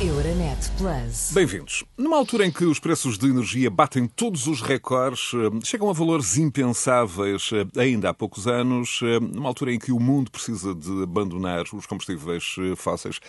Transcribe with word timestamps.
Euronet 0.00 0.58
Plus. 0.76 1.30
Bem-vindos. 1.32 1.84
Numa 1.96 2.16
altura 2.16 2.44
em 2.44 2.50
que 2.50 2.64
os 2.64 2.80
preços 2.80 3.16
de 3.16 3.26
energia 3.26 3.70
batem 3.70 4.08
todos 4.08 4.48
os 4.48 4.60
recordes, 4.60 5.30
eh, 5.32 5.60
chegam 5.64 5.88
a 5.88 5.92
valores 5.92 6.36
impensáveis 6.36 7.50
eh, 7.52 7.80
ainda 7.80 8.10
há 8.10 8.14
poucos 8.14 8.48
anos, 8.48 8.98
eh, 9.04 9.20
numa 9.20 9.48
altura 9.48 9.72
em 9.72 9.78
que 9.78 9.92
o 9.92 10.00
mundo 10.00 10.32
precisa 10.32 10.74
de 10.74 11.04
abandonar 11.04 11.62
os 11.72 11.86
combustíveis 11.86 12.56
fósseis, 12.76 13.20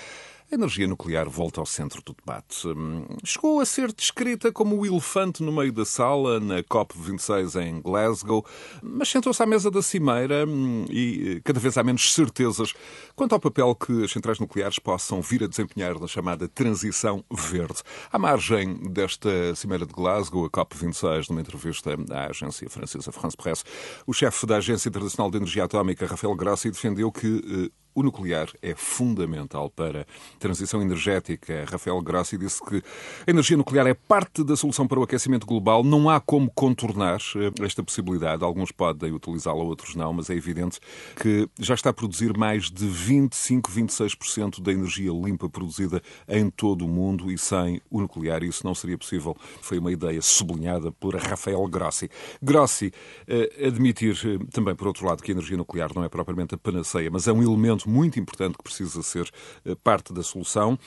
a 0.52 0.56
energia 0.56 0.88
nuclear 0.88 1.28
volta 1.28 1.60
ao 1.60 1.66
centro 1.66 2.02
do 2.04 2.14
debate. 2.14 2.68
Hum, 2.68 3.06
chegou 3.24 3.60
a 3.60 3.66
ser 3.66 3.92
descrita 3.92 4.52
como 4.52 4.78
o 4.78 4.86
elefante 4.86 5.42
no 5.42 5.52
meio 5.52 5.72
da 5.72 5.86
sala 5.86 6.40
na 6.40 6.62
COP26 6.64 7.62
em 7.62 7.82
Glasgow, 7.82 8.46
mas 8.82 9.10
sentou-se 9.10 9.42
à 9.42 9.46
mesa 9.46 9.72
da 9.72 9.82
cimeira 9.82 10.46
hum, 10.48 10.86
e 10.90 11.42
cada 11.44 11.60
vez 11.60 11.78
há 11.78 11.84
menos 11.84 12.14
certezas 12.14 12.74
quanto 13.16 13.34
ao 13.34 13.40
papel 13.40 13.74
que 13.76 14.04
as 14.04 14.12
centrais 14.12 14.40
nucleares 14.40 14.78
possam 14.78 15.22
vir 15.22 15.44
a 15.44 15.48
desempenhar 15.48 16.00
na 16.00 16.08
chamada 16.08 16.48
transição 16.48 17.24
verde. 17.32 17.82
À 18.12 18.20
margem 18.20 18.76
desta 18.92 19.56
cimeira 19.56 19.86
de 19.86 19.94
Glasgow, 19.94 20.46
a 20.46 20.50
COP26, 20.50 21.30
numa 21.30 21.42
entrevista 21.42 21.96
à 22.12 22.30
agência 22.30 22.70
francesa 22.70 23.12
France 23.12 23.36
Presse, 23.36 23.64
o 24.06 24.14
chefe 24.14 24.46
da 24.46 24.58
Agência 24.58 24.90
Internacional 24.90 25.32
de 25.32 25.38
Energia 25.38 25.64
Atómica, 25.64 26.06
Rafael 26.06 26.36
Grossi, 26.36 26.70
defendeu 26.70 27.12
que 27.12 27.72
eh, 27.72 27.85
o 27.96 28.04
nuclear 28.04 28.50
é 28.62 28.76
fundamental 28.76 29.70
para 29.70 30.02
a 30.02 30.38
transição 30.38 30.82
energética. 30.82 31.66
Rafael 31.68 32.00
Grossi 32.02 32.38
disse 32.38 32.64
que 32.64 32.84
a 33.26 33.32
energia 33.32 33.56
nuclear 33.56 33.88
é 33.88 33.94
parte 33.94 34.44
da 34.44 34.58
solução 34.58 34.86
para 34.86 35.00
o 35.00 35.04
aquecimento 35.04 35.48
global. 35.48 35.82
Não 35.82 36.10
há 36.10 36.20
como 36.20 36.52
contornar 36.54 37.22
eh, 37.38 37.64
esta 37.64 37.82
possibilidade. 37.82 38.44
Alguns 38.44 38.72
podem 38.72 39.14
utilizá-la, 39.14 39.64
outros 39.64 39.96
não, 39.96 40.12
mas 40.12 40.30
é 40.30 40.36
evidente 40.36 40.80
que 41.16 41.48
já 41.58 41.74
está 41.74 41.92
a 41.92 41.94
produzir 41.94 42.38
mais 42.38 42.70
de 42.70 42.86
25, 42.86 43.72
26% 43.72 44.62
da 44.62 44.74
energia 44.74 45.12
limpa 45.12 45.50
produzida 45.50 46.02
em 46.28 46.50
todo 46.50 46.84
o 46.86 46.90
mundo 46.90 47.32
e 47.32 47.38
sem 47.38 47.82
o 47.90 48.02
nuclear 48.02 48.44
isso 48.44 48.66
não 48.66 48.76
seria 48.76 48.98
possível. 48.98 49.38
Foi 49.62 49.80
uma 49.80 49.92
ideia 49.92 50.22
sublinhada 50.22 50.92
por 50.92 51.16
Rafael 51.16 51.66
Grossi. 51.68 52.10
Grossi 52.42 52.92
eh, 53.26 53.68
admitir 53.68 54.20
eh, 54.26 54.46
também, 54.52 54.76
por 54.76 54.88
outro 54.88 55.06
lado, 55.06 55.24
que 55.24 55.32
a 55.32 55.34
energia 55.34 55.56
nuclear 55.56 55.92
não 55.96 56.04
é 56.04 56.10
propriamente 56.10 56.56
a 56.56 56.58
panaceia, 56.58 57.10
mas 57.10 57.26
é 57.26 57.32
um 57.32 57.42
elemento 57.42 57.85
muito 57.90 58.20
importante 58.20 58.58
que 58.58 58.64
precisa 58.64 59.02
ser 59.02 59.30
eh, 59.66 59.76
parte 59.84 60.14
da 60.14 60.24
solução. 60.24 60.78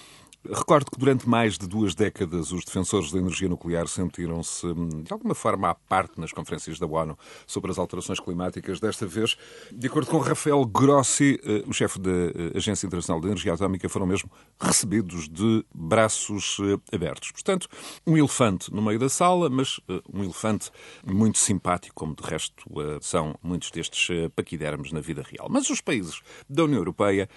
Recordo 0.44 0.91
que 0.92 0.98
durante 0.98 1.28
mais 1.28 1.58
de 1.58 1.67
duas 1.67 1.97
décadas 1.97 2.53
os 2.53 2.64
defensores 2.64 3.11
da 3.11 3.19
energia 3.19 3.48
nuclear 3.48 3.89
sentiram-se 3.89 4.67
hum, 4.67 5.03
de 5.03 5.12
alguma 5.12 5.34
forma 5.34 5.69
à 5.69 5.75
parte 5.75 6.20
nas 6.20 6.33
conferências 6.33 6.78
da 6.78 6.86
ONU 6.86 7.19
sobre 7.44 7.72
as 7.72 7.78
alterações 7.78 8.20
climáticas. 8.20 8.78
Desta 8.78 9.05
vez, 9.05 9.36
de 9.72 9.89
acordo 9.89 10.09
com 10.09 10.19
Rafael 10.19 10.64
Grossi, 10.64 11.41
eh, 11.42 11.64
o 11.66 11.72
chefe 11.72 11.98
da 11.98 12.11
eh, 12.11 12.56
Agência 12.56 12.86
Internacional 12.86 13.20
de 13.20 13.27
Energia 13.27 13.53
Atómica, 13.53 13.89
foram 13.89 14.06
mesmo 14.06 14.31
recebidos 14.61 15.28
de 15.28 15.64
braços 15.75 16.59
eh, 16.61 16.94
abertos. 16.94 17.33
Portanto, 17.33 17.69
um 18.06 18.16
elefante 18.16 18.72
no 18.72 18.81
meio 18.81 18.98
da 18.98 19.09
sala, 19.09 19.50
mas 19.50 19.81
um 20.12 20.22
elefante 20.22 20.70
muito 21.05 21.39
simpático, 21.39 21.94
como 21.94 22.14
de 22.14 22.22
resto 22.22 22.64
são 23.00 23.34
muitos 23.42 23.70
destes 23.70 24.09
paquidermos 24.36 24.92
na 24.92 25.00
vida 25.00 25.22
real. 25.22 25.48
Mas 25.50 25.69
os 25.69 25.81
países 25.81 26.20
da 26.48 26.64
União 26.64 26.78
Europeia 26.78 27.28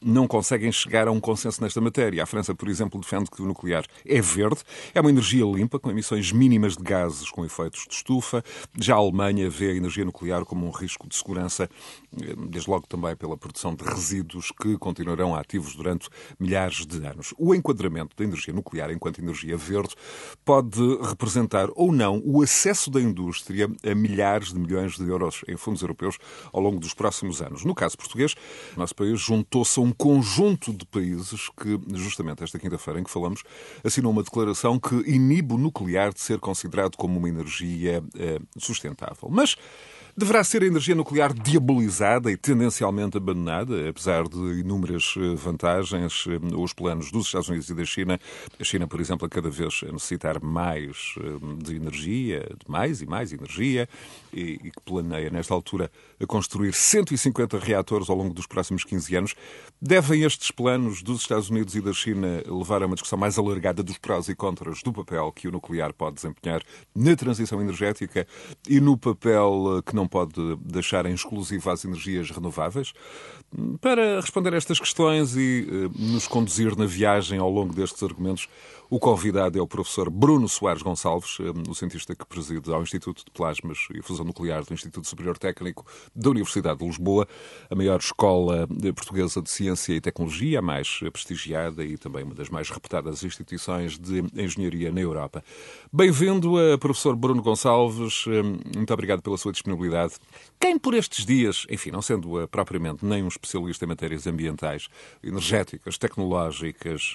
não 0.00 0.26
conseguem 0.26 0.70
chegar 0.70 1.08
a 1.08 1.10
um 1.10 1.20
consenso 1.20 1.62
nesta 1.62 1.80
matéria. 1.80 2.22
A 2.22 2.26
França 2.26 2.49
por 2.54 2.68
exemplo, 2.68 3.00
defende 3.00 3.30
que 3.30 3.42
o 3.42 3.46
nuclear 3.46 3.84
é 4.06 4.20
verde, 4.20 4.60
é 4.94 5.00
uma 5.00 5.10
energia 5.10 5.44
limpa, 5.44 5.78
com 5.78 5.90
emissões 5.90 6.32
mínimas 6.32 6.76
de 6.76 6.82
gases 6.82 7.30
com 7.30 7.44
efeitos 7.44 7.86
de 7.88 7.94
estufa. 7.94 8.42
Já 8.78 8.94
a 8.94 8.98
Alemanha 8.98 9.48
vê 9.48 9.70
a 9.70 9.74
energia 9.74 10.04
nuclear 10.04 10.44
como 10.44 10.66
um 10.66 10.70
risco 10.70 11.08
de 11.08 11.16
segurança, 11.16 11.68
eh, 12.20 12.34
desde 12.48 12.70
logo 12.70 12.86
também 12.86 13.14
pela 13.16 13.36
produção 13.36 13.74
de 13.74 13.84
resíduos 13.84 14.50
que 14.50 14.76
continuarão 14.78 15.34
ativos 15.34 15.74
durante 15.74 16.08
milhares 16.38 16.86
de 16.86 17.04
anos. 17.06 17.34
O 17.38 17.54
enquadramento 17.54 18.16
da 18.16 18.24
energia 18.24 18.52
nuclear 18.52 18.90
enquanto 18.90 19.20
energia 19.20 19.56
verde 19.56 19.94
pode 20.44 20.80
representar 21.02 21.68
ou 21.74 21.92
não 21.92 22.20
o 22.24 22.42
acesso 22.42 22.90
da 22.90 23.00
indústria 23.00 23.70
a 23.84 23.94
milhares 23.94 24.52
de 24.52 24.58
milhões 24.58 24.96
de 24.96 25.08
euros 25.08 25.42
em 25.48 25.56
fundos 25.56 25.82
europeus 25.82 26.18
ao 26.52 26.60
longo 26.60 26.78
dos 26.78 26.94
próximos 26.94 27.40
anos. 27.40 27.64
No 27.64 27.74
caso 27.74 27.96
português, 27.96 28.34
o 28.76 28.80
nosso 28.80 28.94
país 28.94 29.20
juntou-se 29.20 29.78
a 29.78 29.82
um 29.82 29.92
conjunto 29.92 30.72
de 30.72 30.84
países 30.86 31.48
que, 31.50 31.78
justamente 31.94 32.39
esta 32.44 32.58
quinta-feira 32.58 33.00
em 33.00 33.04
que 33.04 33.10
falamos, 33.10 33.42
assinou 33.84 34.12
uma 34.12 34.22
declaração 34.22 34.78
que 34.78 34.94
inibe 35.10 35.54
o 35.54 35.58
nuclear 35.58 36.12
de 36.12 36.20
ser 36.20 36.38
considerado 36.38 36.96
como 36.96 37.18
uma 37.18 37.28
energia 37.28 38.02
eh, 38.18 38.38
sustentável. 38.58 39.28
Mas 39.30 39.56
Deverá 40.16 40.42
ser 40.42 40.62
a 40.62 40.66
energia 40.66 40.94
nuclear 40.94 41.32
diabolizada 41.32 42.30
e 42.30 42.36
tendencialmente 42.36 43.16
abandonada, 43.16 43.88
apesar 43.88 44.28
de 44.28 44.60
inúmeras 44.60 45.14
eh, 45.16 45.34
vantagens. 45.34 46.24
Eh, 46.26 46.56
os 46.56 46.72
planos 46.72 47.10
dos 47.10 47.26
Estados 47.26 47.48
Unidos 47.48 47.70
e 47.70 47.74
da 47.74 47.84
China, 47.84 48.20
a 48.58 48.64
China, 48.64 48.86
por 48.86 49.00
exemplo, 49.00 49.26
a 49.26 49.30
cada 49.30 49.48
vez 49.48 49.80
a 49.88 49.92
necessitar 49.92 50.42
mais 50.42 51.14
de 51.62 51.76
energia, 51.76 52.40
de 52.40 52.70
mais 52.70 53.00
e 53.00 53.06
mais 53.06 53.32
energia, 53.32 53.88
e 54.32 54.58
que 54.58 54.80
planeia, 54.84 55.30
nesta 55.30 55.54
altura, 55.54 55.90
a 56.20 56.26
construir 56.26 56.74
150 56.74 57.58
reatores 57.58 58.10
ao 58.10 58.16
longo 58.16 58.34
dos 58.34 58.46
próximos 58.46 58.84
15 58.84 59.16
anos. 59.16 59.34
Devem 59.80 60.22
estes 60.22 60.50
planos 60.50 61.02
dos 61.02 61.22
Estados 61.22 61.48
Unidos 61.48 61.74
e 61.74 61.80
da 61.80 61.92
China 61.92 62.42
levar 62.46 62.82
a 62.82 62.86
uma 62.86 62.94
discussão 62.94 63.18
mais 63.18 63.38
alargada 63.38 63.82
dos 63.82 63.98
prós 63.98 64.28
e 64.28 64.34
contras 64.34 64.82
do 64.82 64.92
papel 64.92 65.32
que 65.32 65.48
o 65.48 65.52
nuclear 65.52 65.92
pode 65.92 66.16
desempenhar 66.16 66.62
na 66.94 67.16
transição 67.16 67.60
energética 67.60 68.26
e 68.68 68.80
no 68.80 68.96
papel 68.96 69.82
que 69.86 69.94
não 69.94 70.06
pode 70.06 70.34
deixar 70.62 71.06
em 71.06 71.14
exclusivo 71.14 71.70
às 71.70 71.84
energias 71.84 72.30
renováveis. 72.30 72.92
Para 73.80 74.20
responder 74.20 74.54
a 74.54 74.56
estas 74.56 74.78
questões 74.78 75.36
e 75.36 75.66
eh, 75.68 76.12
nos 76.12 76.28
conduzir 76.28 76.76
na 76.76 76.86
viagem 76.86 77.38
ao 77.38 77.50
longo 77.50 77.74
destes 77.74 78.00
argumentos, 78.02 78.48
o 78.90 78.98
convidado 78.98 79.56
é 79.56 79.62
o 79.62 79.68
professor 79.68 80.10
Bruno 80.10 80.48
Soares 80.48 80.82
Gonçalves, 80.82 81.38
eh, 81.38 81.70
o 81.70 81.74
cientista 81.76 82.12
que 82.12 82.26
preside 82.26 82.72
ao 82.72 82.82
Instituto 82.82 83.24
de 83.24 83.30
Plasmas 83.30 83.86
e 83.94 84.02
Fusão 84.02 84.24
Nuclear 84.24 84.64
do 84.64 84.74
Instituto 84.74 85.06
Superior 85.06 85.38
Técnico 85.38 85.86
da 86.12 86.28
Universidade 86.28 86.80
de 86.80 86.86
Lisboa, 86.86 87.26
a 87.70 87.74
maior 87.76 88.00
escola 88.00 88.66
eh, 88.82 88.92
portuguesa 88.92 89.40
de 89.40 89.48
ciência 89.48 89.92
e 89.92 90.00
tecnologia, 90.00 90.58
a 90.58 90.62
mais 90.62 90.98
prestigiada 91.12 91.84
e 91.84 91.96
também 91.96 92.24
uma 92.24 92.34
das 92.34 92.48
mais 92.48 92.68
reputadas 92.68 93.22
instituições 93.22 93.96
de 93.96 94.24
engenharia 94.34 94.90
na 94.90 95.00
Europa. 95.00 95.44
Bem-vindo, 95.92 96.58
eh, 96.58 96.76
professor 96.76 97.14
Bruno 97.14 97.42
Gonçalves. 97.42 98.24
Muito 98.74 98.92
obrigado 98.92 99.22
pela 99.22 99.38
sua 99.38 99.52
disponibilidade. 99.52 100.14
Quem 100.58 100.76
por 100.76 100.94
estes 100.94 101.24
dias, 101.24 101.64
enfim, 101.70 101.92
não 101.92 102.02
sendo 102.02 102.48
propriamente 102.48 103.04
nem 103.04 103.22
um 103.22 103.28
especialista 103.28 103.84
em 103.84 103.88
matérias 103.88 104.26
ambientais, 104.26 104.88
energéticas, 105.22 105.96
tecnológicas, 105.96 107.14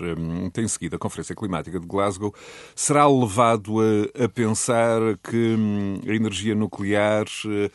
tem 0.54 0.68
seguido 0.70 0.96
a 0.96 1.00
Conferência 1.00 1.36
Climática 1.36 1.65
Climática 1.66 1.80
de 1.80 1.88
Glasgow, 1.88 2.34
será 2.76 3.08
levado 3.08 3.80
a, 3.80 4.26
a 4.26 4.30
pensar 4.30 5.02
que 5.24 5.56
hum, 5.58 6.00
a 6.08 6.14
energia 6.14 6.56
nuclear 6.56 7.26
eh, 7.46 7.72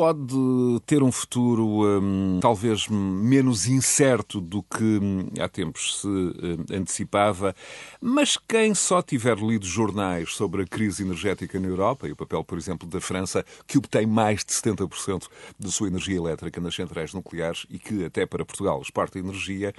pode 0.00 0.80
ter 0.86 1.02
um 1.02 1.12
futuro 1.12 1.84
um, 1.84 2.40
talvez 2.40 2.88
menos 2.88 3.68
incerto 3.68 4.40
do 4.40 4.62
que 4.62 4.82
um, 4.82 5.28
há 5.38 5.46
tempos 5.46 6.00
se 6.00 6.06
um, 6.06 6.64
antecipava, 6.74 7.54
mas 8.00 8.38
quem 8.48 8.74
só 8.74 9.02
tiver 9.02 9.36
lido 9.36 9.66
jornais 9.66 10.32
sobre 10.32 10.62
a 10.62 10.66
crise 10.66 11.02
energética 11.02 11.60
na 11.60 11.68
Europa 11.68 12.08
e 12.08 12.12
o 12.12 12.16
papel, 12.16 12.42
por 12.42 12.56
exemplo, 12.56 12.88
da 12.88 12.98
França, 12.98 13.44
que 13.66 13.76
obtém 13.76 14.06
mais 14.06 14.42
de 14.42 14.54
70% 14.54 15.26
da 15.58 15.68
sua 15.68 15.88
energia 15.88 16.16
elétrica 16.16 16.62
nas 16.62 16.74
centrais 16.74 17.12
nucleares 17.12 17.66
e 17.68 17.78
que 17.78 18.02
até 18.02 18.24
para 18.24 18.42
Portugal 18.42 18.80
exporta 18.80 19.18
energia, 19.18 19.74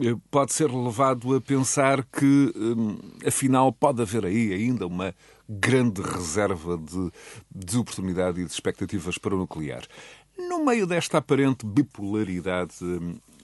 eh, 0.00 0.16
pode 0.30 0.54
ser 0.54 0.72
levado 0.72 1.36
a 1.36 1.42
pensar 1.42 2.02
que, 2.04 2.54
hum, 2.56 2.96
afinal, 3.26 3.70
pode 3.70 4.00
haver 4.00 4.24
aí 4.24 4.50
ainda 4.50 4.86
uma 4.86 5.14
grande 5.48 6.02
reserva 6.02 6.76
de, 6.76 7.10
de 7.50 7.78
oportunidade 7.78 8.40
e 8.40 8.44
de 8.44 8.50
expectativas 8.50 9.16
para 9.16 9.34
o 9.34 9.38
nuclear. 9.38 9.82
No 10.36 10.64
meio 10.64 10.86
desta 10.86 11.18
aparente 11.18 11.64
bipolaridade, 11.64 12.76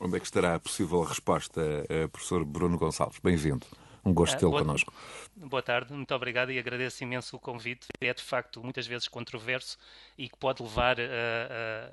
onde 0.01 0.17
é 0.17 0.21
que 0.21 0.27
estará 0.27 0.55
a 0.55 0.61
possível 0.61 1.03
resposta, 1.03 1.61
uh, 1.61 2.09
professor 2.09 2.45
Bruno 2.45 2.79
Gonçalves? 2.79 3.19
Bem-vindo. 3.23 3.67
Um 4.05 4.13
gosto 4.13 4.35
de 4.35 4.41
tê-lo 4.41 4.53
connosco. 4.53 4.93
Boa 5.35 5.63
tarde, 5.63 5.95
muito 5.95 6.15
obrigado 6.15 6.53
e 6.53 6.59
agradeço 6.59 7.03
imenso 7.03 7.37
o 7.37 7.39
convite. 7.39 7.87
É 8.01 8.13
de 8.13 8.23
facto 8.23 8.63
muitas 8.63 8.87
vezes 8.87 9.09
controverso 9.09 9.79
e 10.19 10.29
que 10.29 10.37
pode 10.37 10.63
levar 10.63 11.01
a, 11.01 11.05
a 11.05 11.91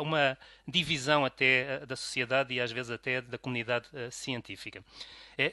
uma 0.00 0.36
divisão 0.66 1.24
até 1.24 1.84
da 1.86 1.96
sociedade 1.96 2.54
e 2.54 2.60
às 2.60 2.72
vezes 2.72 2.90
até 2.90 3.20
da 3.20 3.38
comunidade 3.38 3.86
uh, 3.92 4.10
científica. 4.10 4.84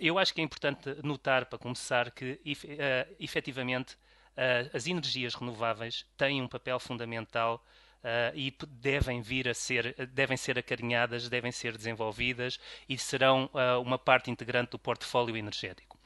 Eu 0.01 0.17
acho 0.17 0.33
que 0.33 0.41
é 0.41 0.43
importante 0.43 0.95
notar, 1.03 1.45
para 1.45 1.59
começar, 1.59 2.09
que 2.09 2.39
efetivamente 3.19 3.95
as 4.73 4.87
energias 4.87 5.35
renováveis 5.35 6.07
têm 6.17 6.41
um 6.41 6.47
papel 6.47 6.79
fundamental 6.79 7.63
e 8.33 8.51
devem 8.67 9.21
vir 9.21 9.47
a 9.47 9.53
ser, 9.53 10.07
devem 10.07 10.35
ser 10.35 10.57
acarinhadas, 10.57 11.29
devem 11.29 11.51
ser 11.51 11.77
desenvolvidas 11.77 12.59
e 12.89 12.97
serão 12.97 13.47
uma 13.79 13.99
parte 13.99 14.31
integrante 14.31 14.71
do 14.71 14.79
portfólio 14.79 15.37
energético. 15.37 15.99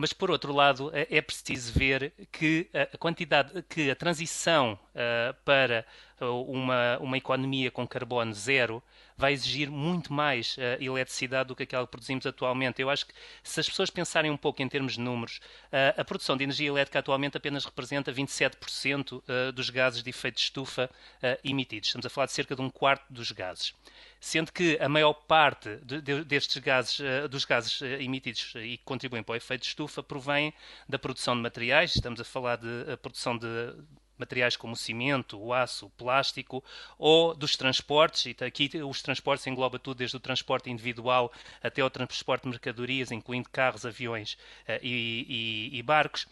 Mas, 0.00 0.12
por 0.12 0.30
outro 0.30 0.52
lado, 0.52 0.92
é, 0.94 1.08
é 1.10 1.20
preciso 1.20 1.72
ver 1.76 2.12
que 2.30 2.70
a 2.72 2.96
quantidade, 2.96 3.64
que 3.68 3.90
a 3.90 3.96
transição 3.96 4.78
uh, 4.94 5.34
para 5.44 5.84
uma, 6.20 6.98
uma 7.00 7.18
economia 7.18 7.68
com 7.68 7.84
carbono 7.84 8.32
zero 8.32 8.80
vai 9.16 9.32
exigir 9.32 9.68
muito 9.68 10.12
mais 10.12 10.56
uh, 10.56 10.80
eletricidade 10.80 11.48
do 11.48 11.56
que 11.56 11.64
aquela 11.64 11.84
que 11.84 11.90
produzimos 11.90 12.24
atualmente. 12.24 12.80
Eu 12.80 12.88
acho 12.88 13.06
que 13.06 13.12
se 13.42 13.58
as 13.58 13.68
pessoas 13.68 13.90
pensarem 13.90 14.30
um 14.30 14.36
pouco 14.36 14.62
em 14.62 14.68
termos 14.68 14.92
de 14.92 15.00
números, 15.00 15.40
uh, 15.72 16.00
a 16.00 16.04
produção 16.04 16.36
de 16.36 16.44
energia 16.44 16.68
elétrica 16.68 17.00
atualmente 17.00 17.36
apenas 17.36 17.64
representa 17.64 18.12
27% 18.12 19.14
uh, 19.14 19.52
dos 19.52 19.68
gases 19.68 20.00
de 20.04 20.10
efeito 20.10 20.36
de 20.36 20.42
estufa 20.42 20.88
emitidos. 21.42 21.88
Estamos 21.88 22.06
a 22.06 22.10
falar 22.10 22.26
de 22.26 22.32
cerca 22.32 22.54
de 22.54 22.62
um 22.62 22.70
quarto 22.70 23.04
dos 23.10 23.32
gases 23.32 23.74
sendo 24.20 24.52
que 24.52 24.78
a 24.80 24.88
maior 24.88 25.14
parte 25.14 25.76
de, 25.84 26.00
de, 26.00 26.24
destes 26.24 26.58
gases, 26.58 27.00
dos 27.30 27.44
gases 27.44 27.80
emitidos 27.82 28.52
e 28.56 28.76
que 28.76 28.84
contribuem 28.84 29.22
para 29.22 29.34
o 29.34 29.36
efeito 29.36 29.62
de 29.62 29.68
estufa, 29.68 30.02
provém 30.02 30.52
da 30.88 30.98
produção 30.98 31.34
de 31.36 31.42
materiais. 31.42 31.94
Estamos 31.94 32.20
a 32.20 32.24
falar 32.24 32.56
de 32.56 32.92
a 32.92 32.96
produção 32.96 33.36
de 33.36 33.46
materiais 34.18 34.56
como 34.56 34.72
o 34.72 34.76
cimento, 34.76 35.38
o 35.38 35.54
aço, 35.54 35.86
o 35.86 35.90
plástico, 35.90 36.62
ou 36.98 37.34
dos 37.34 37.56
transportes, 37.56 38.26
e 38.26 38.44
aqui 38.44 38.70
os 38.82 39.00
transportes 39.00 39.46
engloba 39.46 39.78
tudo, 39.78 39.98
desde 39.98 40.16
o 40.16 40.20
transporte 40.20 40.68
individual 40.68 41.32
até 41.62 41.82
o 41.82 41.88
transporte 41.88 42.42
de 42.42 42.50
mercadorias, 42.50 43.12
incluindo 43.12 43.48
carros, 43.48 43.86
aviões 43.86 44.36
e, 44.82 45.70
e, 45.72 45.78
e, 45.78 45.82
barcos. 45.82 46.26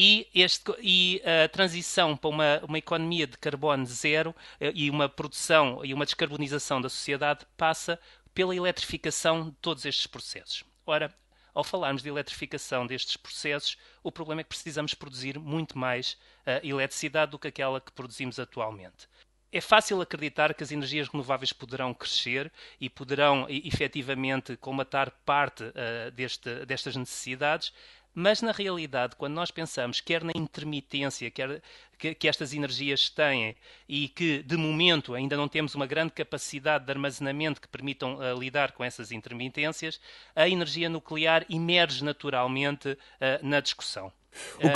E, 0.00 0.28
este, 0.32 0.72
e, 0.80 1.20
a 1.24 1.48
transição 1.48 2.16
para 2.16 2.30
uma, 2.30 2.60
uma 2.62 2.78
economia 2.78 3.26
de 3.26 3.36
carbono 3.36 3.84
zero 3.84 4.30
uh, 4.30 4.34
e 4.72 4.88
uma 4.88 5.08
produção 5.08 5.84
e 5.84 5.92
uma 5.92 6.04
descarbonização 6.04 6.80
da 6.80 6.88
sociedade 6.88 7.44
passa 7.56 7.98
pela 8.32 8.54
eletrificação 8.54 9.50
de 9.50 9.56
todos 9.60 9.84
estes 9.84 10.06
processos. 10.06 10.62
Ora, 10.86 11.12
ao 11.52 11.64
falarmos 11.64 12.04
de 12.04 12.08
eletrificação 12.08 12.86
destes 12.86 13.16
processos, 13.16 13.76
o 14.00 14.12
problema 14.12 14.42
é 14.42 14.44
que 14.44 14.50
precisamos 14.50 14.94
produzir 14.94 15.36
muito 15.36 15.76
mais 15.76 16.12
uh, 16.46 16.64
eletricidade 16.64 17.32
do 17.32 17.38
que 17.38 17.48
aquela 17.48 17.80
que 17.80 17.90
produzimos 17.90 18.38
atualmente. 18.38 19.08
É 19.50 19.60
fácil 19.60 20.00
acreditar 20.00 20.52
que 20.52 20.62
as 20.62 20.70
energias 20.70 21.08
renováveis 21.08 21.54
poderão 21.54 21.94
crescer 21.94 22.52
e 22.78 22.90
poderão 22.90 23.46
efetivamente 23.48 24.56
colmatar 24.58 25.10
parte 25.24 25.64
uh, 25.64 26.10
deste, 26.12 26.66
destas 26.66 26.94
necessidades, 26.94 27.72
mas, 28.14 28.42
na 28.42 28.52
realidade, 28.52 29.16
quando 29.16 29.34
nós 29.34 29.50
pensamos 29.50 30.00
quer 30.00 30.24
na 30.24 30.32
intermitência 30.34 31.30
quer, 31.30 31.62
que, 31.98 32.14
que, 32.14 32.28
estas 32.28 32.52
energias 32.52 33.08
têm 33.08 33.56
e 33.88 34.08
que, 34.08 34.42
de 34.42 34.56
momento, 34.56 35.14
ainda 35.14 35.36
não 35.36 35.48
temos 35.48 35.74
uma 35.74 35.86
grande 35.86 36.12
capacidade 36.12 36.84
de 36.84 36.90
armazenamento 36.90 37.60
que 37.60 37.68
permitam 37.68 38.16
uh, 38.16 38.38
lidar 38.38 38.72
com 38.72 38.84
essas 38.84 39.12
intermitências, 39.12 40.00
a 40.34 40.48
energia 40.48 40.88
nuclear 40.88 41.44
emerge 41.48 42.04
naturalmente 42.04 42.90
uh, 42.90 42.98
na 43.42 43.60
discussão. 43.60 44.12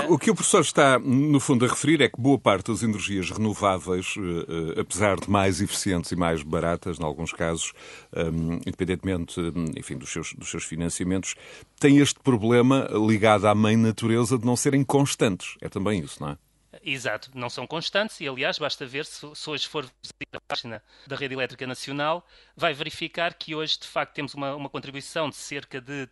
O, 0.09 0.15
o, 0.15 0.19
que 0.19 0.31
o 0.31 0.35
professor 0.35 0.61
está, 0.61 0.99
no 0.99 1.39
fundo, 1.41 1.65
a 1.65 1.69
referir 1.69 2.01
é 2.01 2.09
que 2.09 2.21
boa 2.21 2.39
parte 2.39 2.71
das 2.71 2.83
energias 2.83 3.31
renováveis, 3.31 4.15
uh, 4.17 4.81
apesar 4.81 5.17
de 5.17 5.31
mais 5.31 5.61
eficientes 5.61 6.11
e 6.13 6.17
mais 6.17 6.43
baratas, 6.43 6.99
em 6.99 7.05
alguns 7.05 7.33
casos, 7.33 7.73
um, 8.15 8.55
independentemente 8.67 9.41
enfim, 9.77 9.97
dos, 9.97 10.11
seus, 10.11 10.33
dos 10.35 10.51
seus 10.51 10.65
financiamentos, 10.65 11.35
têm 11.79 11.99
este 11.99 12.21
problema 12.21 12.89
ligado 12.93 13.47
à 13.47 13.55
mãe 13.55 13.77
natureza 13.77 14.39
de 14.39 14.45
não 14.45 14.57
serem 14.57 14.85
constantes. 14.85 15.57
É 15.61 15.69
também 15.69 16.01
isso, 16.01 16.23
não 16.23 16.31
é? 16.31 16.39
Exato, 16.85 17.31
não 17.35 17.51
são 17.51 17.67
constantes 17.67 18.21
e, 18.21 18.27
aliás, 18.27 18.59
basta 18.59 18.87
ver 18.87 19.05
se, 19.05 19.27
se 19.35 19.51
hoje 19.51 19.69
for 19.69 19.85
visitar 20.03 20.39
a 20.39 20.41
página 20.41 20.83
da 21.07 21.15
Rede 21.15 21.35
Elétrica 21.35 21.67
Nacional, 21.67 22.27
vai 22.57 22.73
verificar 22.73 23.35
que 23.35 23.55
hoje, 23.55 23.79
de 23.79 23.87
facto, 23.87 24.15
temos 24.15 24.33
uma, 24.35 24.55
uma 24.57 24.71
contribuição 24.71 25.29
de 25.29 25.37
cerca 25.37 25.81
de 25.81 26.09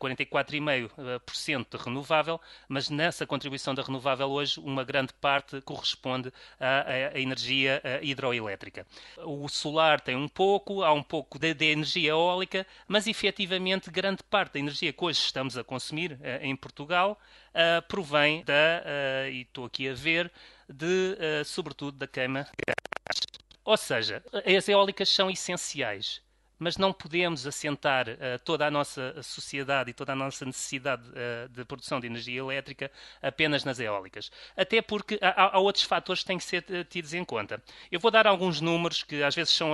44,5% 0.00 1.66
de 1.70 1.84
renovável, 1.84 2.40
mas 2.68 2.90
nessa 2.90 3.26
contribuição 3.26 3.74
da 3.74 3.82
renovável 3.82 4.28
hoje 4.28 4.58
uma 4.60 4.84
grande 4.84 5.12
parte 5.12 5.60
corresponde 5.60 6.32
à, 6.58 7.12
à 7.14 7.18
energia 7.18 7.80
hidroelétrica. 8.02 8.86
O 9.24 9.48
solar 9.48 10.00
tem 10.00 10.16
um 10.16 10.28
pouco, 10.28 10.82
há 10.82 10.92
um 10.92 11.02
pouco 11.02 11.38
de, 11.38 11.54
de, 11.54 11.66
energia 11.66 12.10
eólica, 12.10 12.66
mas 12.86 13.06
efetivamente 13.06 13.90
grande 13.90 14.22
parte 14.22 14.54
da 14.54 14.58
energia 14.58 14.92
que 14.92 15.04
hoje 15.04 15.20
estamos 15.20 15.56
a 15.56 15.64
consumir 15.64 16.18
eh, 16.22 16.40
em 16.42 16.56
Portugal 16.56 17.18
uh, 17.50 17.82
provém 17.88 18.44
da, 18.44 18.52
uh, 18.52 19.30
e 19.30 19.42
estou 19.42 19.64
aqui 19.64 19.88
a 19.88 19.94
ver, 19.94 20.30
de, 20.68 21.16
sobretudo 21.44 21.96
da 21.96 22.06
queima 22.06 22.42
de 22.42 22.64
gás. 22.66 23.20
Ou 23.64 23.76
seja, 23.76 24.22
as 24.32 24.68
eólicas 24.68 25.08
são 25.08 25.30
essenciais 25.30 26.22
mas 26.58 26.76
não 26.76 26.92
podemos 26.92 27.46
assentar 27.46 28.08
uh, 28.08 28.38
toda 28.44 28.66
a 28.66 28.70
nossa 28.70 29.22
sociedade 29.22 29.90
e 29.90 29.94
toda 29.94 30.12
a 30.12 30.16
nossa 30.16 30.44
necessidade 30.44 31.02
uh, 31.08 31.48
de 31.48 31.64
produção 31.64 32.00
de 32.00 32.06
energia 32.06 32.40
elétrica 32.40 32.90
apenas 33.22 33.64
nas 33.64 33.78
eólicas. 33.78 34.30
Até 34.56 34.82
porque 34.82 35.18
há, 35.22 35.56
há, 35.56 35.58
outros 35.58 35.84
fatores 35.84 36.22
que 36.22 36.26
têm 36.26 36.38
que 36.38 36.44
ser 36.44 36.64
uh, 36.68 36.84
tidos 36.84 37.14
em 37.14 37.24
conta. 37.24 37.62
Eu 37.90 38.00
vou 38.00 38.10
dar 38.10 38.26
alguns 38.26 38.60
números 38.60 39.02
que 39.02 39.22
às 39.22 39.34
vezes 39.34 39.54
são, 39.54 39.72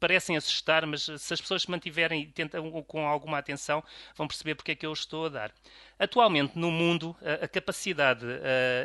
parecem 0.00 0.36
assustar, 0.36 0.86
mas 0.86 1.02
se 1.02 1.34
as 1.34 1.40
pessoas 1.40 1.62
se 1.62 1.70
mantiverem 1.70 2.30
tentam 2.30 2.82
com 2.82 3.06
alguma 3.06 3.38
atenção, 3.38 3.82
vão 4.16 4.26
perceber 4.26 4.54
porque 4.54 4.72
é 4.72 4.74
que 4.74 4.86
eu 4.86 4.92
estou 4.92 5.26
a 5.26 5.28
dar. 5.28 5.54
Atualmente, 5.98 6.58
no 6.58 6.70
mundo, 6.70 7.16
a, 7.22 7.44
a 7.44 7.48
capacidade 7.48 8.24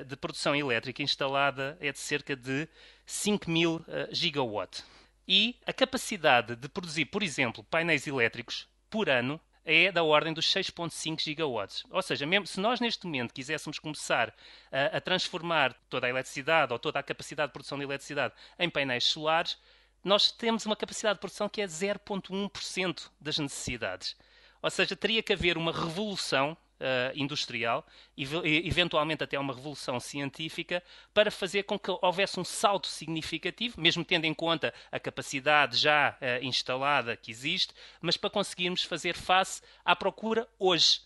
de 0.06 0.16
produção 0.16 0.56
elétrica 0.56 1.02
instalada 1.02 1.78
é 1.80 1.92
de 1.92 2.00
cerca 2.00 2.36
de 2.36 2.68
5 3.06 3.50
mil 3.50 3.84
gigawatts 4.12 4.84
e 5.32 5.56
a 5.64 5.72
capacidade 5.72 6.56
de 6.56 6.68
produzir, 6.68 7.06
por 7.06 7.22
exemplo, 7.22 7.64
painéis 7.66 8.08
elétricos 8.08 8.68
por 8.90 9.08
ano 9.08 9.40
é 9.64 9.92
da 9.92 10.04
ordem 10.04 10.34
dos 10.34 10.52
6,5 10.52 11.22
gigawatts. 11.22 11.84
Ou 11.92 12.02
seja, 12.02 12.26
mesmo 12.26 12.48
se 12.48 12.60
nós 12.60 12.80
neste 12.80 13.06
momento 13.06 13.32
quiséssemos 13.32 13.78
começar 13.78 14.34
a, 14.72 14.98
a, 14.98 15.00
transformar 15.00 15.76
toda 15.88 16.08
a 16.08 16.10
eletricidade 16.10 16.74
ou 16.74 16.80
toda 16.80 16.98
a 16.98 17.04
capacidade 17.04 17.50
de 17.50 17.54
produção 17.54 17.78
de 17.78 17.84
eletricidade 17.84 18.34
em 18.58 18.68
painéis 18.72 19.04
solares, 19.04 19.56
nós 20.04 20.32
temos 20.32 20.66
uma 20.66 20.76
capacidade 20.76 21.18
de 21.18 21.20
produção 21.20 21.48
que 21.48 21.62
é 21.62 21.68
0,1% 21.68 23.12
das 23.22 23.38
necessidades. 23.38 24.16
Ou 24.64 24.72
seja, 24.72 24.96
teria 24.96 25.22
que 25.22 25.34
haver 25.34 25.60
uma 25.60 25.72
revolução 25.72 26.58
uh, 26.80 27.12
industrial 27.16 27.86
e 28.18 28.24
eventualmente 28.68 29.24
até 29.24 29.38
uma 29.40 29.54
revolução 29.54 30.00
científica 30.00 30.84
para 31.14 31.32
fazer 31.32 31.64
com 31.64 31.78
que 31.78 31.92
houvesse 32.02 32.40
um 32.40 32.44
salto 32.44 32.88
significativo, 32.88 33.80
mesmo 33.80 34.04
tendo 34.04 34.26
em 34.26 34.34
conta 34.34 34.74
a 34.92 35.00
capacidade 35.00 35.78
já 35.78 36.18
uh, 36.22 36.44
instalada 36.44 37.16
que 37.16 37.32
existe, 37.32 37.74
mas 38.02 38.18
para 38.18 38.30
conseguirmos 38.30 38.84
fazer 38.84 39.16
face 39.16 39.62
à 39.84 39.96
procura 39.96 40.48
hoje. 40.58 41.02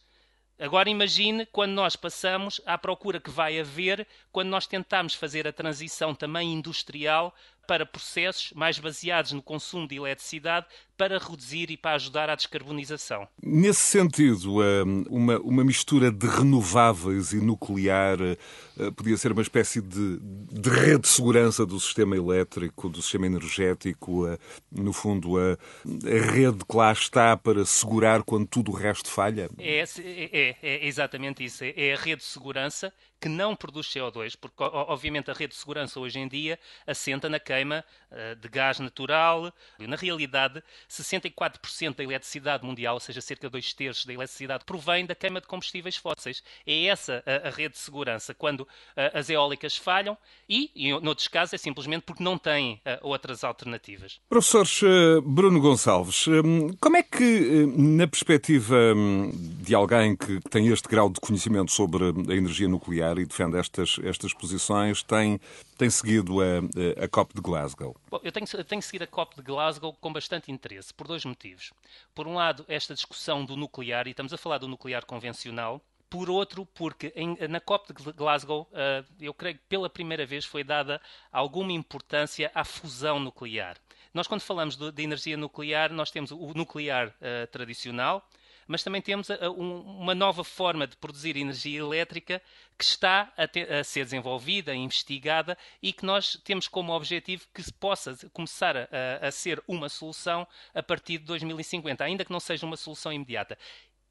Agora 0.60 0.90
imagine 0.90 1.48
quando 1.48 1.72
nós 1.72 1.96
passamos 1.96 2.62
à 2.66 2.78
procura 2.78 3.20
que 3.20 3.30
vai 3.30 3.60
haver 3.60 4.08
quando 4.32 4.50
nós 4.50 4.68
tentamos 4.68 5.16
fazer 5.16 5.48
a 5.48 5.52
transição 5.52 6.14
também 6.14 6.54
industrial 6.54 7.34
para 7.68 7.86
processos 7.86 8.52
mais 8.54 8.78
baseados 8.78 9.32
no 9.32 9.42
consumo 9.42 9.88
de 9.88 9.96
eletricidade 9.96 10.68
para 10.98 11.18
reduzir 11.18 11.72
e 11.72 11.78
para 11.78 11.96
ajudar 11.96 12.30
à 12.30 12.36
descarbonização. 12.36 13.28
Nesse 13.42 13.82
sentido, 13.82 14.62
hum, 14.62 15.04
uma, 15.10 15.40
uma 15.40 15.64
mistura 15.64 16.12
de 16.12 16.28
renováveis 16.28 17.34
e 17.34 17.38
nuclear 17.38 18.20
eh, 18.22 18.38
podia 18.96 19.18
ser 19.18 19.32
uma 19.32 19.42
espécie 19.42 19.82
de, 19.82 20.20
de 20.20 20.70
rede 20.70 21.02
de 21.02 21.08
segurança 21.08 21.66
do 21.66 21.80
sistema 21.80 22.16
elétrico, 22.16 22.90
do 22.90 23.02
sistema 23.02 23.26
energético, 23.26 24.28
eh, 24.28 24.38
no 24.72 24.94
fundo, 24.94 25.38
a, 25.38 25.54
a 25.54 26.32
rede 26.32 26.60
que 26.68 26.78
lá 26.78 26.92
está 26.92 27.36
para 27.36 27.66
segurar 27.66 28.24
quando 28.24 28.48
tudo 28.48 28.72
o 28.72 28.76
resto 28.76 29.10
falha? 29.10 29.50
É, 29.58 29.84
é, 29.84 30.56
é 30.62 30.88
exatamente 30.88 31.44
isso. 31.44 31.64
É 31.64 31.94
a 31.94 31.98
rede 31.98 32.22
de 32.22 32.28
segurança 32.28 32.94
que 33.24 33.30
não 33.30 33.56
produz 33.56 33.88
CO2, 33.88 34.36
porque 34.40 34.62
obviamente 34.62 35.32
a 35.32 35.34
rede 35.34 35.54
de 35.54 35.60
segurança 35.60 35.98
hoje 35.98 36.20
em 36.20 36.28
dia 36.28 36.60
assenta 36.86 37.30
na 37.30 37.40
queima 37.40 37.86
de 38.40 38.48
gás 38.50 38.80
natural. 38.80 39.54
Na 39.80 39.96
realidade, 39.96 40.64
64% 40.90 41.96
da 41.96 42.04
eletricidade 42.04 42.66
mundial, 42.66 42.96
ou 42.96 43.00
seja, 43.00 43.22
cerca 43.22 43.48
de 43.48 43.52
dois 43.52 43.74
terços 43.74 44.06
da 44.06 44.14
eletricidade, 44.14 44.64
provém 44.66 45.06
da 45.06 45.16
queima 45.16 45.42
de 45.42 45.48
combustíveis 45.48 45.96
fósseis. 45.96 46.44
É 46.66 46.86
essa 46.86 47.24
a, 47.26 47.50
rede 47.50 47.74
de 47.74 47.80
segurança 47.80 48.34
quando 48.34 48.62
uh, 48.62 48.68
as 49.14 49.30
eólicas 49.30 49.78
falham 49.78 50.18
e, 50.48 50.72
em 50.76 51.00
noutros 51.02 51.28
casos, 51.28 51.54
é 51.54 51.58
simplesmente 51.58 52.04
porque 52.04 52.24
não 52.24 52.38
têm 52.38 52.82
uh, 52.86 53.00
outras 53.02 53.44
alternativas. 53.44 54.20
Professor 54.30 54.68
Bruno 55.22 55.60
Gonçalves, 55.60 56.26
como 56.80 56.98
é 56.98 57.04
que, 57.04 57.66
na 57.78 58.08
perspectiva 58.08 58.76
hum, 58.96 59.32
de 59.62 59.74
alguém 59.76 60.16
que 60.16 60.40
tem 60.50 60.68
este 60.68 60.88
grau 60.88 61.10
de 61.10 61.20
conhecimento 61.20 61.72
sobre 61.72 62.06
a 62.06 62.36
energia 62.36 62.68
nuclear, 62.68 63.18
e 63.18 63.26
defende 63.26 63.58
estas, 63.58 64.00
estas 64.04 64.34
posições, 64.34 65.04
tem, 65.04 65.40
tem 65.78 65.90
seguido 65.90 66.42
a, 66.42 67.04
a 67.04 67.08
COP 67.08 67.34
de 67.36 67.42
Glasgow? 67.42 67.96
Bom, 68.14 68.20
eu 68.22 68.32
tenho, 68.32 68.46
tenho 68.64 68.82
seguido 68.84 69.06
a 69.06 69.08
COP 69.08 69.38
de 69.38 69.42
Glasgow 69.42 69.92
com 70.00 70.14
bastante 70.14 70.52
interesse, 70.52 70.94
por 70.94 71.08
dois 71.08 71.26
motivos. 71.26 71.74
Por 72.14 72.28
um 72.28 72.36
lado, 72.36 72.64
esta 72.68 72.94
discussão 72.94 73.44
do 73.44 73.58
nuclear, 73.58 74.06
e 74.06 74.12
estamos 74.12 74.32
a 74.32 74.38
falar 74.38 74.60
do 74.60 74.68
nuclear 74.68 75.04
convencional, 75.04 75.82
por 76.12 76.30
outro, 76.30 76.64
porque 76.64 77.12
em, 77.16 77.36
na 77.50 77.60
COP 77.60 77.92
de 77.92 78.12
Glasgow, 78.12 78.70
uh, 78.72 79.04
eu 79.20 79.34
creio 79.34 79.56
que 79.56 79.64
pela 79.68 79.90
primeira 79.90 80.28
vez 80.28 80.46
foi 80.46 80.64
dada 80.64 81.02
alguma 81.32 81.72
importância 81.72 82.52
à 82.54 82.64
fusão 82.64 83.20
nuclear. 83.20 83.78
Nós, 84.14 84.28
quando 84.28 84.42
falamos 84.42 84.76
de, 84.76 84.92
de 84.92 85.02
energia 85.02 85.36
nuclear, 85.36 85.92
nós 85.92 86.12
temos 86.12 86.30
o 86.30 86.54
nuclear 86.54 87.08
uh, 87.08 87.48
tradicional, 87.48 88.30
mas 88.68 88.84
também 88.84 89.02
temos 89.02 89.30
a, 89.30 89.46
a, 89.46 89.50
um, 89.50 89.82
uma 89.82 90.16
nova 90.16 90.44
forma 90.44 90.88
de 90.88 90.96
produzir 90.98 91.38
energia 91.38 91.80
elétrica 91.80 92.42
que 92.78 92.84
está 92.84 93.32
a, 93.38 93.80
a, 93.80 93.84
ser 93.84 94.06
desenvolvida, 94.06 94.74
investigada 94.74 95.58
e 95.82 95.94
que 95.94 96.06
nós 96.06 96.40
temos 96.44 96.68
como 96.68 96.94
objetivo 96.94 97.46
que 97.54 97.64
possa 97.74 98.18
começar 98.32 98.76
a, 99.22 99.32
ser 99.32 99.64
uma 99.68 99.90
solução 99.90 100.48
a 100.74 100.82
partir 100.82 101.18
de 101.18 101.26
2050, 101.26 102.04
ainda 102.04 102.26
que 102.26 102.32
não 102.32 102.40
seja 102.40 102.66
uma 102.66 102.78
solução 102.78 103.12
imediata. 103.12 103.58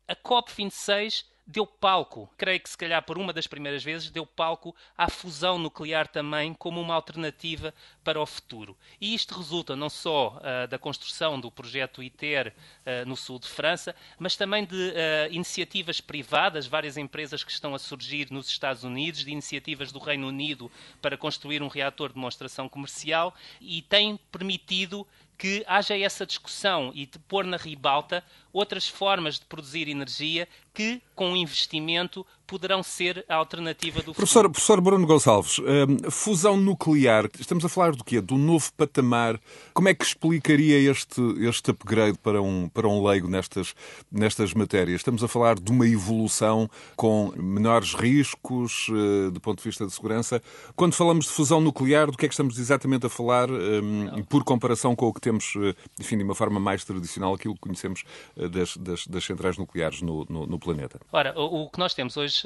A 0.07 0.15
COP26 0.15 1.25
deu 1.47 1.67
palco, 1.67 2.31
creio 2.37 2.61
que 2.61 2.71
se 2.71 2.79
calhar 2.79 3.03
por 3.03 3.19
uma 3.19 3.33
das 3.33 3.47
primeiras 3.47 3.83
vezes, 3.83 4.11
deu 4.11 4.25
palco 4.25 4.75
à 4.97 5.11
fusão 5.11 5.59
nuclear 5.59 6.07
também 6.07 6.55
como 6.55 6.81
uma 6.81 6.95
alternativa 6.95 7.75
para 8.05 8.21
o 8.21 8.27
futuro. 8.27 8.77
E 9.01 9.15
isto 9.15 9.37
resulta 9.37 9.75
não 9.75 9.91
só 9.91 10.39
uh, 10.39 10.69
da 10.69 10.79
construção 10.79 11.41
do 11.41 11.51
projeto 11.51 12.03
ITER 12.03 12.55
uh, 12.55 13.09
no 13.09 13.17
sul 13.17 13.39
de 13.39 13.49
França, 13.49 13.95
mas 14.19 14.37
também 14.37 14.65
de 14.65 14.75
uh, 14.75 15.33
iniciativas 15.33 16.01
privadas, 16.01 16.67
várias 16.67 16.97
empresas 16.97 17.43
que 17.43 17.51
estão 17.51 17.75
a 17.75 17.79
surgir 17.79 18.31
nos 18.31 18.49
Estados 18.49 18.85
Unidos, 18.85 19.25
de 19.25 19.31
iniciativas 19.31 19.91
do 19.91 19.99
Reino 19.99 20.29
Unido 20.29 20.71
para 21.01 21.17
construir 21.17 21.63
um 21.63 21.69
reator 21.69 22.09
de 22.09 22.15
demonstração 22.15 22.69
comercial 22.69 23.35
e 23.61 23.83
tem 23.83 24.17
permitido 24.31 25.07
que 25.43 25.65
haja 25.67 25.99
essa 25.99 26.25
discussão 26.25 26.93
e 26.95 27.05
de 27.05 27.19
pôr 27.19 27.45
na 27.45 27.57
ribalta 27.57 28.23
outras 28.53 28.89
formas 28.89 29.39
de 29.39 29.47
produzir 29.47 29.89
energia 29.89 30.49
que, 30.75 31.03
com 31.15 31.37
investimento, 31.37 32.27
poderão 32.47 32.83
ser 32.83 33.25
a 33.29 33.37
alternativa 33.37 34.01
do 34.01 34.13
professor, 34.13 34.41
futuro. 34.41 34.51
Professor 34.51 34.81
Bruno 34.81 35.07
Gonçalves, 35.07 35.59
hum, 35.59 36.11
fusão 36.11 36.57
nuclear, 36.57 37.27
estamos 37.39 37.65
a 37.65 37.69
falar 37.69 37.93
do 37.93 38.05
quê? 38.05 38.21
Do 38.21 38.37
novo 38.37 38.71
patamar. 38.75 39.41
Como 39.73 39.89
é 39.89 39.95
que 39.95 40.05
explicaria 40.05 40.91
este, 40.91 41.21
este 41.41 41.71
upgrade 41.71 42.19
para 42.19 42.43
um, 42.43 42.69
para 42.69 42.87
um 42.87 43.07
leigo 43.07 43.27
nestas, 43.27 43.75
nestas 44.11 44.53
matérias? 44.53 45.01
Estamos 45.01 45.25
a 45.25 45.29
falar 45.29 45.59
de 45.59 45.71
uma 45.71 45.89
evolução 45.89 46.69
com 46.95 47.33
menores 47.37 47.95
riscos 47.95 48.89
uh, 48.89 49.31
do 49.31 49.41
ponto 49.41 49.59
de 49.59 49.65
vista 49.65 49.87
de 49.87 49.93
segurança. 49.93 50.43
Quando 50.77 50.93
falamos 50.95 51.27
de 51.27 51.31
fusão 51.31 51.61
nuclear, 51.61 52.11
do 52.11 52.19
que 52.19 52.27
é 52.27 52.29
que 52.29 52.35
estamos 52.35 52.59
exatamente 52.59 53.07
a 53.07 53.09
falar, 53.09 53.51
um, 53.51 54.23
por 54.29 54.45
comparação 54.45 54.95
com 54.95 55.07
o 55.07 55.15
que 55.15 55.21
temos, 55.23 55.55
uh, 55.57 55.75
enfim, 55.99 56.19
de 56.19 56.25
uma 56.25 56.35
forma 56.35 56.61
mais 56.61 56.85
tradicional, 56.85 57.33
aquilo 57.33 57.55
que 57.55 57.61
conhecemos 57.61 58.05
das, 58.49 58.77
das, 58.77 59.07
das, 59.07 59.25
centrais 59.25 59.57
nucleares 59.57 60.03
no, 60.03 60.25
no, 60.29 60.47
no 60.47 60.59
planeta? 60.59 61.01
Ora, 61.13 61.39
o, 61.39 61.65
o 61.65 61.71
que 61.71 61.79
nós 61.79 61.95
temos 61.95 62.17
hoje 62.17 62.43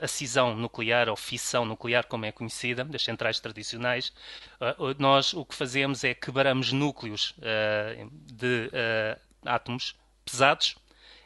a 0.00 0.06
cisão 0.06 0.54
nuclear 0.56 1.08
ou 1.08 1.16
fissão 1.16 1.64
nuclear, 1.64 2.06
como 2.06 2.24
é 2.24 2.32
conhecida, 2.32 2.84
das 2.84 3.02
centrais 3.02 3.40
tradicionais, 3.40 4.12
nós 4.98 5.34
o 5.34 5.44
que 5.44 5.54
fazemos 5.54 6.04
é 6.04 6.14
quebramos 6.14 6.72
núcleos 6.72 7.34
de 8.32 8.70
átomos 9.44 9.94
pesados 10.24 10.76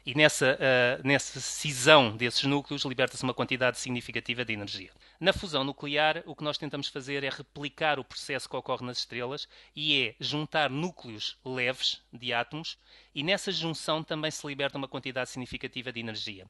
e 0.07 0.15
nessa, 0.15 0.59
nessa 1.03 1.41
cisão 1.41 2.17
desses 2.17 2.45
núcleos 2.45 2.85
liberta-se 2.85 3.23
uma 3.23 3.35
quantidade 3.35 3.79
significativa 3.79 4.45
de 4.45 4.53
energia. 4.53 4.91
Na 5.25 5.33
fusão 5.33 5.65
nuclear, 5.65 6.23
o 6.27 6.37
que 6.37 6.45
nós 6.45 6.59
tentamos 6.59 6.89
fazer 6.89 7.25
é 7.25 7.31
replicar 7.31 7.99
o 7.99 8.05
processo 8.05 8.47
que 8.47 8.57
ocorre 8.57 8.85
nas 8.85 8.99
estrelas 8.99 9.49
e 9.75 10.03
é 10.03 10.15
juntar 10.21 10.69
núcleos 10.69 11.39
leves 11.43 12.03
de 12.13 12.35
átomos 12.35 12.77
e 13.15 13.23
nessa 13.23 13.51
junção 13.51 14.05
também 14.05 14.31
se 14.31 14.47
liberta 14.47 14.77
uma 14.77 14.87
quantidade 14.87 15.31
significativa 15.31 15.91
de 15.91 15.99
energia. 15.99 16.47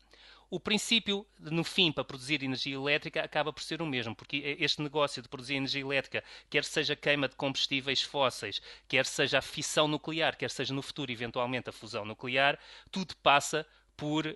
O 0.50 0.58
princípio, 0.58 1.24
no 1.38 1.62
fim, 1.62 1.92
para 1.92 2.02
produzir 2.02 2.42
energia 2.42 2.74
elétrica 2.74 3.22
acaba 3.22 3.52
por 3.52 3.62
ser 3.62 3.80
o 3.80 3.86
mesmo, 3.86 4.12
porque 4.12 4.56
este 4.58 4.82
negócio 4.82 5.22
de 5.22 5.28
produzir 5.28 5.54
energia 5.54 5.82
elétrica, 5.82 6.24
quer 6.50 6.64
seja 6.64 6.96
queima 6.96 7.28
de 7.28 7.36
combustíveis 7.36 8.02
fósseis, 8.02 8.60
quer 8.88 9.06
seja 9.06 9.38
a 9.38 9.42
fissão 9.42 9.86
nuclear, 9.86 10.36
quer 10.36 10.50
seja 10.50 10.74
no 10.74 10.82
futuro, 10.82 11.12
eventualmente, 11.12 11.70
a 11.70 11.72
fusão 11.72 12.04
nuclear, 12.04 12.58
tudo 12.90 13.14
passa 13.22 13.64
por 13.96 14.26
uh, 14.26 14.34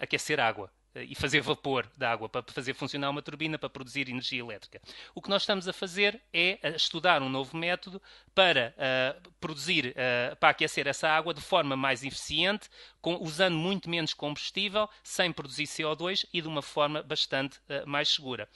aquecer 0.00 0.40
água 0.40 0.72
e 1.04 1.14
fazer 1.14 1.40
vapor 1.40 1.88
da 1.96 2.10
água 2.10 2.28
para 2.28 2.42
fazer 2.52 2.74
funcionar 2.74 3.10
uma 3.10 3.22
turbina 3.22 3.58
para 3.58 3.68
produzir 3.68 4.08
energia 4.08 4.40
elétrica. 4.40 4.80
O 5.14 5.20
que 5.20 5.28
nós 5.28 5.42
estamos 5.42 5.68
a 5.68 5.72
fazer 5.72 6.20
é 6.32 6.58
estudar 6.74 7.22
um 7.22 7.28
novo 7.28 7.56
método 7.56 8.00
para 8.34 8.74
uh, 8.76 9.30
produzir, 9.40 9.88
uh, 9.88 10.36
para 10.36 10.50
aquecer 10.50 10.86
essa 10.86 11.08
água 11.08 11.34
de 11.34 11.40
forma 11.40 11.76
mais 11.76 12.04
eficiente, 12.04 12.68
com, 13.00 13.16
usando 13.22 13.56
muito 13.56 13.88
menos 13.90 14.14
combustível, 14.14 14.88
sem 15.02 15.32
produzir 15.32 15.64
CO2 15.64 16.26
e 16.32 16.40
de 16.40 16.48
uma 16.48 16.62
forma 16.62 17.02
bastante 17.02 17.58
uh, 17.58 17.86
mais 17.86 18.08
segura. 18.08 18.48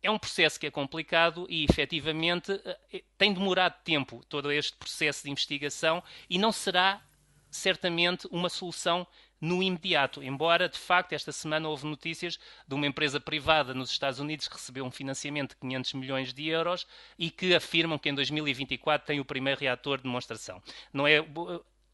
É 0.00 0.10
um 0.10 0.18
processo 0.18 0.60
que 0.60 0.66
é 0.66 0.70
complicado 0.70 1.44
e, 1.50 1.64
efetivamente, 1.64 2.52
tem 3.16 3.34
demorado 3.34 3.74
tempo 3.82 4.24
todo 4.28 4.52
este 4.52 4.76
processo 4.76 5.24
de 5.24 5.30
investigação 5.30 6.00
e 6.30 6.38
não 6.38 6.52
será 6.52 7.02
certamente 7.58 8.26
uma 8.30 8.48
solução 8.48 9.06
no 9.40 9.62
imediato. 9.62 10.22
Embora, 10.22 10.68
de 10.68 10.78
facto, 10.78 11.12
esta 11.12 11.30
semana 11.32 11.68
houve 11.68 11.86
notícias 11.86 12.38
de 12.66 12.74
uma 12.74 12.86
empresa 12.86 13.20
privada 13.20 13.74
nos 13.74 13.90
Estados 13.90 14.18
Unidos 14.18 14.48
que 14.48 14.54
recebeu 14.54 14.84
um 14.84 14.90
financiamento 14.90 15.50
de 15.50 15.56
500 15.56 15.92
milhões 15.94 16.34
de 16.34 16.48
euros 16.48 16.86
e 17.18 17.30
que 17.30 17.54
afirmam 17.54 17.98
que 17.98 18.08
em 18.08 18.14
2024 18.14 19.06
tem 19.06 19.20
o 19.20 19.24
primeiro 19.24 19.60
reator 19.60 19.98
de 19.98 20.04
demonstração. 20.04 20.62
Não 20.92 21.06
é 21.06 21.24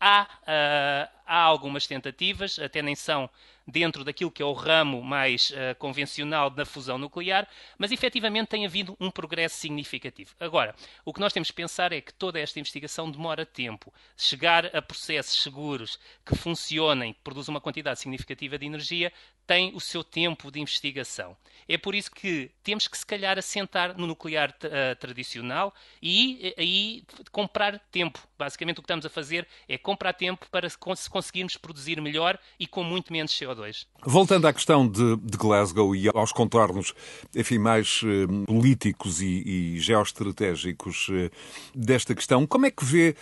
há, 0.01 0.29
uh, 0.43 1.24
há 1.27 1.41
algumas 1.41 1.87
tentativas, 1.87 2.59
até 2.59 2.83
nem 2.83 2.95
são 2.95 3.29
dentro 3.67 4.05
daquilo 4.05 4.31
que 4.31 4.43
é 4.43 4.45
o 4.45 4.53
ramo 4.53 5.03
mais 5.03 5.51
uh, 5.51 5.75
convencional 5.79 6.51
da 6.51 6.67
fusão 6.67 6.99
nuclear, 6.99 7.49
mas 7.79 7.93
efetivamente 7.93 8.49
tem 8.49 8.67
havido 8.67 8.97
um 9.01 9.11
progresso 9.11 9.57
significativo. 9.57 10.35
Agora, 10.39 10.75
o 11.05 11.13
que 11.13 11.21
nós 11.21 11.33
temos 11.33 11.51
que 11.51 11.57
pensar 11.57 11.93
é 11.93 12.01
que 12.01 12.13
toda 12.13 12.39
esta 12.39 12.61
investigação 12.61 13.11
demora 13.11 13.47
tempo. 13.47 13.93
Chegar 14.17 14.75
a 14.77 14.83
processos 14.83 15.43
seguros 15.43 15.99
que 16.25 16.37
funcionem, 16.37 17.15
que 17.15 17.21
produzam 17.21 17.55
uma 17.55 17.61
quantidade 17.61 18.01
significativa 18.01 18.59
de 18.59 18.67
energia, 18.67 19.13
tem 19.47 19.75
o 19.75 19.81
seu 19.81 20.03
tempo 20.03 20.51
de 20.51 20.61
investigação. 20.61 21.37
É 21.69 21.77
por 21.77 21.95
isso 21.95 22.11
que 22.11 22.51
temos 22.63 22.89
que, 22.89 22.97
se 22.97 23.05
calhar, 23.05 23.39
assentar 23.39 23.97
no 23.97 24.07
nuclear 24.07 24.51
uh, 24.51 24.97
tradicional 24.97 25.75
e 26.03 26.55
aí 26.57 27.05
comprar 27.31 27.79
tempo. 27.91 28.27
Basicamente, 28.39 28.79
o 28.79 28.83
que 28.83 28.87
estamos 28.87 29.07
a 29.07 29.11
fazer 29.11 29.47
é 29.69 29.77
comprar 29.77 30.13
tempo 30.13 30.47
para 30.51 30.67
conseguirmos 31.15 31.57
produzir 31.57 32.01
melhor 32.01 32.37
e 32.59 32.67
com 32.67 32.83
muito 32.83 33.13
menos 33.13 33.31
CO2. 33.31 33.87
Voltando 34.05 34.49
à 34.49 34.53
questão 34.53 34.89
de, 34.89 35.17
de 35.19 35.39
Glasgow 35.39 35.95
e 35.95 36.09
aos 36.09 36.33
contornos, 36.33 36.93
enfim, 37.37 37.59
mais 37.59 38.03
uh, 38.03 38.45
políticos 38.47 39.23
e, 39.23 39.77
e 39.77 39.79
geoestratégicos 39.79 41.09
uh, 41.11 41.31
desta 41.73 42.17
questão, 42.17 42.45
como 42.45 42.67
é 42.67 42.71
que 42.73 42.85
vê 42.85 43.15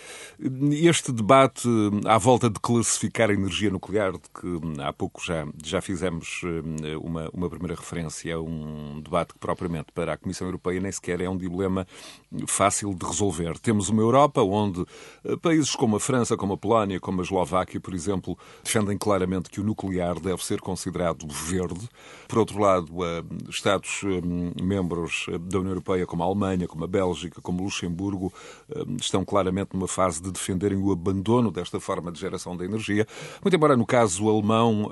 este 0.71 1.11
debate 1.11 1.69
à 2.07 2.17
volta 2.17 2.49
de 2.49 2.59
classificar 2.59 3.29
a 3.29 3.33
energia 3.33 3.69
nuclear, 3.69 4.13
de 4.13 4.19
que 4.19 4.81
há 4.81 4.91
pouco 4.91 5.23
já, 5.23 5.45
já 5.63 5.81
fizemos 5.81 6.41
eh, 6.43 6.97
uma, 6.97 7.29
uma 7.33 7.49
primeira 7.49 7.75
referência 7.75 8.39
um 8.39 9.01
debate 9.01 9.33
que, 9.33 9.39
propriamente 9.39 9.91
para 9.93 10.13
a 10.13 10.17
Comissão 10.17 10.47
Europeia, 10.47 10.79
nem 10.79 10.91
sequer 10.91 11.21
é 11.21 11.29
um 11.29 11.37
dilema 11.37 11.85
fácil 12.47 12.93
de 12.93 13.05
resolver. 13.05 13.59
Temos 13.59 13.89
uma 13.89 14.01
Europa 14.01 14.41
onde 14.41 14.85
eh, 15.23 15.35
países 15.37 15.75
como 15.75 15.97
a 15.97 15.99
França, 15.99 16.37
como 16.37 16.53
a 16.53 16.57
Polónia, 16.57 16.99
como 16.99 17.21
a 17.21 17.23
Eslováquia, 17.23 17.79
por 17.83 17.93
exemplo, 17.93 18.37
defendem 18.63 18.97
claramente 18.97 19.49
que 19.49 19.59
o 19.59 19.63
nuclear 19.63 20.19
deve 20.19 20.43
ser 20.43 20.61
considerado 20.61 21.27
verde. 21.27 21.89
Por 22.27 22.39
outro 22.39 22.59
lado, 22.59 22.87
eh, 23.03 23.23
Estados-membros 23.49 25.25
da 25.41 25.59
União 25.59 25.71
Europeia, 25.71 26.05
como 26.05 26.23
a 26.23 26.25
Alemanha, 26.25 26.67
como 26.67 26.83
a 26.85 26.87
Bélgica, 26.87 27.41
como 27.41 27.63
Luxemburgo, 27.63 28.33
estão 28.99 29.25
claramente 29.25 29.71
numa 29.73 29.87
fase 29.87 30.21
de 30.21 30.31
defenderem 30.31 30.77
o 30.77 30.91
abandono 30.91 31.51
desta 31.51 31.79
forma 31.79 32.11
de 32.11 32.19
geração 32.19 32.55
de 32.55 32.63
energia. 32.63 33.05
Muito 33.43 33.55
embora 33.55 33.75
no 33.75 33.85
caso 33.85 34.29
alemão 34.29 34.89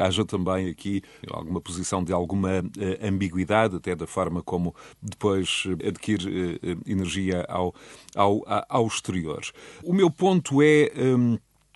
haja 0.00 0.24
também 0.24 0.68
aqui 0.68 1.02
alguma 1.30 1.60
posição 1.60 2.02
de 2.02 2.12
alguma 2.12 2.62
ambiguidade, 3.02 3.76
até 3.76 3.94
da 3.94 4.06
forma 4.06 4.42
como 4.42 4.74
depois 5.02 5.64
eh, 5.66 5.88
adquire 5.88 6.60
energia 6.86 7.44
ao, 7.48 7.74
ao, 8.14 8.42
ao 8.68 8.86
exterior. 8.86 9.40
O 9.82 9.92
meu 9.92 10.10
ponto 10.10 10.62
é. 10.62 10.90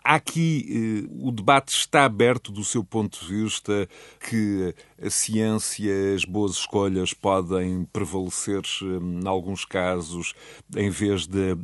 Aqui, 0.04 1.08
o 1.20 1.30
debate 1.30 1.70
está 1.70 2.04
aberto 2.04 2.52
do 2.52 2.64
seu 2.64 2.84
ponto 2.84 3.18
de 3.20 3.42
vista 3.42 3.88
que 4.28 4.74
a 5.02 5.10
ciência, 5.10 6.14
as 6.14 6.24
boas 6.24 6.52
escolhas 6.52 7.12
podem 7.12 7.84
prevalecer, 7.92 8.62
em 8.82 9.26
alguns 9.26 9.64
casos, 9.64 10.32
em 10.76 10.90
vez 10.90 11.26
da 11.26 11.56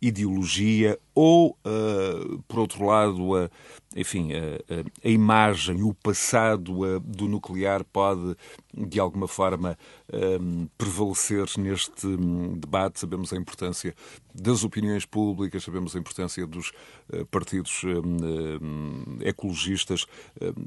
ideologia, 0.00 0.98
ou, 1.14 1.56
uh, 1.64 2.42
por 2.46 2.58
outro 2.58 2.84
lado, 2.84 3.34
a, 3.34 3.50
enfim, 3.96 4.32
a, 4.34 5.06
a, 5.06 5.08
imagem, 5.08 5.82
o 5.82 5.94
passado 5.94 7.00
do 7.00 7.26
nuclear 7.26 7.82
pode, 7.84 8.36
de 8.74 9.00
alguma 9.00 9.26
forma, 9.26 9.78
um, 10.12 10.68
prevalecer 10.76 11.46
neste 11.58 12.06
um, 12.06 12.58
debate. 12.58 13.00
Sabemos 13.00 13.32
a 13.32 13.36
importância 13.36 13.94
das 14.34 14.62
opiniões 14.62 15.06
públicas, 15.06 15.64
sabemos 15.64 15.96
a 15.96 15.98
importância 15.98 16.46
dos 16.46 16.72
uh, 17.10 17.24
partidos 17.30 17.82
um, 17.84 19.18
ecologistas 19.22 20.06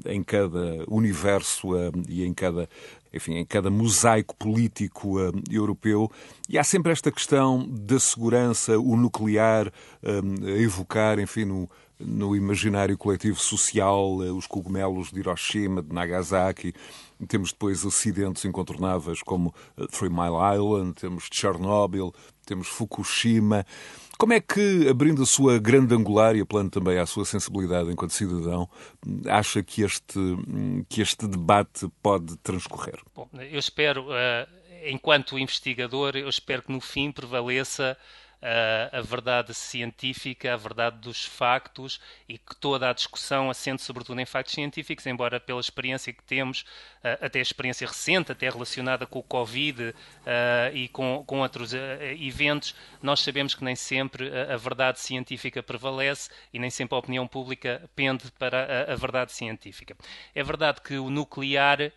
em 0.06 0.22
cada 0.24 0.84
universo 0.88 1.59
e 2.08 2.24
em 2.24 2.34
cada 2.34 2.68
enfim, 3.12 3.34
em 3.34 3.44
cada 3.44 3.70
mosaico 3.70 4.34
político 4.36 5.18
uh, 5.20 5.32
europeu, 5.50 6.10
e 6.48 6.58
há 6.58 6.64
sempre 6.64 6.92
esta 6.92 7.10
questão 7.10 7.66
da 7.68 7.98
segurança, 7.98 8.78
o 8.78 8.96
nuclear, 8.96 9.66
uh, 9.66 10.46
a 10.46 10.50
evocar, 10.62 11.18
enfim, 11.18 11.44
no, 11.44 11.68
no 11.98 12.36
imaginário 12.36 12.96
coletivo 12.96 13.38
social, 13.38 14.16
os 14.16 14.46
cogumelos 14.46 15.10
de 15.10 15.20
Hiroshima, 15.20 15.82
de 15.82 15.92
Nagasaki. 15.92 16.72
Temos 17.28 17.52
depois 17.52 17.84
acidentes 17.84 18.44
incontornáveis 18.44 19.22
como 19.22 19.54
Three 19.90 20.08
Mile 20.08 20.56
Island, 20.56 20.94
temos 20.94 21.28
Chernobyl, 21.30 22.14
temos 22.46 22.68
Fukushima. 22.68 23.66
Como 24.20 24.34
é 24.34 24.40
que, 24.40 24.86
abrindo 24.86 25.22
a 25.22 25.26
sua 25.26 25.58
grande 25.58 25.94
angular 25.94 26.36
e 26.36 26.42
apelando 26.42 26.68
também 26.68 26.98
à 26.98 27.06
sua 27.06 27.24
sensibilidade 27.24 27.90
enquanto 27.90 28.12
cidadão, 28.12 28.68
acha 29.26 29.62
que 29.62 29.80
este, 29.80 30.20
que 30.90 31.00
este 31.00 31.26
debate 31.26 31.88
pode 32.02 32.36
transcorrer? 32.36 33.00
Bom, 33.16 33.26
eu 33.32 33.58
espero, 33.58 34.10
uh, 34.10 34.46
enquanto 34.84 35.38
investigador, 35.38 36.18
eu 36.18 36.28
espero 36.28 36.60
que 36.60 36.70
no 36.70 36.82
fim 36.82 37.10
prevaleça 37.10 37.96
a, 38.42 38.98
a 38.98 39.00
verdade 39.02 39.54
científica, 39.54 40.52
a 40.52 40.56
verdade 40.56 40.98
dos 40.98 41.24
factos 41.24 42.00
e 42.28 42.38
que 42.38 42.56
toda 42.56 42.88
a 42.88 42.92
discussão 42.92 43.50
assente 43.50 43.82
sobretudo 43.82 44.20
em 44.20 44.26
factos 44.26 44.54
científicos, 44.54 45.06
embora 45.06 45.40
pela 45.40 45.60
experiência 45.60 46.12
que 46.12 46.22
temos, 46.22 46.64
até 47.02 47.38
a 47.38 47.42
experiência 47.42 47.86
recente, 47.86 48.32
até 48.32 48.48
relacionada 48.48 49.06
com 49.06 49.18
o 49.18 49.22
Covid 49.22 49.94
e 50.72 50.88
com, 50.88 51.24
com 51.26 51.40
outros 51.40 51.72
eventos, 51.74 52.74
nós 53.02 53.20
sabemos 53.20 53.54
que 53.54 53.64
nem 53.64 53.74
sempre 53.74 54.30
a, 54.30 54.56
verdade 54.56 55.00
científica 55.00 55.62
prevalece 55.62 56.30
e 56.52 56.58
nem 56.58 56.70
sempre 56.70 56.94
a 56.94 56.98
opinião 56.98 57.26
pública 57.26 57.88
pende 57.96 58.30
para 58.32 58.86
a, 58.88 58.92
a 58.92 58.96
verdade 58.96 59.32
científica. 59.32 59.96
É 60.34 60.42
verdade 60.42 60.80
que 60.80 60.96
o 60.98 61.10
nuclear 61.10 61.92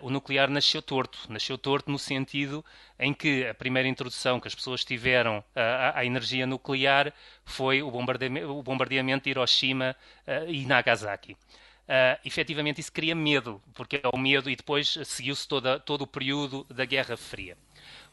o 0.00 0.10
nuclear 0.10 0.48
nasceu 0.48 0.80
torto. 0.80 1.18
Nasceu 1.28 1.58
torto 1.58 1.90
no 1.90 1.98
sentido 1.98 2.64
em 2.98 3.12
que 3.12 3.46
a 3.46 3.54
primeira 3.54 3.88
introdução 3.88 4.40
que 4.40 4.48
as 4.48 4.54
pessoas 4.54 4.84
tiveram 4.84 5.38
uh, 5.38 5.42
à, 5.54 5.98
à, 5.98 6.04
energia 6.04 6.46
nuclear 6.46 7.12
foi 7.44 7.82
o 7.82 7.90
bombardeamento, 7.90 8.50
o 8.50 8.62
bombardeamento 8.62 9.24
de 9.24 9.30
Hiroshima 9.30 9.94
uh, 10.26 10.50
e 10.50 10.64
Nagasaki. 10.64 11.32
Uh, 11.32 12.18
efetivamente 12.24 12.80
isso 12.80 12.92
cria 12.92 13.14
medo, 13.14 13.60
porque 13.74 14.00
é 14.02 14.08
o 14.10 14.16
medo 14.16 14.48
e 14.48 14.56
depois 14.56 14.98
seguiu-se 15.04 15.46
todo 15.46 16.02
o 16.02 16.06
período 16.06 16.64
da 16.70 16.86
Guerra 16.86 17.16
Fria. 17.16 17.58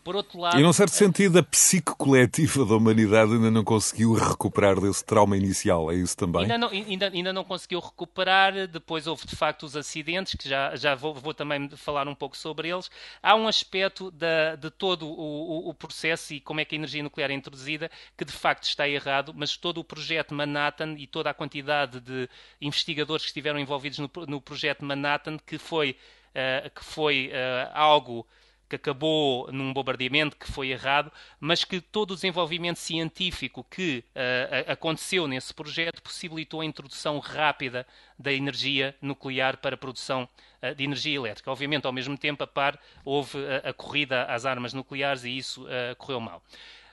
Por 0.03 0.15
outro 0.15 0.39
lado, 0.39 0.59
e 0.59 0.63
num 0.63 0.73
certo 0.73 0.93
sentido, 0.93 1.37
a 1.37 1.43
psique 1.43 1.93
coletiva 1.95 2.65
da 2.65 2.75
humanidade 2.75 3.33
ainda 3.33 3.51
não 3.51 3.63
conseguiu 3.63 4.13
recuperar 4.13 4.79
desse 4.79 5.05
trauma 5.05 5.37
inicial, 5.37 5.91
é 5.91 5.95
isso 5.95 6.17
também? 6.17 6.41
Ainda 6.41 6.57
não, 6.57 6.69
ainda, 6.69 7.07
ainda 7.07 7.33
não 7.33 7.43
conseguiu 7.43 7.79
recuperar, 7.79 8.67
depois 8.67 9.05
houve 9.05 9.27
de 9.27 9.35
facto 9.35 9.63
os 9.63 9.75
acidentes, 9.75 10.33
que 10.35 10.49
já, 10.49 10.75
já 10.75 10.95
vou, 10.95 11.13
vou 11.13 11.33
também 11.33 11.69
falar 11.69 12.07
um 12.07 12.15
pouco 12.15 12.35
sobre 12.35 12.69
eles. 12.69 12.89
Há 13.21 13.35
um 13.35 13.47
aspecto 13.47 14.09
da, 14.09 14.55
de 14.55 14.71
todo 14.71 15.07
o, 15.07 15.67
o, 15.67 15.69
o, 15.69 15.73
processo 15.73 16.33
e 16.33 16.39
como 16.39 16.59
é 16.59 16.65
que 16.65 16.73
a 16.73 16.77
energia 16.77 17.03
nuclear 17.03 17.29
é 17.29 17.33
introduzida 17.33 17.91
que 18.17 18.25
de 18.25 18.33
facto 18.33 18.63
está 18.63 18.89
errado, 18.89 19.33
mas 19.35 19.55
todo 19.55 19.79
o 19.79 19.83
projeto 19.83 20.33
Manhattan 20.33 20.95
e 20.97 21.05
toda 21.05 21.29
a 21.29 21.33
quantidade 21.33 21.99
de 21.99 22.27
investigadores 22.59 23.23
que 23.23 23.29
estiveram 23.29 23.59
envolvidos 23.59 23.99
no, 23.99 24.09
no 24.27 24.41
projeto 24.41 24.83
Manhattan, 24.83 25.37
que 25.45 25.59
foi, 25.59 25.95
uh, 26.29 26.69
que 26.71 26.83
foi 26.83 27.29
uh, 27.29 27.71
algo 27.73 28.25
que 28.71 28.75
acabou 28.77 29.51
num 29.51 29.73
bombardeamento 29.73 30.37
que 30.37 30.49
foi 30.49 30.69
errado, 30.69 31.11
mas 31.41 31.65
que 31.65 31.81
todo 31.81 32.11
o 32.11 32.15
desenvolvimento 32.15 32.77
científico 32.77 33.65
que 33.69 34.01
uh, 34.15 34.71
aconteceu 34.71 35.27
nesse 35.27 35.53
projeto 35.53 36.01
possibilitou 36.01 36.61
a 36.61 36.65
introdução 36.65 37.19
rápida 37.19 37.85
da 38.17 38.31
energia 38.31 38.95
nuclear 39.01 39.57
para 39.57 39.75
a 39.75 39.77
produção 39.77 40.27
uh, 40.61 40.73
de 40.73 40.85
energia 40.85 41.17
elétrica. 41.17 41.51
Obviamente, 41.51 41.85
ao 41.85 41.91
mesmo 41.91 42.17
tempo, 42.17 42.45
a 42.45 42.47
par, 42.47 42.79
houve 43.03 43.37
a, 43.45 43.71
a 43.71 43.73
corrida 43.73 44.23
às 44.23 44.45
armas 44.45 44.71
nucleares 44.71 45.25
e 45.25 45.37
isso 45.37 45.65
uh, 45.65 45.93
correu 45.97 46.21
mal. 46.21 46.41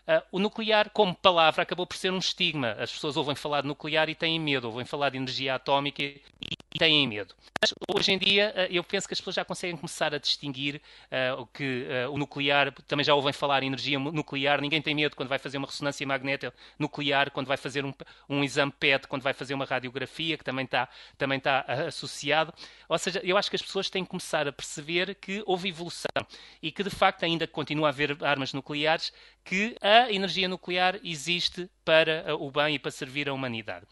Uh, 0.08 0.22
o 0.32 0.38
nuclear, 0.38 0.88
como 0.88 1.14
palavra, 1.14 1.62
acabou 1.62 1.86
por 1.86 1.94
ser 1.94 2.10
um 2.10 2.16
estigma. 2.16 2.70
As 2.78 2.90
pessoas 2.90 3.14
ouvem 3.14 3.34
falar 3.34 3.60
de 3.60 3.68
nuclear 3.68 4.08
e 4.08 4.14
têm 4.14 4.40
medo, 4.40 4.66
ouvem 4.66 4.86
falar 4.86 5.10
de 5.10 5.18
energia 5.18 5.54
atómica 5.54 6.02
e, 6.02 6.18
e 6.40 6.78
têm 6.78 7.06
medo. 7.06 7.34
Mas 7.60 7.74
hoje 7.94 8.12
em 8.12 8.18
dia, 8.18 8.54
uh, 8.56 8.72
eu 8.72 8.82
penso 8.82 9.06
que 9.06 9.12
as 9.12 9.20
pessoas 9.20 9.36
já 9.36 9.44
conseguem 9.44 9.76
começar 9.76 10.14
a 10.14 10.18
distinguir 10.18 10.80
uh, 11.12 11.44
que 11.52 11.86
o 12.10 12.16
nuclear, 12.16 12.72
também 12.86 13.04
já 13.04 13.14
ouvem 13.14 13.34
falar 13.34 13.62
em 13.62 13.66
energia 13.66 13.98
nuclear, 13.98 14.62
ninguém 14.62 14.80
tem 14.80 14.94
medo 14.94 15.14
quando 15.14 15.28
vai 15.28 15.38
fazer 15.38 15.58
uma 15.58 15.66
ressonância 15.66 16.06
magnética 16.06 16.54
nuclear, 16.78 17.30
quando 17.30 17.46
vai 17.46 17.58
fazer 17.58 17.84
um, 17.84 17.92
um 18.30 18.42
exame 18.42 18.72
PET, 18.72 19.06
quando 19.08 19.22
vai 19.22 19.34
fazer 19.34 19.52
uma 19.52 19.66
radiografia, 19.66 20.38
que 20.38 20.44
também 20.44 20.64
está 20.64 20.88
também 21.18 21.38
tá, 21.38 21.66
associado. 21.86 22.54
Ou 22.88 22.98
seja, 22.98 23.20
eu 23.22 23.36
acho 23.36 23.50
que 23.50 23.56
as 23.56 23.62
pessoas 23.62 23.90
têm 23.90 24.04
que 24.04 24.10
começar 24.10 24.48
a 24.48 24.52
perceber 24.52 25.14
que 25.16 25.42
houve 25.44 25.68
evolução 25.68 26.26
e 26.62 26.72
que, 26.72 26.82
de 26.82 26.90
facto, 26.90 27.24
ainda 27.24 27.46
continua 27.46 27.88
a 27.88 27.90
haver 27.90 28.16
armas 28.24 28.54
nucleares 28.54 29.12
que 29.48 29.74
a 29.80 30.12
energia 30.12 30.46
nuclear 30.46 31.00
existe 31.02 31.70
para 31.82 32.36
o 32.36 32.50
bem 32.50 32.74
e 32.74 32.78
para 32.78 32.90
servir 32.90 33.30
a 33.30 33.32
humanidade. 33.32 33.86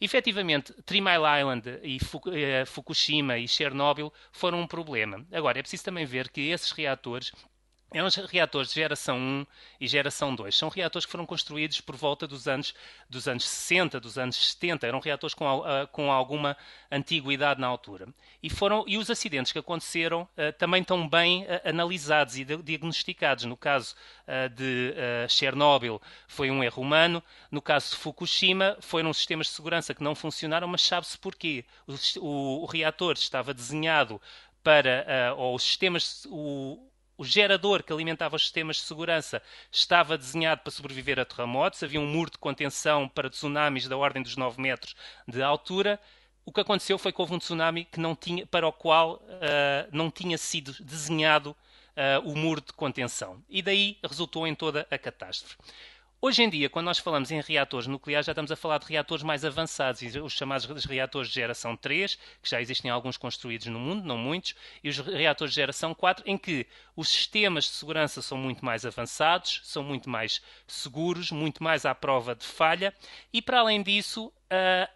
Efetivamente, 0.00 0.72
Three 0.86 1.02
Mile 1.02 1.38
Island 1.38 1.68
e 1.82 1.98
eh, 2.32 2.64
Fukushima 2.64 3.36
e 3.36 3.46
Chernobyl 3.46 4.10
foram 4.32 4.58
um 4.62 4.66
problema. 4.66 5.24
Agora, 5.30 5.58
é 5.58 5.62
preciso 5.62 5.84
também 5.84 6.06
ver 6.06 6.30
que 6.30 6.48
esses 6.48 6.72
reatores 6.72 7.30
eram 7.94 8.06
os 8.06 8.14
reatores 8.16 8.68
de 8.68 8.74
geração 8.74 9.18
1 9.18 9.46
e 9.80 9.86
geração 9.86 10.34
2. 10.34 10.54
São 10.54 10.68
reatores 10.68 11.04
que 11.04 11.12
foram 11.12 11.26
construídos 11.26 11.80
por 11.80 11.96
volta 11.96 12.26
dos 12.26 12.48
anos, 12.48 12.74
dos 13.08 13.28
anos 13.28 13.48
60, 13.48 14.00
dos 14.00 14.18
anos 14.18 14.36
70. 14.36 14.86
Eram 14.86 15.00
reatores 15.00 15.34
com, 15.34 15.44
uh, 15.44 15.86
com 15.90 16.10
alguma 16.10 16.56
antiguidade 16.90 17.60
na 17.60 17.66
altura. 17.66 18.08
E, 18.42 18.48
foram, 18.48 18.84
e 18.86 18.98
os 18.98 19.10
acidentes 19.10 19.52
que 19.52 19.58
aconteceram 19.58 20.22
uh, 20.22 20.52
também 20.58 20.82
estão 20.82 21.08
bem 21.08 21.44
uh, 21.44 21.68
analisados 21.68 22.36
e 22.38 22.44
diagnosticados. 22.44 23.44
No 23.44 23.56
caso 23.56 23.94
de 24.54 24.94
Chernobyl 25.28 26.00
foi 26.26 26.50
um 26.50 26.62
erro 26.62 26.82
humano. 26.82 27.22
No 27.50 27.60
caso 27.60 27.90
de 27.90 27.96
Fukushima 27.96 28.78
foram 28.80 29.12
sistemas 29.12 29.48
de 29.48 29.52
segurança 29.52 29.94
que 29.94 30.02
não 30.02 30.14
funcionaram, 30.14 30.66
mas 30.66 30.82
sabe-se 30.82 31.18
porquê. 31.18 31.64
O, 31.86 31.94
o, 32.20 32.62
o, 32.62 32.66
reator 32.66 33.14
estava 33.14 33.52
desenhado 33.52 34.20
para, 34.62 35.34
ou 35.36 35.54
os 35.54 35.62
sistemas... 35.62 36.26
O, 36.30 36.91
o 37.22 37.24
gerador 37.24 37.84
que 37.84 37.92
alimentava 37.92 38.34
os 38.34 38.42
sistemas 38.42 38.76
de 38.78 38.82
segurança 38.82 39.40
estava 39.70 40.18
desenhado 40.18 40.62
para 40.62 40.72
sobreviver 40.72 41.20
a 41.20 41.24
terremotos, 41.24 41.80
havia 41.80 42.00
um 42.00 42.06
muro 42.06 42.32
de 42.32 42.36
contenção 42.36 43.08
para 43.08 43.30
tsunamis 43.30 43.86
da 43.86 43.96
ordem 43.96 44.24
dos 44.24 44.36
9 44.36 44.60
metros 44.60 44.96
de 45.28 45.40
altura. 45.40 46.00
O 46.44 46.50
que 46.50 46.60
aconteceu 46.60 46.98
foi 46.98 47.12
que 47.12 47.20
houve 47.20 47.32
um 47.32 47.38
tsunami 47.38 47.84
que 47.84 48.00
não 48.00 48.16
tinha, 48.16 48.44
para 48.44 48.66
o 48.66 48.72
qual 48.72 49.22
uh, 49.22 49.88
não 49.92 50.10
tinha 50.10 50.36
sido 50.36 50.72
desenhado 50.82 51.50
uh, 51.52 52.28
o 52.28 52.36
muro 52.36 52.60
de 52.60 52.72
contenção. 52.72 53.40
E 53.48 53.62
daí 53.62 53.98
resultou 54.02 54.44
em 54.44 54.54
toda 54.56 54.84
a 54.90 54.98
catástrofe. 54.98 55.56
Hoje 56.24 56.40
em 56.40 56.48
dia, 56.48 56.70
quando 56.70 56.84
nós 56.84 57.00
falamos 57.00 57.32
em 57.32 57.40
reatores 57.40 57.88
nucleares, 57.88 58.26
já 58.26 58.30
estamos 58.30 58.52
a 58.52 58.54
falar 58.54 58.78
de 58.78 58.86
reatores 58.86 59.24
mais 59.24 59.44
avançados, 59.44 60.00
os 60.14 60.32
chamados 60.32 60.84
reatores 60.84 61.26
de 61.26 61.34
geração 61.34 61.76
3, 61.76 62.14
que 62.40 62.48
já 62.48 62.60
existem 62.60 62.88
alguns 62.92 63.16
construídos 63.16 63.66
no 63.66 63.80
mundo, 63.80 64.06
não 64.06 64.16
muitos, 64.16 64.54
e 64.84 64.88
os 64.88 64.98
reatores 64.98 65.52
de 65.52 65.56
geração 65.56 65.92
4, 65.92 66.22
em 66.24 66.38
que 66.38 66.64
os 66.94 67.08
sistemas 67.08 67.64
de 67.64 67.70
segurança 67.70 68.22
são 68.22 68.38
muito 68.38 68.64
mais 68.64 68.86
avançados, 68.86 69.62
são 69.64 69.82
muito 69.82 70.08
mais 70.08 70.40
seguros, 70.64 71.32
muito 71.32 71.60
mais 71.60 71.84
à 71.84 71.92
prova 71.92 72.36
de 72.36 72.46
falha, 72.46 72.94
e 73.32 73.42
para 73.42 73.58
além 73.58 73.82
disso, 73.82 74.26
uh, 74.26 74.88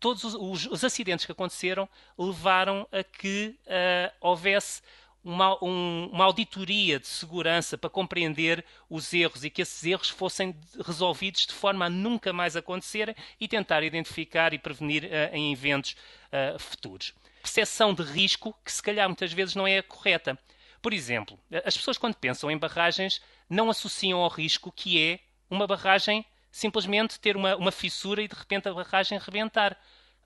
todos 0.00 0.24
os, 0.24 0.64
os, 0.64 0.82
acidentes 0.82 1.26
que 1.26 1.32
aconteceram 1.32 1.86
levaram 2.18 2.88
a 2.90 3.04
que 3.04 3.58
uh, 3.66 4.12
houvesse 4.18 4.80
uma, 5.24 5.56
um, 5.64 6.10
uma 6.12 6.24
auditoria 6.24 7.00
de 7.00 7.06
segurança 7.06 7.78
para 7.78 7.88
compreender 7.88 8.64
os 8.90 9.12
erros 9.12 9.42
e 9.42 9.50
que 9.50 9.62
esses 9.62 9.82
erros 9.84 10.10
fossem 10.10 10.54
resolvidos 10.84 11.46
de 11.46 11.54
forma 11.54 11.86
a 11.86 11.90
nunca 11.90 12.32
mais 12.32 12.54
acontecerem 12.56 13.16
e 13.40 13.48
tentar 13.48 13.82
identificar 13.82 14.52
e 14.52 14.58
prevenir 14.58 15.04
uh, 15.04 15.34
em 15.34 15.52
eventos 15.52 15.96
uh, 16.28 16.58
futuros. 16.58 17.14
Percepção 17.40 17.94
de 17.94 18.02
risco 18.02 18.54
que 18.64 18.70
se 18.70 18.82
calhar 18.82 19.08
muitas 19.08 19.32
vezes 19.32 19.54
não 19.54 19.66
é 19.66 19.78
a 19.78 19.82
correta. 19.82 20.38
Por 20.82 20.92
exemplo, 20.92 21.38
as 21.64 21.76
pessoas 21.76 21.96
quando 21.96 22.14
pensam 22.14 22.50
em 22.50 22.58
barragens 22.58 23.20
não 23.48 23.70
associam 23.70 24.20
ao 24.20 24.28
risco 24.28 24.70
que 24.70 25.02
é 25.02 25.20
uma 25.50 25.66
barragem 25.66 26.24
simplesmente 26.50 27.18
ter 27.18 27.36
uma, 27.36 27.56
uma 27.56 27.72
fissura 27.72 28.22
e 28.22 28.28
de 28.28 28.34
repente 28.34 28.68
a 28.68 28.74
barragem 28.74 29.18
rebentar. 29.18 29.76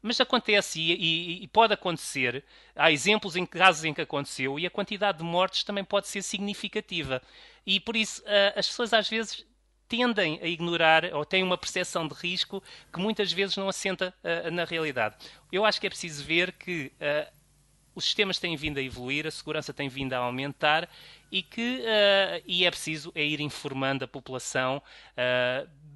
Mas 0.02 0.20
acontece 0.20 0.80
e, 0.80 0.92
e, 0.92 1.44
e, 1.44 1.48
pode 1.48 1.74
acontecer. 1.74 2.44
Há 2.74 2.90
exemplos 2.92 3.36
em 3.36 3.44
casos 3.44 3.84
em 3.84 3.92
que 3.92 4.00
aconteceu 4.00 4.58
e 4.58 4.66
a 4.66 4.70
quantidade 4.70 5.18
de 5.18 5.24
mortes 5.24 5.64
também 5.64 5.84
pode 5.84 6.08
ser 6.08 6.22
significativa. 6.22 7.22
E 7.66 7.80
por 7.80 7.96
isso 7.96 8.22
uh, 8.22 8.58
as 8.58 8.66
pessoas 8.68 8.92
às 8.92 9.08
vezes 9.08 9.44
tendem 9.88 10.38
a 10.42 10.46
ignorar 10.46 11.04
ou 11.14 11.24
têm 11.24 11.42
uma 11.42 11.58
percepção 11.58 12.06
de 12.06 12.14
risco 12.14 12.62
que 12.92 13.00
muitas 13.00 13.32
vezes 13.32 13.56
não 13.56 13.68
assenta 13.68 14.14
uh, 14.22 14.50
na 14.50 14.64
realidade. 14.64 15.16
Eu 15.50 15.64
acho 15.64 15.80
que 15.80 15.86
é 15.86 15.90
preciso 15.90 16.24
ver 16.24 16.52
que 16.52 16.92
uh, 17.00 17.32
os 17.94 18.04
sistemas 18.04 18.38
têm 18.38 18.56
vindo 18.56 18.78
a 18.78 18.82
evoluir, 18.82 19.26
a 19.26 19.30
segurança 19.30 19.72
tem 19.72 19.88
vindo 19.88 20.12
a 20.12 20.18
aumentar 20.18 20.88
e 21.32 21.42
que 21.42 21.82
e 22.46 22.64
é 22.64 22.70
preciso 22.70 23.10
é 23.12 23.24
ir 23.24 23.40
informando 23.40 24.04
a 24.04 24.08
população 24.08 24.80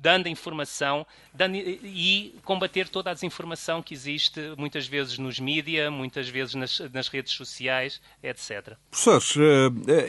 dando 0.03 0.29
informação 0.29 1.07
dando, 1.33 1.57
e 1.57 2.35
combater 2.45 2.89
toda 2.89 3.11
a 3.11 3.15
desinformação 3.15 3.81
que 3.81 3.95
existe 3.95 4.41
muitas 4.59 4.87
vezes 4.87 5.17
nos 5.17 5.39
mídias, 5.39 5.91
muitas 5.93 6.29
vezes 6.29 6.55
nas, 6.55 6.81
nas, 6.93 7.09
redes 7.09 7.33
sociais, 7.33 8.01
etc. 8.23 8.75
Professores, 8.91 9.37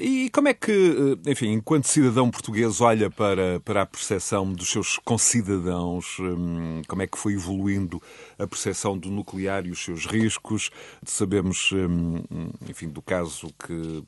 e 0.01 0.29
como 0.31 0.47
é 0.47 0.53
que, 0.53 1.17
enfim, 1.27 1.51
enquanto 1.53 1.87
cidadão 1.87 2.31
português 2.31 2.81
olha 2.81 3.09
para, 3.09 3.59
para 3.59 3.83
a 3.83 3.85
percepção 3.85 4.51
dos 4.51 4.69
seus 4.69 4.97
concidadãos, 4.97 6.17
hum, 6.19 6.81
como 6.87 7.03
é 7.03 7.07
que 7.07 7.17
foi 7.17 7.33
evoluindo 7.33 8.01
a 8.43 8.47
percepção 8.47 8.97
do 8.97 9.09
nuclear 9.09 9.65
e 9.65 9.71
os 9.71 9.83
seus 9.83 10.05
riscos? 10.05 10.69
Sabemos, 11.05 11.71
hum, 11.71 12.21
enfim, 12.69 12.89
do 12.89 13.01
caso 13.01 13.47
que 13.65 14.03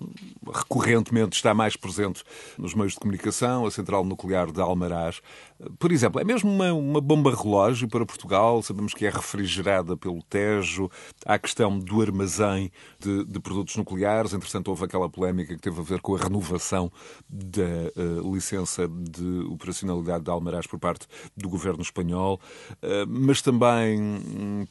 recorrentemente 0.53 1.35
está 1.35 1.53
mais 1.53 1.75
presente 1.75 2.23
nos 2.57 2.73
meios 2.73 2.93
de 2.93 2.99
comunicação, 2.99 3.65
a 3.65 3.71
central 3.71 4.03
nuclear 4.03 4.51
de 4.51 4.61
Almaraz. 4.61 5.21
Por 5.79 5.91
exemplo, 5.91 6.19
é 6.19 6.23
mesmo 6.23 6.51
uma, 6.51 6.73
uma 6.73 7.01
bomba 7.01 7.33
relógio 7.33 7.87
para 7.87 8.05
Portugal, 8.05 8.61
sabemos 8.61 8.93
que 8.93 9.05
é 9.05 9.09
refrigerada 9.09 9.95
pelo 9.95 10.21
Tejo, 10.23 10.89
há 11.25 11.35
a 11.35 11.39
questão 11.39 11.77
do 11.79 12.01
armazém 12.01 12.71
de, 12.99 13.23
de 13.25 13.39
produtos 13.39 13.75
nucleares, 13.75 14.33
entretanto 14.33 14.67
houve 14.69 14.85
aquela 14.85 15.09
polémica 15.09 15.55
que 15.55 15.61
teve 15.61 15.79
a 15.79 15.83
ver 15.83 16.01
com 16.01 16.15
a 16.15 16.19
renovação 16.19 16.91
da 17.29 17.61
uh, 17.61 18.33
licença 18.33 18.87
de 18.87 19.41
operacionalidade 19.49 20.23
de 20.23 20.29
Almaraz 20.29 20.67
por 20.67 20.79
parte 20.79 21.07
do 21.35 21.47
governo 21.49 21.81
espanhol, 21.81 22.39
uh, 22.81 23.07
mas 23.07 23.41
também 23.41 24.21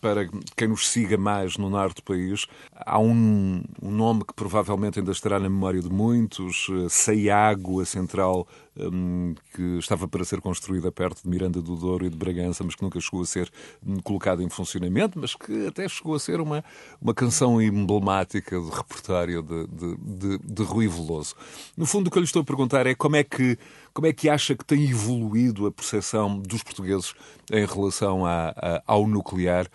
para 0.00 0.28
quem 0.56 0.68
nos 0.68 0.88
siga 0.88 1.16
mais 1.16 1.56
no 1.56 1.70
norte 1.70 1.96
do 1.96 2.02
país, 2.02 2.46
há 2.74 2.98
um, 2.98 3.62
um 3.82 3.90
nome 3.90 4.24
que 4.24 4.34
provavelmente 4.34 4.98
ainda 4.98 5.12
estará 5.12 5.38
na 5.38 5.48
memória 5.48 5.80
de 5.80 5.90
muitos, 5.90 6.68
uh, 6.68 6.88
Saiago, 6.88 7.80
a 7.80 7.84
central 7.84 8.46
um, 8.76 9.34
que 9.54 9.78
estava 9.78 10.08
para 10.08 10.24
ser 10.24 10.40
construída 10.40 10.90
perto 10.90 11.22
de 11.22 11.28
Miranda 11.28 11.60
do 11.60 11.76
Douro 11.76 12.06
e 12.06 12.10
de 12.10 12.16
Bragança, 12.16 12.64
mas 12.64 12.74
que 12.74 12.82
nunca 12.82 13.00
chegou 13.00 13.22
a 13.22 13.26
ser 13.26 13.50
um, 13.86 13.96
colocada 14.00 14.42
em 14.42 14.48
funcionamento, 14.48 15.18
mas 15.18 15.34
que 15.34 15.66
até 15.66 15.88
chegou 15.88 16.14
a 16.14 16.20
ser 16.20 16.40
uma, 16.40 16.64
uma 17.00 17.14
canção 17.14 17.60
emblemática 17.60 18.58
de 18.60 18.70
repertório 18.70 19.42
de, 19.42 19.66
de, 19.66 19.96
de, 19.96 20.38
de 20.38 20.62
Rui 20.62 20.88
Veloso. 20.88 21.34
No 21.76 21.86
fundo, 21.86 22.08
o 22.08 22.10
que 22.10 22.18
eu 22.18 22.20
lhe 22.20 22.26
estou 22.26 22.42
a 22.42 22.44
perguntar 22.44 22.86
é 22.86 22.94
como 22.94 23.16
é 23.16 23.24
que, 23.24 23.58
como 23.92 24.06
é 24.06 24.12
que 24.12 24.28
acha 24.28 24.54
que 24.54 24.64
tem 24.64 24.88
evoluído 24.88 25.66
a 25.66 25.72
percepção 25.72 26.38
dos 26.38 26.62
portugueses 26.62 27.14
em 27.52 27.64
relação 27.66 28.24
a, 28.24 28.48
a, 28.50 28.82
ao 28.86 29.06
nuclear 29.06 29.68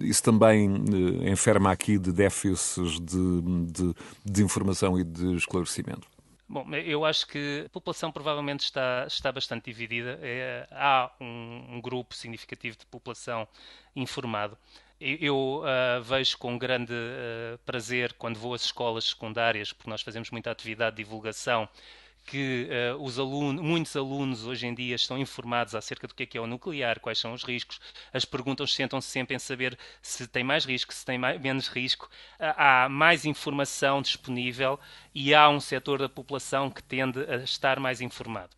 isso 0.00 0.22
também 0.22 0.70
eh, 0.72 1.30
enferma 1.30 1.70
aqui 1.70 1.98
de 1.98 2.12
déficits 2.12 2.98
de, 3.00 3.42
de, 3.70 3.94
de, 4.24 4.42
informação 4.42 4.98
e 4.98 5.04
de 5.04 5.34
esclarecimento. 5.34 6.08
Bom, 6.52 6.66
eu 6.74 7.02
acho 7.06 7.26
que 7.28 7.62
a 7.64 7.68
população 7.70 8.12
provavelmente 8.12 8.60
está, 8.60 9.06
está 9.08 9.32
bastante 9.32 9.64
dividida. 9.64 10.18
É, 10.20 10.68
há 10.70 11.10
um, 11.18 11.76
um, 11.76 11.80
grupo 11.80 12.14
significativo 12.14 12.76
de 12.76 12.84
população 12.84 13.48
informado. 13.96 14.58
Eu 15.00 15.62
uh, 15.62 16.02
vejo 16.02 16.36
com 16.36 16.58
grande 16.58 16.92
uh, 16.92 17.56
prazer 17.64 18.12
quando 18.18 18.38
vou 18.38 18.52
às 18.52 18.64
escolas 18.64 19.04
secundárias, 19.04 19.72
porque 19.72 19.88
nós 19.88 20.02
fazemos 20.02 20.30
muita 20.30 20.50
atividade 20.50 20.94
de 20.94 21.02
divulgação 21.02 21.66
que 22.24 22.68
uh, 22.70 23.02
os 23.02 23.18
alunos, 23.18 23.62
muitos 23.62 23.94
alunos 23.96 24.46
hoje 24.46 24.66
em 24.66 24.74
dia 24.74 24.94
estão 24.94 25.18
informados 25.18 25.74
acerca 25.74 26.06
do 26.06 26.14
que 26.14 26.22
é, 26.22 26.26
que 26.26 26.38
é 26.38 26.40
o 26.40 26.46
nuclear, 26.46 27.00
quais 27.00 27.18
são 27.18 27.32
os 27.32 27.42
riscos. 27.42 27.80
As 28.12 28.24
perguntas 28.24 28.72
sentam-se 28.72 29.08
sempre 29.08 29.34
em 29.36 29.38
saber 29.38 29.78
se 30.00 30.26
tem 30.26 30.44
mais 30.44 30.64
risco, 30.64 30.92
se 30.92 31.04
tem 31.04 31.18
mais, 31.18 31.40
menos 31.40 31.68
risco. 31.68 32.06
Uh, 32.38 32.54
há 32.56 32.88
mais 32.88 33.24
informação 33.24 34.00
disponível 34.00 34.78
e 35.14 35.34
há 35.34 35.48
um 35.48 35.60
setor 35.60 35.98
da 35.98 36.08
população 36.08 36.70
que 36.70 36.82
tende 36.82 37.20
a 37.20 37.36
estar 37.36 37.78
mais 37.78 38.00
informado. 38.00 38.50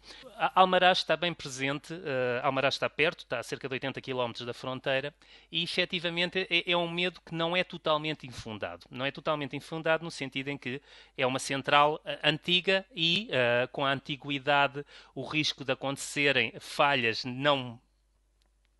Almaraz 0.55 0.99
está 0.99 1.17
bem 1.17 1.33
presente, 1.33 1.95
uh, 1.95 1.99
Almaraz 2.43 2.75
está 2.75 2.91
perto, 2.91 3.21
está 3.21 3.39
a 3.39 3.43
cerca 3.43 3.69
de 3.69 3.75
80 3.75 4.01
km 4.01 4.45
da 4.45 4.53
fronteira 4.53 5.15
e 5.51 5.63
efetivamente 5.63 6.47
é, 6.51 6.71
é, 6.71 6.77
um 6.77 6.91
medo 6.91 7.21
que 7.25 7.35
não 7.35 7.57
é 7.57 7.63
totalmente 7.63 8.27
infundado. 8.27 8.85
Não 8.91 9.05
é 9.05 9.11
totalmente 9.11 9.57
infundado 9.57 10.05
no 10.05 10.11
sentido 10.11 10.49
em 10.49 10.59
que 10.59 10.81
é 11.17 11.27
uma 11.27 11.39
central 11.39 11.95
uh, 11.97 12.19
antiga 12.23 12.85
e 12.95 13.29
uh, 13.31 13.54
com 13.73 13.85
a 13.85 13.93
antiguidade 13.93 14.85
o 15.15 15.25
risco 15.25 15.65
de 15.65 15.73
acontecerem 15.73 16.53
falhas 16.59 17.25
não 17.25 17.81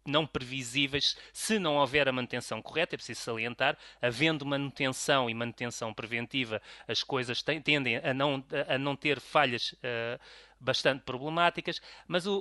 não 0.07 0.27
previsíveis 0.27 1.17
se 1.33 1.59
não 1.59 1.77
houver 1.77 2.09
a 2.09 2.13
manutenção 2.13 2.61
correta. 2.61 2.95
É 2.95 2.99
preciso 2.99 3.21
salientar, 3.21 3.77
havendo 4.01 4.45
manutenção 4.45 5.31
e 5.31 5.35
manutenção 5.35 5.95
preventiva, 5.95 6.61
as 6.87 7.03
coisas 7.03 7.43
tendem 7.43 7.97
a 7.97 8.13
não, 8.13 8.45
a 8.69 8.77
não 8.77 8.95
ter 8.95 9.19
falhas 9.19 9.73
uh, 9.73 10.21
bastante 10.61 11.03
problemáticas, 11.03 11.81
mas 12.07 12.27
o, 12.27 12.41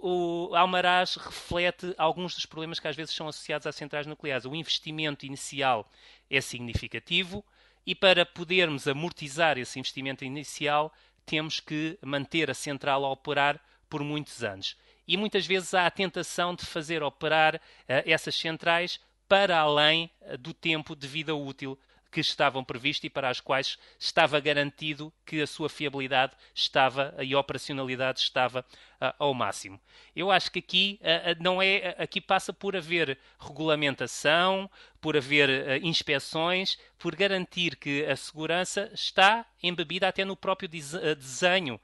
o 0.49 0.55
Almaraz 0.55 1.15
reflete 1.15 1.93
alguns 1.97 2.35
dos 2.35 2.45
problemas 2.45 2.79
que 2.79 2.87
às 2.87 2.95
vezes 2.95 3.15
são 3.15 3.27
associados 3.27 3.67
às 3.67 3.75
centrais 3.75 4.07
nucleares. 4.07 4.45
O 4.45 4.55
investimento 4.55 5.25
inicial 5.25 5.89
é 6.29 6.41
significativo 6.41 7.45
e 7.85 7.93
para 7.93 8.25
podermos 8.25 8.87
amortizar 8.87 9.57
esse 9.57 9.77
investimento 9.77 10.23
inicial, 10.23 10.93
temos 11.25 11.59
que 11.59 11.97
manter 12.01 12.49
a 12.49 12.53
central 12.53 13.05
a 13.05 13.09
operar 13.09 13.59
por 13.89 14.03
muitos 14.03 14.43
anos. 14.43 14.77
E 15.07 15.17
muitas 15.17 15.45
vezes 15.45 15.73
há 15.73 15.85
a 15.85 15.91
tentação 15.91 16.55
de 16.55 16.65
fazer 16.65 17.03
operar 17.03 17.55
uh, 17.55 17.59
essas 18.05 18.35
centrais 18.35 18.99
para 19.27 19.57
além 19.59 20.09
uh, 20.21 20.37
do 20.37 20.53
tempo 20.53 20.95
de 20.95 21.07
vida 21.07 21.35
útil 21.35 21.77
que 22.13 22.21
estavam 22.21 22.63
previstos 22.63 23.05
e 23.05 23.09
para 23.09 23.27
as 23.27 23.41
quais 23.41 23.79
estava 23.97 24.39
garantido 24.39 25.11
que 25.25 25.41
a 25.41 25.47
sua 25.47 25.67
fiabilidade 25.67 26.33
estava 26.53 27.13
e 27.19 27.35
operacionalidade 27.35 28.19
estava 28.19 28.63
uh, 29.01 29.13
ao 29.17 29.33
máximo. 29.33 29.81
Eu 30.15 30.29
acho 30.29 30.51
que 30.51 30.59
aqui 30.59 30.99
uh, 31.01 31.43
não 31.43 31.59
é 31.59 31.95
aqui 31.97 32.21
passa 32.21 32.53
por 32.53 32.75
haver 32.75 33.17
regulamentação, 33.39 34.69
por 35.01 35.17
haver 35.17 35.49
uh, 35.49 35.85
inspeções, 35.85 36.77
por 36.99 37.15
garantir 37.15 37.75
que 37.77 38.05
a 38.05 38.15
segurança 38.15 38.91
está 38.93 39.43
embebida 39.61 40.07
até 40.07 40.23
no 40.23 40.37
próprio 40.37 40.69
desenho 40.69 41.79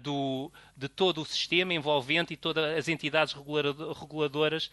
do, 0.00 0.50
de 0.76 0.88
todo 0.88 1.20
o 1.20 1.24
sistema 1.24 1.74
envolvente 1.74 2.32
e 2.32 2.36
todas 2.36 2.78
as 2.78 2.88
entidades 2.88 3.34
reguladoras 3.34 4.70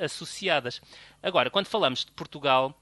associadas. 0.00 0.80
Agora, 1.20 1.50
quando 1.50 1.66
falamos 1.66 2.04
de 2.04 2.12
Portugal, 2.12 2.81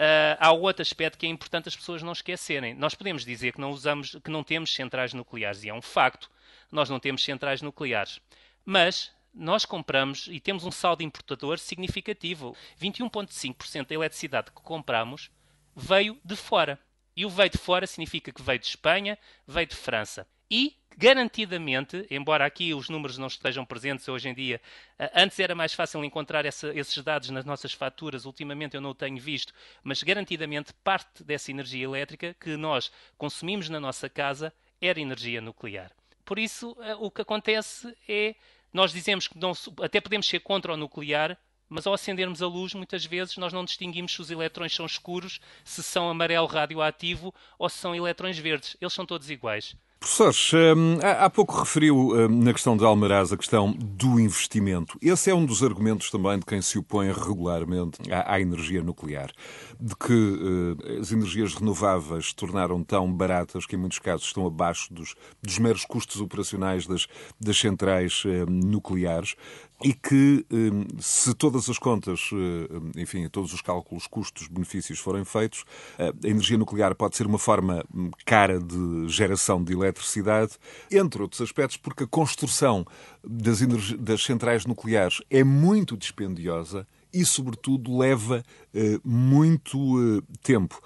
Uh, 0.00 0.32
há 0.40 0.50
outro 0.50 0.80
aspecto 0.80 1.18
que 1.18 1.26
é 1.26 1.28
importante 1.28 1.68
as 1.68 1.76
pessoas 1.76 2.02
não 2.02 2.12
esquecerem. 2.12 2.72
Nós 2.72 2.94
podemos 2.94 3.22
dizer 3.22 3.52
que 3.52 3.60
não 3.60 3.70
usamos, 3.70 4.16
que 4.24 4.30
não 4.30 4.42
temos 4.42 4.74
centrais 4.74 5.12
nucleares 5.12 5.62
e 5.62 5.68
é 5.68 5.74
um 5.74 5.82
facto. 5.82 6.30
Nós 6.72 6.88
não 6.88 6.98
temos 6.98 7.22
centrais 7.22 7.60
nucleares, 7.60 8.18
mas 8.64 9.12
nós 9.34 9.66
compramos 9.66 10.26
e 10.30 10.40
temos 10.40 10.64
um 10.64 10.70
saldo 10.70 11.02
importador 11.02 11.58
significativo. 11.58 12.56
21,5% 12.80 13.88
da 13.88 13.94
eletricidade 13.94 14.50
que 14.50 14.62
compramos 14.62 15.30
veio 15.76 16.18
de 16.24 16.34
fora. 16.34 16.80
E 17.14 17.26
o 17.26 17.28
veio 17.28 17.50
de 17.50 17.58
fora 17.58 17.86
significa 17.86 18.32
que 18.32 18.40
veio 18.40 18.58
de 18.58 18.66
Espanha, 18.68 19.18
veio 19.46 19.66
de 19.66 19.76
França. 19.76 20.26
E 20.50 20.78
garantidamente, 20.96 22.06
embora 22.10 22.44
aqui 22.44 22.74
os 22.74 22.88
números 22.88 23.16
não 23.18 23.26
estejam 23.26 23.64
presentes 23.64 24.08
hoje 24.08 24.28
em 24.28 24.34
dia, 24.34 24.60
eh, 24.98 25.10
antes 25.14 25.38
era 25.38 25.54
mais 25.54 25.72
fácil 25.72 26.04
encontrar 26.04 26.44
essa, 26.44 26.72
esses 26.74 27.02
dados 27.02 27.30
nas 27.30 27.44
nossas 27.44 27.72
faturas, 27.72 28.24
ultimamente 28.24 28.74
eu 28.74 28.80
não 28.80 28.90
o 28.90 28.94
tenho 28.94 29.18
visto, 29.18 29.52
mas 29.82 30.02
garantidamente 30.02 30.72
parte 30.84 31.24
dessa 31.24 31.50
energia 31.50 31.84
elétrica 31.84 32.34
que 32.38 32.56
nós 32.56 32.92
consumimos 33.16 33.68
na 33.68 33.80
nossa 33.80 34.08
casa 34.08 34.52
era 34.80 35.00
energia 35.00 35.40
nuclear. 35.40 35.90
Por 36.24 36.38
isso, 36.38 36.76
eh, 36.80 36.94
o 36.96 37.10
que 37.10 37.22
acontece 37.22 37.96
é, 38.08 38.34
nós 38.72 38.92
dizemos 38.92 39.26
que 39.26 39.38
não, 39.38 39.52
até 39.82 40.00
podemos 40.00 40.28
ser 40.28 40.40
contra 40.40 40.72
o 40.72 40.76
nuclear, 40.76 41.36
mas 41.68 41.86
ao 41.86 41.94
acendermos 41.94 42.42
a 42.42 42.48
luz, 42.48 42.74
muitas 42.74 43.04
vezes 43.04 43.36
nós 43.36 43.52
não 43.52 43.64
distinguimos 43.64 44.12
se 44.12 44.20
os 44.20 44.30
elétrons 44.30 44.74
são 44.74 44.84
escuros, 44.84 45.40
se 45.64 45.84
são 45.84 46.10
amarelo 46.10 46.46
radioativo 46.46 47.32
ou 47.56 47.68
se 47.68 47.78
são 47.78 47.94
elétrons 47.94 48.36
verdes. 48.38 48.76
Eles 48.80 48.92
são 48.92 49.06
todos 49.06 49.30
iguais. 49.30 49.76
Professores, 50.02 50.50
hum, 50.54 50.98
há 51.02 51.28
pouco 51.28 51.58
referiu 51.58 51.94
hum, 51.94 52.42
na 52.42 52.54
questão 52.54 52.74
de 52.74 52.82
Almaraz 52.82 53.34
a 53.34 53.36
questão 53.36 53.70
do 53.78 54.18
investimento. 54.18 54.96
Esse 55.02 55.28
é 55.28 55.34
um 55.34 55.44
dos 55.44 55.62
argumentos 55.62 56.10
também 56.10 56.38
de 56.38 56.46
quem 56.46 56.62
se 56.62 56.78
opõe 56.78 57.12
regularmente 57.12 57.98
à, 58.10 58.40
energia 58.40 58.82
nuclear, 58.82 59.30
de 59.78 59.94
que 59.94 60.14
hum, 60.14 60.76
as 60.98 61.12
energias 61.12 61.52
renováveis 61.52 62.28
se 62.28 62.34
tornaram 62.34 62.82
tão 62.82 63.12
baratas 63.12 63.66
que 63.66 63.76
em 63.76 63.78
muitos 63.78 63.98
casos 63.98 64.24
estão 64.24 64.46
abaixo 64.46 64.90
dos, 64.90 65.14
dos 65.42 65.58
meros 65.58 65.84
custos 65.84 66.18
operacionais 66.18 66.86
das, 66.86 67.06
das 67.38 67.58
centrais 67.58 68.22
nucleares 68.48 69.36
e 69.82 69.94
que, 69.94 70.44
se 70.98 71.34
todas 71.34 71.68
as 71.70 71.78
contas, 71.78 72.30
enfim, 72.96 73.28
todos 73.28 73.52
os 73.54 73.62
cálculos 73.62 74.06
custos-benefícios 74.06 74.98
forem 74.98 75.24
feitos, 75.24 75.64
a 75.98 76.26
energia 76.26 76.58
nuclear 76.58 76.94
pode 76.94 77.16
ser 77.16 77.26
uma 77.26 77.38
forma 77.38 77.84
cara 78.26 78.60
de 78.60 79.08
geração 79.08 79.62
de 79.62 79.72
eletricidade 79.72 80.52
entre 80.90 81.22
outros 81.22 81.40
aspectos, 81.40 81.76
porque 81.76 82.04
a 82.04 82.06
construção 82.06 82.84
das, 83.24 83.60
das 83.98 84.22
centrais 84.22 84.66
nucleares 84.66 85.22
é 85.30 85.42
muito 85.42 85.96
dispendiosa 85.96 86.86
e, 87.12 87.24
sobretudo, 87.24 87.96
leva 87.96 88.44
uh, 88.74 89.00
muito 89.04 90.22
tempo. 90.42 90.80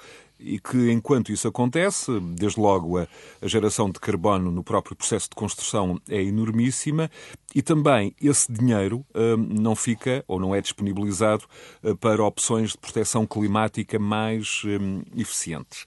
E 0.45 0.59
que, 0.59 0.91
enquanto 0.91 1.33
isso 1.33 1.49
acontece, 1.49 2.21
desde 2.21 2.61
logo 2.61 2.99
a, 2.99 3.07
a 3.41 3.47
geração 3.47 3.91
de 3.91 3.99
carbono 3.99 4.51
no 4.51 4.63
próprio 4.63 4.97
processo 4.97 5.29
de 5.31 5.35
construção 5.35 6.01
é 6.09 6.23
enormíssima 6.23 7.11
e 7.55 7.63
também 7.63 8.15
esse 8.21 8.53
dinheiro 8.53 9.05
uh, 9.15 9.37
não 9.37 9.75
fica 9.75 10.25
ou 10.29 10.39
não 10.39 10.55
é 10.55 10.61
disponibilizado 10.61 11.45
uh, 11.83 11.97
para 11.97 12.23
opções 12.25 12.73
de 12.73 12.79
proteção 12.79 13.27
climática 13.27 13.99
mais 13.99 14.63
um, 14.65 15.03
eficientes. 15.17 15.85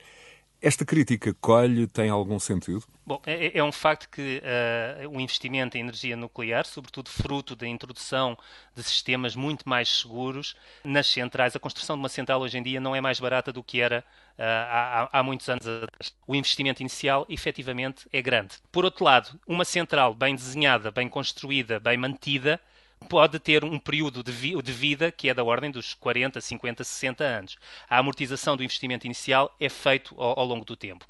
Esta 0.67 0.83
crítica 0.83 1.33
colhe 1.39 1.87
tem 1.87 2.09
algum 2.09 2.37
sentido? 2.37 2.83
Bom, 3.05 3.21
é, 3.25 3.57
é 3.57 3.63
um 3.63 3.71
facto 3.71 4.09
que 4.09 4.43
uh, 4.43 5.09
o 5.09 5.17
investimento 5.17 5.77
em 5.77 5.79
energia 5.79 6.17
nuclear, 6.17 6.65
sobretudo 6.65 7.09
fruto 7.09 7.55
da 7.55 7.65
introdução 7.65 8.37
de 8.75 8.83
sistemas 8.83 9.33
muito 9.33 9.63
mais 9.63 9.87
seguros 9.87 10.57
nas 10.83 11.07
centrais, 11.07 11.55
a 11.55 11.59
construção 11.59 11.95
de 11.95 12.01
uma 12.01 12.09
central 12.09 12.41
hoje 12.41 12.57
em 12.57 12.63
dia 12.63 12.81
não 12.81 12.93
é 12.93 12.99
mais 12.99 13.17
barata 13.17 13.53
do 13.53 13.63
que 13.63 13.79
era 13.79 14.03
uh, 14.37 14.41
há, 14.41 15.09
há, 15.13 15.23
muitos 15.23 15.47
anos 15.47 15.65
atrás. 15.65 16.13
O 16.27 16.35
investimento 16.35 16.83
inicial, 16.83 17.25
efetivamente, 17.29 18.05
é 18.11 18.21
grande. 18.21 18.55
Por 18.69 18.83
outro 18.83 19.05
lado, 19.05 19.39
uma 19.47 19.63
central 19.63 20.13
bem 20.13 20.35
desenhada, 20.35 20.91
bem 20.91 21.07
construída, 21.07 21.79
bem 21.79 21.95
mantida, 21.95 22.59
pode 23.07 23.39
ter 23.39 23.63
um 23.63 23.79
período 23.79 24.23
de, 24.23 24.31
vi 24.31 24.61
de, 24.61 24.71
vida 24.71 25.11
que 25.11 25.29
é 25.29 25.33
da 25.33 25.43
ordem 25.43 25.71
dos 25.71 25.93
40, 25.93 26.41
50, 26.41 26.83
60 26.83 27.23
anos. 27.23 27.57
A 27.89 27.97
amortização 27.97 28.57
do 28.57 28.63
investimento 28.63 29.05
inicial 29.05 29.55
é 29.59 29.69
feito 29.69 30.15
ao, 30.17 30.39
ao 30.39 30.45
longo 30.45 30.65
do 30.65 30.75
tempo. 30.75 31.05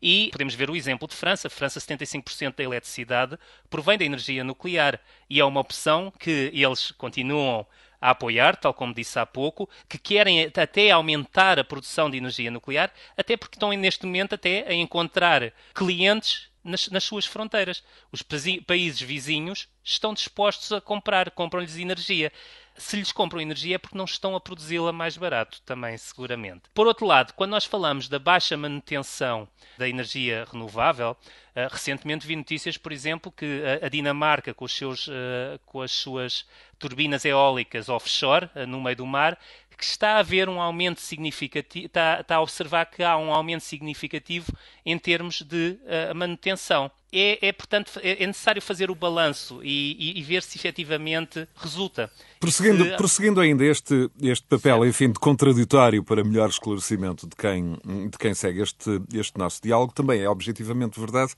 E 0.00 0.28
podemos 0.30 0.54
ver 0.54 0.70
o 0.70 0.76
exemplo 0.76 1.08
de 1.08 1.14
França. 1.14 1.50
França, 1.50 1.80
75% 1.80 2.56
da 2.56 2.64
eletricidade 2.64 3.38
provém 3.68 3.98
da 3.98 4.04
energia 4.04 4.44
nuclear 4.44 5.00
e 5.28 5.40
é 5.40 5.44
uma 5.44 5.60
opção 5.60 6.12
que 6.18 6.50
eles 6.52 6.90
continuam 6.92 7.66
a 8.00 8.10
apoiar, 8.10 8.56
tal 8.56 8.72
como 8.72 8.94
disse 8.94 9.18
há 9.18 9.26
pouco, 9.26 9.68
que 9.88 9.98
querem 9.98 10.44
até 10.44 10.90
aumentar 10.90 11.58
a 11.58 11.64
produção 11.64 12.08
de 12.08 12.16
energia 12.16 12.50
nuclear, 12.50 12.92
até 13.16 13.36
porque 13.36 13.56
estão 13.56 13.72
neste 13.72 14.06
momento 14.06 14.34
até 14.34 14.64
a 14.68 14.74
encontrar 14.74 15.52
clientes 15.74 16.47
nas, 16.68 16.88
nas 16.88 17.04
suas 17.04 17.26
fronteiras. 17.26 17.82
Os 18.12 18.22
países 18.66 19.00
vizinhos 19.00 19.68
estão 19.82 20.14
dispostos 20.14 20.72
a 20.72 20.80
comprar, 20.80 21.30
compram-lhes 21.30 21.76
energia 21.76 22.32
se 22.78 22.96
lhes 22.96 23.10
compram 23.12 23.40
energia 23.40 23.74
é 23.74 23.78
porque 23.78 23.98
não 23.98 24.04
estão 24.04 24.36
a 24.36 24.40
produzi-la 24.40 24.92
mais 24.92 25.16
barato, 25.16 25.60
também, 25.62 25.98
seguramente. 25.98 26.62
Por 26.72 26.86
outro 26.86 27.04
lado, 27.04 27.34
quando 27.34 27.50
nós 27.50 27.64
falamos 27.64 28.08
da 28.08 28.18
baixa 28.18 28.56
manutenção 28.56 29.48
da 29.76 29.88
energia 29.88 30.46
renovável, 30.50 31.10
uh, 31.10 31.68
recentemente 31.70 32.26
vi 32.26 32.36
notícias, 32.36 32.78
por 32.78 32.92
exemplo, 32.92 33.32
que 33.32 33.62
a, 33.82 33.88
Dinamarca, 33.88 34.54
com, 34.54 34.66
seus, 34.68 35.08
uh, 35.08 35.58
com, 35.66 35.82
as 35.82 35.90
suas 35.90 36.46
turbinas 36.78 37.24
eólicas 37.24 37.88
offshore, 37.88 38.48
uh, 38.54 38.66
no 38.66 38.80
meio 38.80 38.96
do 38.96 39.06
mar, 39.06 39.36
que 39.78 39.84
está 39.84 40.16
a 40.16 40.18
haver 40.18 40.48
um 40.48 40.60
aumento 40.60 41.00
significativo, 41.00 41.86
está, 41.86 42.20
está, 42.20 42.36
a 42.36 42.40
observar 42.40 42.86
que 42.86 43.02
há 43.02 43.16
um 43.16 43.32
aumento 43.32 43.62
significativo 43.62 44.52
em 44.84 44.98
termos 44.98 45.40
de 45.40 45.78
manutenção 46.16 46.90
é, 47.12 47.48
é, 47.48 47.52
portanto, 47.52 47.98
é, 48.02 48.22
é 48.22 48.26
necessário 48.26 48.60
fazer 48.60 48.90
o 48.90 48.94
balanço 48.94 49.60
e, 49.62 49.96
e, 49.98 50.18
e, 50.18 50.22
ver 50.22 50.42
se 50.42 50.58
efetivamente 50.58 51.48
resulta. 51.56 52.10
Prosseguindo, 52.38 52.84
se... 52.84 52.96
prosseguindo 52.96 53.40
ainda 53.40 53.64
este, 53.64 54.10
este 54.20 54.46
papel, 54.46 54.76
certo. 54.76 54.86
enfim, 54.86 55.08
de 55.10 55.18
contraditório 55.18 56.04
para 56.04 56.22
melhor 56.22 56.50
esclarecimento 56.50 57.26
de 57.26 57.34
quem, 57.34 57.78
de 58.10 58.18
quem 58.18 58.34
segue 58.34 58.62
este, 58.62 59.00
este 59.12 59.38
nosso 59.38 59.60
diálogo, 59.62 59.92
também 59.92 60.20
é 60.20 60.28
objetivamente 60.28 61.00
verdade 61.00 61.32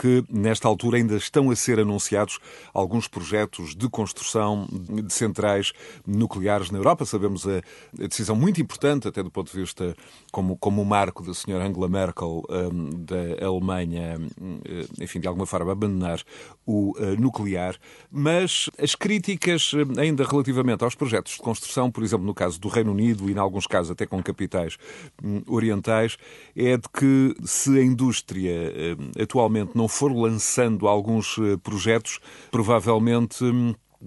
que 0.00 0.24
nesta 0.28 0.68
altura 0.68 0.98
ainda 0.98 1.16
estão 1.16 1.50
a 1.50 1.56
ser 1.56 1.80
anunciados 1.80 2.38
alguns 2.72 3.08
projetos 3.08 3.74
de 3.74 3.88
construção 3.88 4.68
de 4.70 5.12
centrais 5.12 5.72
nucleares 6.06 6.70
na 6.70 6.78
Europa. 6.78 7.04
Sabemos 7.04 7.46
a, 7.48 7.58
a 8.02 8.06
decisão 8.06 8.36
muito 8.36 8.60
importante, 8.60 9.08
até 9.08 9.22
do 9.22 9.30
ponto 9.30 9.50
de 9.50 9.58
vista 9.58 9.96
como, 10.30 10.56
como 10.58 10.82
o 10.82 10.84
marco 10.84 11.24
da 11.24 11.32
senhora 11.32 11.66
Angela 11.66 11.88
Merkel 11.88 12.42
um, 12.48 13.04
da 13.04 13.46
Alemanha, 13.46 14.18
hum, 14.40 14.60
enfim, 15.00 15.13
enfim, 15.14 15.20
de 15.20 15.28
alguma 15.28 15.46
forma 15.46 15.70
abandonar 15.70 16.20
o 16.66 16.92
uh, 16.98 17.20
nuclear, 17.20 17.76
mas 18.10 18.68
as 18.78 18.94
críticas 18.94 19.72
eh, 19.74 20.00
ainda 20.00 20.24
relativamente 20.24 20.82
aos 20.82 20.94
projetos 20.94 21.34
de 21.34 21.38
construção, 21.38 21.90
por 21.90 22.02
exemplo, 22.02 22.26
no 22.26 22.34
caso 22.34 22.60
do 22.60 22.68
Reino 22.68 22.90
Unido 22.90 23.28
e, 23.28 23.32
em 23.32 23.38
alguns 23.38 23.66
casos, 23.66 23.90
até 23.90 24.06
com 24.06 24.22
capitais 24.22 24.76
um, 25.22 25.42
orientais, 25.46 26.16
é 26.56 26.76
de 26.76 26.88
que 26.88 27.34
se 27.44 27.78
a 27.78 27.82
indústria 27.82 28.72
uh, 28.98 29.22
atualmente 29.22 29.72
não 29.74 29.86
for 29.86 30.12
lançando 30.12 30.88
alguns 30.88 31.36
projetos, 31.62 32.18
provavelmente. 32.50 33.44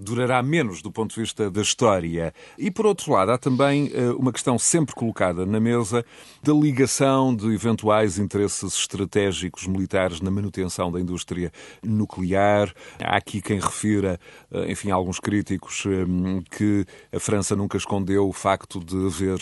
Durará 0.00 0.40
menos 0.44 0.80
do 0.80 0.92
ponto 0.92 1.12
de 1.12 1.20
vista 1.20 1.50
da 1.50 1.60
história. 1.60 2.32
E, 2.56 2.70
por 2.70 2.86
outro 2.86 3.12
lado, 3.12 3.32
há 3.32 3.38
também 3.38 3.90
eh, 3.92 4.10
uma 4.10 4.32
questão 4.32 4.56
sempre 4.56 4.94
colocada 4.94 5.44
na 5.44 5.58
mesa 5.58 6.04
da 6.40 6.52
ligação 6.52 7.34
de 7.34 7.52
eventuais 7.52 8.16
interesses 8.16 8.74
estratégicos 8.74 9.66
militares 9.66 10.20
na 10.20 10.30
manutenção 10.30 10.92
da 10.92 11.00
indústria 11.00 11.50
nuclear. 11.82 12.72
Há 13.02 13.16
aqui 13.16 13.42
quem 13.42 13.58
refira, 13.58 14.20
eh, 14.52 14.70
enfim, 14.70 14.92
alguns 14.92 15.18
críticos, 15.18 15.84
eh, 15.84 16.44
que 16.48 16.86
a 17.12 17.18
França 17.18 17.56
nunca 17.56 17.76
escondeu 17.76 18.28
o 18.28 18.32
facto 18.32 18.78
de 18.78 19.06
haver, 19.06 19.38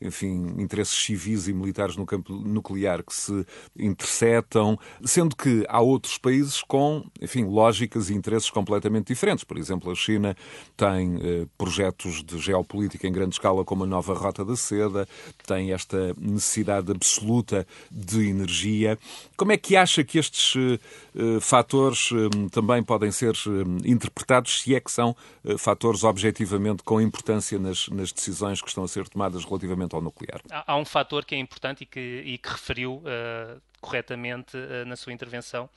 enfim, 0.00 0.54
interesses 0.56 0.96
civis 0.96 1.46
e 1.46 1.52
militares 1.52 1.96
no 1.96 2.06
campo 2.06 2.32
nuclear 2.32 3.02
que 3.02 3.14
se 3.14 3.44
interceptam, 3.78 4.78
sendo 5.04 5.36
que 5.36 5.66
há 5.68 5.80
outros 5.80 6.16
países 6.16 6.62
com, 6.62 7.04
enfim, 7.20 7.44
lógicas 7.44 8.08
e 8.08 8.14
interesses 8.14 8.48
completamente 8.48 9.08
diferentes. 9.08 9.44
Por 9.44 9.58
exemplo, 9.58 9.89
a 9.90 9.94
China 9.94 10.36
tem 10.76 11.18
eh, 11.22 11.46
projetos 11.56 12.22
de 12.22 12.38
geopolítica 12.38 13.06
em 13.06 13.12
grande 13.12 13.34
escala, 13.34 13.64
como 13.64 13.84
a 13.84 13.86
nova 13.86 14.14
Rota 14.14 14.44
da 14.44 14.56
Seda, 14.56 15.08
tem 15.46 15.72
esta 15.72 16.14
necessidade 16.18 16.90
absoluta 16.90 17.66
de 17.90 18.28
energia. 18.28 18.98
Como 19.36 19.52
é 19.52 19.56
que 19.56 19.76
acha 19.76 20.02
que 20.04 20.18
estes 20.18 20.54
eh, 20.56 20.78
eh 21.36 21.40
fatores 21.40 22.10
também 22.52 22.82
podem 22.82 23.10
ser 23.10 23.34
interpretados, 23.84 24.62
se 24.62 24.74
é 24.74 24.80
que 24.80 24.90
são 24.90 25.16
fatores 25.58 26.04
objetivamente 26.04 26.82
com 26.82 27.00
importância 27.00 27.58
nas, 27.58 27.88
nas, 27.88 28.12
decisões 28.12 28.60
que 28.60 28.68
estão 28.68 28.84
a 28.84 28.88
ser 28.88 29.08
tomadas 29.08 29.44
relativamente 29.44 29.94
ao 29.94 30.00
nuclear? 30.00 30.40
Há, 30.50 30.72
há 30.72 30.76
um 30.76 30.84
fator 30.84 31.24
que 31.24 31.34
é 31.34 31.38
importante 31.38 31.82
e 31.82 31.86
que, 31.86 32.22
e 32.24 32.38
que 32.38 32.48
referiu 32.48 33.02
corretamente 33.80 34.56
na 34.86 34.96
sua 34.96 35.12
intervenção, 35.12 35.68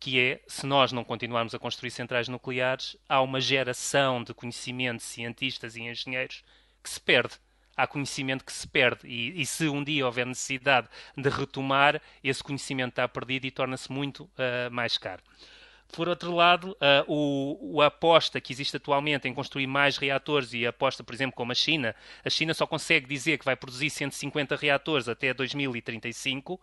que 0.00 0.18
é, 0.18 0.40
se 0.48 0.66
nós 0.66 0.90
não 0.90 1.04
continuarmos 1.04 1.54
a 1.54 1.58
construir 1.58 1.90
centrais 1.90 2.26
nucleares, 2.26 2.96
há 3.06 3.20
uma 3.20 3.38
geração 3.38 4.24
de 4.24 4.32
conhecimento, 4.32 5.02
cientistas 5.02 5.76
e 5.76 5.82
engenheiros 5.82 6.42
que 6.82 6.88
se 6.88 6.98
perde. 6.98 7.34
Há 7.76 7.86
conhecimento 7.86 8.44
que 8.44 8.52
se 8.52 8.66
perde 8.66 9.06
e, 9.06 9.40
e 9.40 9.46
se 9.46 9.68
um 9.68 9.84
dia 9.84 10.04
houver 10.04 10.26
necessidade 10.26 10.88
de 11.16 11.28
retomar, 11.28 12.00
esse 12.24 12.42
conhecimento 12.42 12.90
está 12.90 13.06
perdido 13.06 13.46
e 13.46 13.50
torna-se 13.50 13.92
muito 13.92 14.24
uh, 14.24 14.70
mais 14.70 14.96
caro. 14.96 15.22
Por 15.92 16.08
outro 16.08 16.34
lado, 16.34 16.72
uh, 16.72 17.04
o, 17.06 17.82
a 17.82 17.86
aposta 17.86 18.40
que 18.40 18.52
existe 18.52 18.76
atualmente 18.76 19.28
em 19.28 19.34
construir 19.34 19.66
mais 19.66 19.96
reatores 19.96 20.52
e 20.54 20.64
a 20.64 20.70
aposta, 20.70 21.02
por 21.02 21.14
exemplo, 21.14 21.34
como 21.36 21.52
a 21.52 21.54
China, 21.54 21.94
a 22.24 22.30
China 22.30 22.54
só 22.54 22.66
consegue 22.66 23.06
dizer 23.06 23.38
que 23.38 23.44
vai 23.44 23.56
produzir 23.56 23.90
150 23.90 24.56
reatores 24.56 25.08
até 25.08 25.34
2035, 25.34 26.60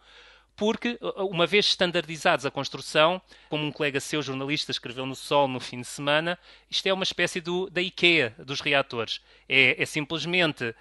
porque, 0.58 0.98
uh, 1.00 1.22
uh, 1.22 1.28
uma 1.30 1.46
vez 1.46 1.68
standardizados 1.68 2.46
a 2.46 2.52
construção, 2.52 3.22
como 3.48 3.64
um 3.64 3.72
colega 3.72 4.00
seu, 4.00 4.24
jornalista, 4.24 4.72
escreveu 4.72 5.06
no 5.06 5.16
Sol 5.16 5.48
no 5.48 5.60
fim 5.60 5.80
de 5.80 5.88
semana, 5.88 6.38
isto 6.70 6.86
é 6.88 6.92
uma 6.92 7.04
espécie 7.04 7.40
do, 7.40 7.70
da 7.70 7.80
IKEA 7.80 8.36
dos 8.40 8.60
reatores. 8.60 9.22
É, 9.48 9.82
é 9.82 9.86
simplesmente 9.86 10.66
uh, 10.66 10.76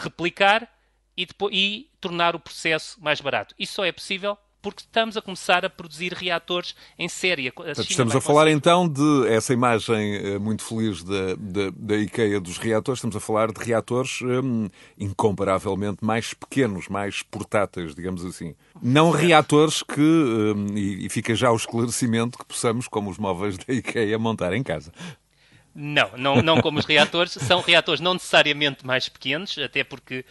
replicar 0.00 0.66
e, 1.14 1.26
depois, 1.26 1.54
e 1.54 1.90
tornar 2.00 2.34
o 2.34 2.40
processo 2.40 2.98
mais 3.00 3.20
barato. 3.20 3.54
Isso 3.58 3.74
só 3.74 3.84
é 3.84 3.92
possível 3.92 4.36
porque 4.60 4.82
estamos 4.82 5.16
a 5.16 5.22
começar 5.22 5.64
a 5.64 5.70
produzir 5.70 6.12
reatores 6.12 6.74
em 6.98 7.08
série. 7.08 7.50
Portanto, 7.50 7.88
estamos 7.88 8.14
a 8.14 8.20
falar 8.20 8.48
então 8.48 8.88
de 8.88 9.28
essa 9.28 9.52
imagem 9.52 10.16
eh, 10.16 10.38
muito 10.38 10.64
feliz 10.64 11.02
da, 11.02 11.34
da, 11.38 11.70
da, 11.74 11.96
IKEA 11.96 12.40
dos 12.40 12.58
reatores, 12.58 12.98
estamos 12.98 13.16
a 13.16 13.20
falar 13.20 13.52
de 13.52 13.62
reatores 13.62 14.20
hum, 14.22 14.68
incomparavelmente 14.98 16.04
mais 16.04 16.34
pequenos, 16.34 16.88
mais 16.88 17.22
portáteis, 17.22 17.94
digamos 17.94 18.24
assim. 18.24 18.54
Não 18.82 19.10
reatores 19.10 19.82
que, 19.82 20.00
hum, 20.00 20.66
e, 20.74 21.06
e 21.06 21.08
fica 21.08 21.34
já 21.34 21.50
o 21.50 21.56
esclarecimento, 21.56 22.38
que 22.38 22.44
possamos, 22.44 22.88
como 22.88 23.10
os 23.10 23.18
móveis 23.18 23.56
da 23.64 23.72
IKEA, 23.72 24.18
montar 24.18 24.52
em 24.52 24.62
casa. 24.62 24.92
Não, 25.80 26.10
não, 26.16 26.42
não 26.42 26.60
como 26.60 26.80
os 26.80 26.84
reatores. 26.84 27.34
São 27.34 27.60
reatores 27.60 28.00
não 28.00 28.14
necessariamente 28.14 28.84
mais 28.84 29.08
pequenos, 29.08 29.56
até 29.58 29.84
porque 29.84 30.24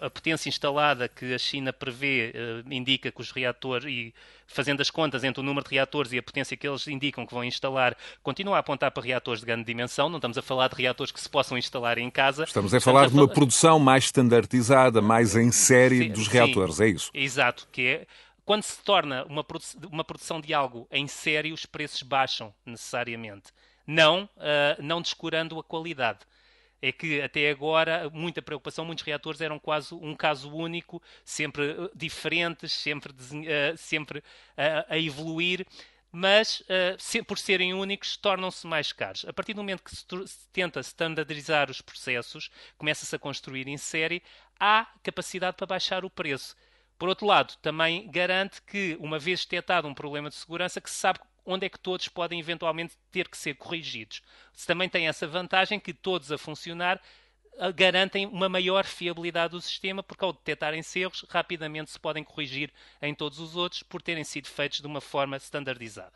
a 0.00 0.08
potência 0.08 0.48
instalada 0.48 1.08
que 1.08 1.34
a 1.34 1.38
China 1.38 1.72
prevê 1.72 2.32
uh, 2.32 2.72
indica 2.72 3.10
que 3.10 3.20
os 3.20 3.32
reatores, 3.32 3.84
e 3.92 4.14
fazendo 4.46 4.80
as 4.80 4.90
contas 4.90 5.24
entre 5.24 5.40
o 5.40 5.42
número 5.42 5.68
de 5.68 5.74
reatores 5.74 6.12
e 6.12 6.18
a 6.18 6.22
potência 6.22 6.56
que 6.56 6.68
eles 6.68 6.86
indicam 6.86 7.26
que 7.26 7.34
vão 7.34 7.42
instalar, 7.42 7.96
continua 8.22 8.54
a 8.54 8.60
apontar 8.60 8.92
para 8.92 9.02
reatores 9.02 9.40
de 9.40 9.46
grande 9.46 9.64
dimensão. 9.64 10.08
Não 10.08 10.18
estamos 10.18 10.38
a 10.38 10.42
falar 10.42 10.68
de 10.68 10.76
reatores 10.76 11.10
que 11.10 11.20
se 11.20 11.28
possam 11.28 11.58
instalar 11.58 11.98
em 11.98 12.08
casa. 12.08 12.44
Estamos 12.44 12.72
a 12.72 12.78
estamos 12.78 12.84
falar 12.84 13.06
a 13.06 13.10
de 13.10 13.14
uma 13.14 13.26
produção 13.26 13.80
mais 13.80 14.04
standardizada, 14.04 15.02
mais 15.02 15.34
em 15.34 15.50
série 15.50 15.98
sim, 15.98 16.10
dos 16.10 16.28
reatores, 16.28 16.76
sim, 16.76 16.84
é 16.84 16.88
isso? 16.88 17.10
Exato, 17.12 17.66
que 17.72 17.82
é 17.82 18.06
quando 18.44 18.62
se 18.62 18.80
torna 18.84 19.24
uma, 19.24 19.42
produ 19.42 19.64
uma 19.90 20.04
produção 20.04 20.40
de 20.40 20.54
algo 20.54 20.86
em 20.92 21.08
série, 21.08 21.52
os 21.52 21.66
preços 21.66 22.04
baixam 22.04 22.54
necessariamente 22.64 23.52
não, 23.86 24.24
uh, 24.36 24.82
não 24.82 25.00
descurando 25.00 25.58
a 25.58 25.64
qualidade. 25.64 26.20
é 26.80 26.90
que 26.90 27.22
até 27.22 27.48
agora 27.48 28.10
muita 28.10 28.42
preocupação, 28.42 28.84
muitos 28.84 29.04
reatores 29.04 29.40
eram 29.40 29.58
quase 29.58 29.94
um 29.94 30.16
caso 30.16 30.52
único, 30.52 31.00
sempre 31.24 31.70
uh, 31.70 31.90
diferentes, 31.94 32.72
sempre, 32.72 33.12
uh, 33.12 33.76
sempre 33.76 34.22
a 34.88 34.98
evoluir, 34.98 35.64
mas 36.12 36.60
uh, 36.60 37.24
por 37.24 37.38
serem 37.38 37.72
únicos 37.72 38.18
tornam-se 38.18 38.66
mais 38.66 38.92
caros. 38.92 39.24
A 39.26 39.32
partir 39.32 39.54
do 39.54 39.62
momento 39.62 39.82
que 39.82 39.96
se, 39.96 40.04
se 40.26 40.48
tenta 40.52 40.80
standardizar 40.80 41.70
os 41.70 41.80
processos, 41.80 42.50
começa-se 42.76 43.16
a 43.16 43.18
construir 43.18 43.66
em 43.66 43.78
série, 43.78 44.22
há 44.60 44.86
capacidade 45.02 45.56
para 45.56 45.66
baixar 45.66 46.04
o 46.04 46.10
preço. 46.10 46.54
Por 46.98 47.08
outro 47.08 47.26
lado, 47.26 47.56
também 47.62 48.08
garante 48.10 48.60
que, 48.62 48.96
uma 49.00 49.18
vez 49.18 49.40
detectado 49.40 49.88
um 49.88 49.94
problema 49.94 50.28
de 50.28 50.36
segurança, 50.36 50.80
que 50.80 50.90
se 50.90 50.96
sabe 50.96 51.18
onde 51.44 51.66
é 51.66 51.68
que 51.68 51.78
todos 51.78 52.08
podem 52.08 52.38
eventualmente 52.38 52.96
ter 53.10 53.28
que 53.28 53.36
ser 53.36 53.54
corrigidos. 53.54 54.22
Se 54.52 54.66
também 54.66 54.88
tem 54.88 55.08
essa 55.08 55.26
vantagem 55.26 55.80
que 55.80 55.92
todos 55.92 56.30
a 56.30 56.38
funcionar 56.38 57.00
garantem 57.74 58.26
uma 58.26 58.48
maior 58.48 58.84
fiabilidade 58.84 59.52
do 59.52 59.60
sistema, 59.60 60.02
porque 60.02 60.24
ao 60.24 60.32
detectarem 60.32 60.82
erros, 60.96 61.24
rapidamente 61.28 61.90
se 61.90 61.98
podem 61.98 62.24
corrigir 62.24 62.72
em 63.00 63.14
todos 63.14 63.38
os 63.38 63.56
outros 63.56 63.82
por 63.82 64.00
terem 64.00 64.24
sido 64.24 64.48
feitos 64.48 64.80
de 64.80 64.86
uma 64.86 65.00
forma 65.00 65.36
standardizada. 65.36 66.12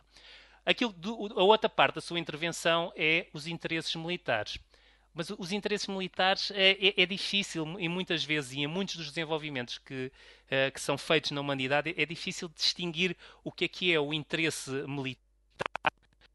Aquilo 0.64 0.92
do, 0.92 1.38
a 1.38 1.44
outra 1.44 1.68
parte 1.68 1.96
da 1.96 2.00
sua 2.00 2.18
intervenção 2.18 2.92
é 2.96 3.28
os 3.32 3.46
interesses 3.46 3.94
militares. 3.94 4.58
Mas 5.16 5.30
os 5.30 5.50
interesses 5.50 5.86
militares 5.86 6.50
é, 6.50 6.72
é, 6.72 7.02
é, 7.02 7.06
difícil, 7.06 7.80
e 7.80 7.88
muitas 7.88 8.22
vezes, 8.22 8.52
e 8.52 8.60
em 8.60 8.66
muitos 8.66 8.96
dos 8.96 9.06
desenvolvimentos 9.08 9.78
que, 9.78 10.12
uh, 10.12 10.70
que 10.70 10.78
são 10.78 10.98
feitos 10.98 11.30
na 11.30 11.40
humanidade, 11.40 11.94
é 11.96 12.04
difícil 12.04 12.50
distinguir 12.54 13.16
o 13.42 13.50
que 13.50 13.64
é 13.64 13.68
que 13.68 13.90
é 13.90 13.98
o 13.98 14.12
interesse 14.12 14.70
militar 14.86 15.24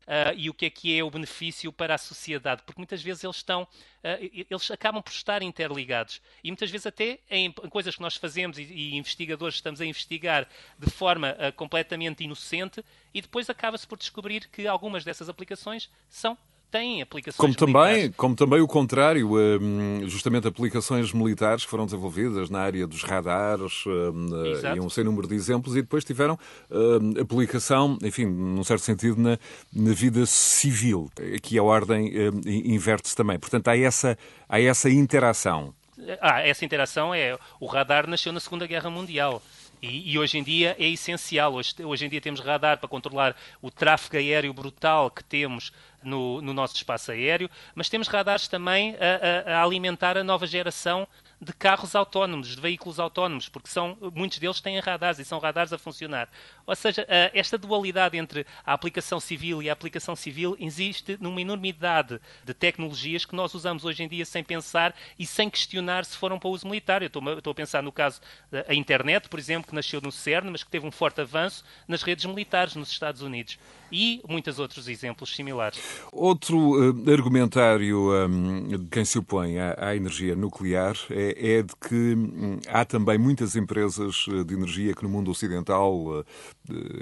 Uh, 0.01 0.33
e 0.35 0.49
o 0.49 0.53
que 0.53 0.65
é 0.65 0.69
que 0.69 0.97
é 0.97 1.03
o 1.03 1.11
benefício 1.11 1.71
para 1.71 1.95
a 1.95 1.97
sociedade, 1.97 2.63
porque 2.65 2.81
muitas 2.81 3.01
vezes 3.01 3.23
eles 3.23 3.37
estão, 3.37 3.63
uh, 3.63 4.45
eles 4.49 4.69
acabam 4.71 5.01
por 5.01 5.11
estar 5.11 5.41
interligados. 5.43 6.19
E 6.43 6.49
muitas 6.49 6.69
vezes 6.69 6.87
até 6.87 7.19
em, 7.29 7.45
em 7.45 7.69
coisas 7.69 7.95
que 7.95 8.01
nós 8.01 8.17
fazemos 8.17 8.57
e, 8.57 8.63
e, 8.63 8.95
investigadores 8.95 9.55
estamos 9.55 9.79
a 9.79 9.85
investigar 9.85 10.49
de 10.77 10.89
forma 10.89 11.33
uh, 11.33 11.53
completamente 11.53 12.23
inocente 12.23 12.83
e 13.13 13.21
depois 13.21 13.49
acaba-se 13.49 13.87
por 13.87 13.97
descobrir 13.97 14.49
que 14.49 14.67
algumas 14.67 15.05
dessas 15.05 15.29
aplicações 15.29 15.89
são 16.09 16.37
têm 16.71 17.01
aplicações 17.01 17.37
como 17.37 17.49
militares. 17.49 18.01
também 18.01 18.11
Como 18.13 18.35
também 18.35 18.61
o 18.61 18.67
contrário, 18.67 19.31
hum, 19.33 20.01
justamente 20.07 20.47
aplicações 20.47 21.11
militares 21.11 21.65
que 21.65 21.69
foram 21.69 21.85
desenvolvidas 21.85 22.49
na 22.49 22.61
área 22.61 22.87
dos 22.87 23.03
radares 23.03 23.83
hum, 23.85 24.29
e 24.75 24.79
um 24.79 24.89
sem 24.89 25.03
número 25.03 25.27
de 25.27 25.35
exemplos 25.35 25.75
e 25.75 25.81
depois 25.81 26.03
tiveram 26.03 26.39
hum, 26.71 27.13
aplicação, 27.21 27.97
enfim, 28.01 28.25
num 28.25 28.63
certo 28.63 28.81
sentido, 28.81 29.21
na, 29.21 29.37
na 29.73 29.93
vida 29.93 30.25
civil. 30.25 31.11
Aqui 31.35 31.57
a 31.57 31.63
ordem 31.63 32.11
inverte-se 32.45 33.15
também. 33.15 33.37
Portanto, 33.37 33.67
há 33.67 33.77
essa, 33.77 34.17
há 34.47 34.59
essa 34.59 34.89
interação. 34.89 35.73
Ah, 36.19 36.41
essa 36.41 36.65
interação 36.65 37.13
é. 37.13 37.37
O 37.59 37.67
radar 37.67 38.07
nasceu 38.07 38.31
na 38.31 38.39
Segunda 38.39 38.65
Guerra 38.65 38.89
Mundial. 38.89 39.41
E, 39.81 40.11
e, 40.11 40.19
hoje 40.19 40.37
em 40.37 40.43
dia 40.43 40.75
é 40.77 40.87
essencial. 40.87 41.53
Hoje, 41.53 41.73
hoje 41.83 42.05
em 42.05 42.09
dia 42.09 42.21
temos 42.21 42.39
radar 42.39 42.77
para 42.77 42.87
controlar 42.87 43.35
o 43.61 43.71
tráfego 43.71 44.17
aéreo 44.17 44.53
brutal 44.53 45.09
que 45.09 45.23
temos 45.23 45.73
no, 46.03 46.41
no 46.41 46.53
nosso 46.53 46.75
espaço 46.75 47.11
aéreo, 47.11 47.49
mas 47.73 47.89
temos 47.89 48.07
radares 48.07 48.47
também 48.47 48.95
a, 48.95 49.51
a, 49.51 49.57
a 49.57 49.63
alimentar 49.63 50.17
a 50.17 50.23
nova 50.23 50.45
geração 50.45 51.07
de 51.41 51.51
carros 51.53 51.95
autónomos, 51.95 52.55
de 52.55 52.61
veículos 52.61 52.99
autónomos, 52.99 53.49
porque 53.49 53.67
são, 53.67 53.97
muitos 54.13 54.37
deles 54.37 54.61
têm 54.61 54.79
radares 54.79 55.17
e 55.17 55.25
são 55.25 55.39
radares 55.39 55.73
a 55.73 55.77
funcionar. 55.77 56.29
Ou 56.67 56.75
seja, 56.75 57.05
esta 57.33 57.57
dualidade 57.57 58.15
entre 58.15 58.45
a 58.63 58.73
aplicação 58.73 59.19
civil 59.19 59.61
e 59.61 59.69
a 59.69 59.73
aplicação 59.73 60.15
civil 60.15 60.55
existe 60.59 61.17
numa 61.19 61.41
enormidade 61.41 62.21
de 62.43 62.53
tecnologias 62.53 63.25
que 63.25 63.35
nós 63.35 63.55
usamos 63.55 63.83
hoje 63.83 64.03
em 64.03 64.07
dia 64.07 64.23
sem 64.23 64.43
pensar 64.43 64.95
e 65.17 65.25
sem 65.25 65.49
questionar 65.49 66.05
se 66.05 66.15
foram 66.15 66.37
para 66.37 66.49
uso 66.49 66.67
militar. 66.67 67.01
Eu 67.01 67.07
estou, 67.07 67.33
estou 67.33 67.51
a 67.51 67.55
pensar 67.55 67.81
no 67.81 67.91
caso 67.91 68.21
da 68.51 68.73
internet, 68.73 69.27
por 69.27 69.39
exemplo, 69.39 69.67
que 69.67 69.75
nasceu 69.75 69.99
no 69.99 70.11
CERN, 70.11 70.51
mas 70.51 70.63
que 70.63 70.69
teve 70.69 70.85
um 70.85 70.91
forte 70.91 71.21
avanço 71.21 71.63
nas 71.87 72.03
redes 72.03 72.25
militares 72.25 72.75
nos 72.75 72.91
Estados 72.91 73.23
Unidos 73.23 73.57
e 73.91 74.21
muitos 74.27 74.57
outros 74.57 74.87
exemplos 74.87 75.35
similares. 75.35 75.79
Outro 76.11 76.91
uh, 76.91 77.11
argumentário 77.11 78.25
um, 78.25 78.67
de 78.67 78.89
quem 78.89 79.03
se 79.03 79.19
opõe 79.19 79.59
à, 79.59 79.75
à 79.77 79.95
energia 79.95 80.35
nuclear 80.35 80.95
é, 81.09 81.30
é 81.37 81.61
de 81.61 81.73
que 81.75 82.15
um, 82.15 82.59
há 82.67 82.85
também 82.85 83.17
muitas 83.17 83.55
empresas 83.55 84.25
eh, 84.29 84.43
de 84.43 84.53
energia 84.53 84.93
que 84.93 85.03
no 85.03 85.09
mundo 85.09 85.31
ocidental, 85.31 85.93
uh, 85.93 86.25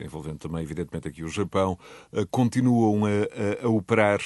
envolvendo 0.04 0.38
também 0.38 0.64
evidentemente 0.64 1.08
aqui 1.08 1.24
o 1.24 1.28
Japão, 1.28 1.78
uh, 2.12 2.26
continuam 2.28 3.06
a, 3.06 3.10
a, 3.10 3.66
a 3.66 3.70
operar 3.70 4.20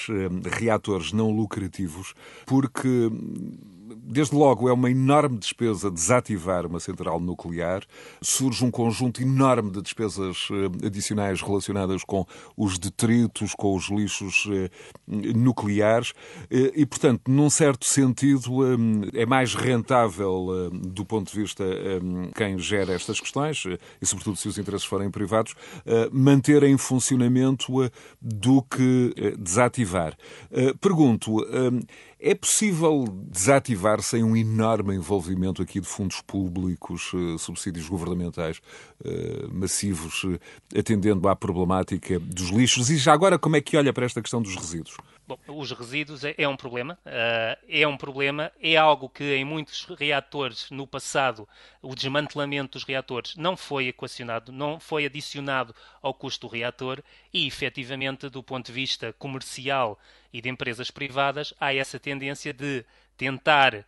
reatores 0.59 1.11
não 1.11 1.31
lucrativos 1.31 2.13
porque 2.45 3.09
desde 4.05 4.35
logo, 4.35 4.67
é 4.67 4.73
uma 4.73 4.91
enorme 4.91 5.37
despesa 5.37 5.89
desativar 5.89 6.65
uma 6.65 6.79
central 6.79 7.19
nuclear. 7.19 7.83
Surge 8.21 8.63
um 8.65 8.71
conjunto 8.71 9.21
enorme 9.21 9.71
de 9.71 9.81
despesas 9.81 10.47
eh, 10.51 10.87
adicionais 10.87 11.41
relacionadas 11.41 12.03
com 12.03 12.25
os 12.57 12.77
detritos, 12.77 13.53
com 13.55 13.75
os 13.75 13.89
lixos 13.89 14.47
eh, 14.51 14.69
nucleares. 15.07 16.13
Eh, 16.51 16.73
e, 16.75 16.85
portanto, 16.85 17.21
num 17.27 17.49
certo 17.49 17.85
sentido, 17.85 18.43
é 19.13 19.25
mais 19.25 19.55
rentável 19.55 20.69
do 20.71 21.05
ponto 21.05 21.31
de 21.31 21.39
vista 21.39 21.63
quem 22.35 22.57
gera 22.57 22.93
estas 22.93 23.19
questões, 23.19 23.63
e 24.01 24.05
sobretudo 24.05 24.37
se 24.37 24.47
os 24.47 24.57
interesses 24.57 24.85
forem 24.85 25.09
privados, 25.09 25.55
manter 26.11 26.63
em 26.63 26.77
funcionamento 26.77 27.71
do 28.21 28.61
que 28.63 29.13
desativar. 29.37 30.15
Pergunto, 30.81 31.37
é 32.25 32.33
possível 32.33 33.03
desativar 33.29 34.01
sem 34.01 34.23
um 34.23 34.33
enorme 34.33 34.95
envolvimento 34.95 35.61
aqui 35.61 35.81
de 35.81 35.87
fundos 35.87 36.21
públicos, 36.21 37.11
eh, 37.13 37.37
subsídios 37.37 37.89
governamentais 37.89 38.61
eh, 39.03 39.45
massivos, 39.51 40.25
eh, 40.25 40.79
atendendo 40.79 41.27
à 41.27 41.35
problemática 41.35 42.17
dos 42.21 42.49
lixos? 42.49 42.89
E 42.89 42.95
já 42.95 43.11
agora, 43.11 43.37
como 43.37 43.57
é 43.57 43.61
que 43.61 43.75
olha 43.75 43.91
para 43.91 44.05
esta 44.05 44.21
questão 44.21 44.41
dos 44.41 44.55
resíduos? 44.55 44.95
Bom, 45.25 45.39
os 45.47 45.71
resíduos 45.71 46.25
é, 46.25 46.35
é 46.37 46.45
um 46.45 46.57
problema, 46.57 46.99
uh, 47.05 47.65
é 47.69 47.87
um 47.87 47.95
problema, 47.95 48.51
é 48.59 48.75
algo 48.75 49.07
que 49.07 49.35
em 49.35 49.45
muitos 49.45 49.85
reatores 49.97 50.69
no 50.69 50.85
passado 50.85 51.47
o 51.81 51.95
desmantelamento 51.95 52.73
dos 52.73 52.83
reatores 52.83 53.33
não 53.37 53.55
foi 53.55 53.87
equacionado, 53.87 54.51
não 54.51 54.81
foi 54.81 55.05
adicionado 55.05 55.73
ao 56.01 56.13
custo 56.13 56.47
do 56.47 56.51
reator 56.51 57.01
e 57.33 57.47
efetivamente 57.47 58.27
do 58.27 58.43
ponto 58.43 58.65
de 58.65 58.73
vista 58.73 59.13
comercial 59.13 59.97
e 60.33 60.41
de 60.41 60.49
empresas 60.49 60.91
privadas 60.91 61.53
há 61.57 61.73
essa 61.73 61.97
tendência 61.97 62.51
de 62.51 62.83
tentar 63.15 63.85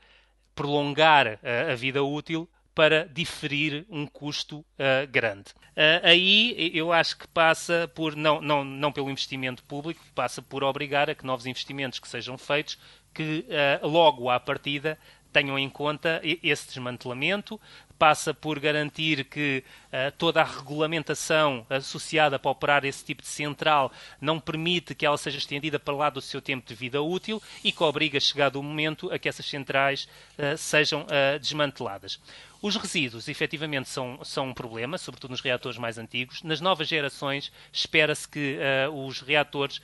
prolongar 0.55 1.27
uh, 1.27 1.71
a 1.73 1.75
vida 1.75 2.01
útil 2.01 2.49
para 2.75 3.07
diferir 3.07 3.85
um 3.89 4.05
custo 4.05 4.59
uh, 4.59 5.07
grande. 5.09 5.51
Uh, 5.71 6.03
aí 6.03 6.71
eu 6.73 6.91
acho 6.91 7.17
que 7.17 7.27
passa 7.29 7.89
por, 7.95 8.15
não, 8.15 8.41
não, 8.41 8.65
não 8.65 8.91
pelo 8.91 9.09
investimento 9.09 9.63
público, 9.63 10.01
passa 10.13 10.41
por 10.41 10.63
obrigar 10.63 11.09
a 11.09 11.15
que 11.15 11.25
novos 11.25 11.45
investimentos 11.45 11.97
que 11.99 12.07
sejam 12.07 12.37
feitos, 12.37 12.77
que 13.13 13.45
uh, 13.81 13.87
logo 13.87 14.29
à 14.29 14.39
partida 14.39 14.97
tenham 15.31 15.59
em 15.59 15.69
conta 15.69 16.21
esse 16.23 16.67
desmantelamento, 16.67 17.59
passa 17.99 18.33
por 18.33 18.59
garantir 18.59 19.25
que 19.25 19.63
uh, 19.87 20.11
toda 20.17 20.41
a 20.41 20.45
regulamentação 20.45 21.65
associada 21.69 22.37
para 22.39 22.51
operar 22.51 22.85
esse 22.85 23.03
tipo 23.03 23.21
de 23.21 23.27
central 23.27 23.91
não 24.19 24.39
permite 24.39 24.95
que 24.95 25.05
ela 25.05 25.17
seja 25.17 25.37
estendida 25.37 25.79
para 25.79 25.93
lá 25.93 26.09
do 26.09 26.21
seu 26.21 26.41
tempo 26.41 26.67
de 26.67 26.75
vida 26.75 27.01
útil 27.01 27.41
e 27.63 27.71
que 27.71 27.83
obriga, 27.83 28.19
chegado 28.19 28.57
o 28.57 28.63
momento, 28.63 29.11
a 29.11 29.19
que 29.19 29.27
essas 29.27 29.45
centrais 29.45 30.07
uh, 30.37 30.57
sejam 30.57 31.01
uh, 31.03 31.39
desmanteladas. 31.39 32.19
Os 32.65 32.75
resíduos, 32.77 33.27
efetivamente, 33.27 33.87
são, 33.87 34.19
são 34.23 34.47
um 34.47 34.53
problema, 34.55 34.97
sobretudo 34.97 35.29
nos 35.29 35.39
reatores 35.39 35.77
mais 35.77 35.99
antigos. 35.99 36.41
Nas 36.41 36.59
novas 36.59 36.87
gerações, 36.87 37.51
espera-se 37.71 38.27
que 38.27 38.57
os 38.91 39.21
reatores 39.21 39.79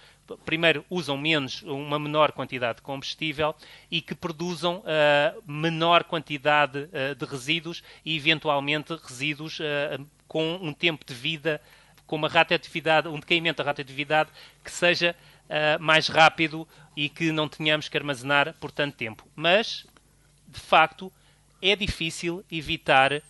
primeiro 0.47 0.83
usam 0.89 1.15
menos, 1.15 1.61
uma 1.61 1.99
menor 1.99 2.31
quantidade 2.31 2.77
de 2.77 2.81
combustível 2.81 3.53
e 3.91 4.01
que 4.01 4.15
produzam 4.15 4.77
uh, 4.77 5.43
menor 5.45 6.05
quantidade 6.05 6.79
uh, 6.79 7.13
de 7.13 7.23
resíduos 7.23 7.83
e 8.03 8.17
eventualmente 8.17 8.95
resíduos 8.95 9.59
uh, 9.59 10.03
com 10.27 10.55
um 10.55 10.73
tempo 10.73 11.05
de 11.05 11.13
vida, 11.13 11.61
com 12.07 12.15
uma 12.15 12.27
radioatividade, 12.27 13.07
um 13.07 13.19
decaimento 13.19 13.57
da 13.57 13.69
radioatividade 13.69 14.31
que 14.63 14.71
seja 14.71 15.15
mais 15.79 16.07
rápido 16.07 16.67
e 16.95 17.09
que 17.09 17.31
não 17.31 17.47
tenhamos 17.47 17.87
que 17.87 17.95
armazenar 17.95 18.55
por 18.59 18.71
tanto 18.71 18.95
tempo. 18.95 19.27
Mas, 19.35 19.85
de 20.47 20.59
facto, 20.59 21.11
é 21.61 21.75
difícil 21.75 22.43
evitar 22.51 23.13
uh, 23.13 23.21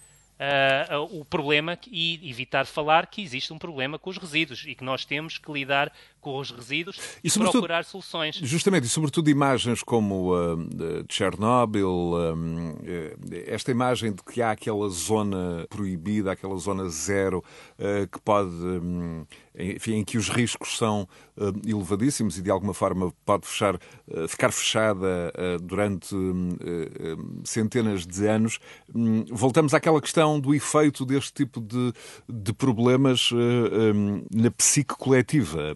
o 1.20 1.26
problema 1.26 1.78
e 1.91 2.20
evitar 2.30 2.65
falar 2.65 3.08
que 3.08 3.22
existe 3.22 3.54
um 3.54 3.58
problema 3.58 4.00
com 4.00 4.10
os 4.10 4.17
resíduos 4.17 4.63
e 4.65 4.74
que 4.74 4.84
nós 4.84 5.06
temos 5.06 5.38
que 5.38 5.52
lidar 5.52 5.91
com 6.21 6.39
os 6.39 6.51
resíduos 6.51 6.97
e, 7.23 7.27
e 7.27 7.31
procurar 7.31 7.84
soluções. 7.84 8.36
Justamente, 8.36 8.86
e 8.86 8.89
sobretudo 8.89 9.29
imagens 9.29 9.84
como 9.84 10.34
uh, 10.34 10.55
de 10.55 11.03
Chernobyl, 11.10 11.89
um, 11.89 12.75
esta 13.47 13.71
imagem 13.71 14.13
de 14.13 14.23
que 14.23 14.41
há 14.41 14.51
aquela 14.51 14.88
zona 14.89 15.65
proibida, 15.69 16.31
aquela 16.31 16.55
zona 16.57 16.88
zero, 16.89 17.43
uh, 17.79 18.07
que 18.07 18.21
pode, 18.21 18.51
um, 18.51 19.25
enfim, 19.57 19.95
em 19.95 20.03
que 20.03 20.17
os 20.17 20.29
riscos 20.29 20.77
são 20.77 21.07
uh, 21.36 21.67
elevadíssimos 21.67 22.38
e 22.38 22.41
de 22.41 22.51
alguma 22.51 22.73
forma 22.73 23.12
pode 23.25 23.48
fechar, 23.48 23.79
ficar 24.27 24.52
fechada 24.52 25.33
durante 25.63 26.13
hum, 26.13 26.52
centenas 27.43 28.06
de 28.06 28.27
anos. 28.27 28.60
Um, 28.93 29.25
voltamos 29.31 29.73
àquela 29.73 30.00
questão 30.00 30.39
do 30.39 30.54
efeito 30.54 31.06
deste 31.06 31.33
tipo 31.33 31.60
de, 31.60 31.93
de 32.29 32.54
problemas 32.54 33.31
hum, 33.31 34.23
na 34.31 34.52
psique 34.52 34.96
coletiva 34.96 35.75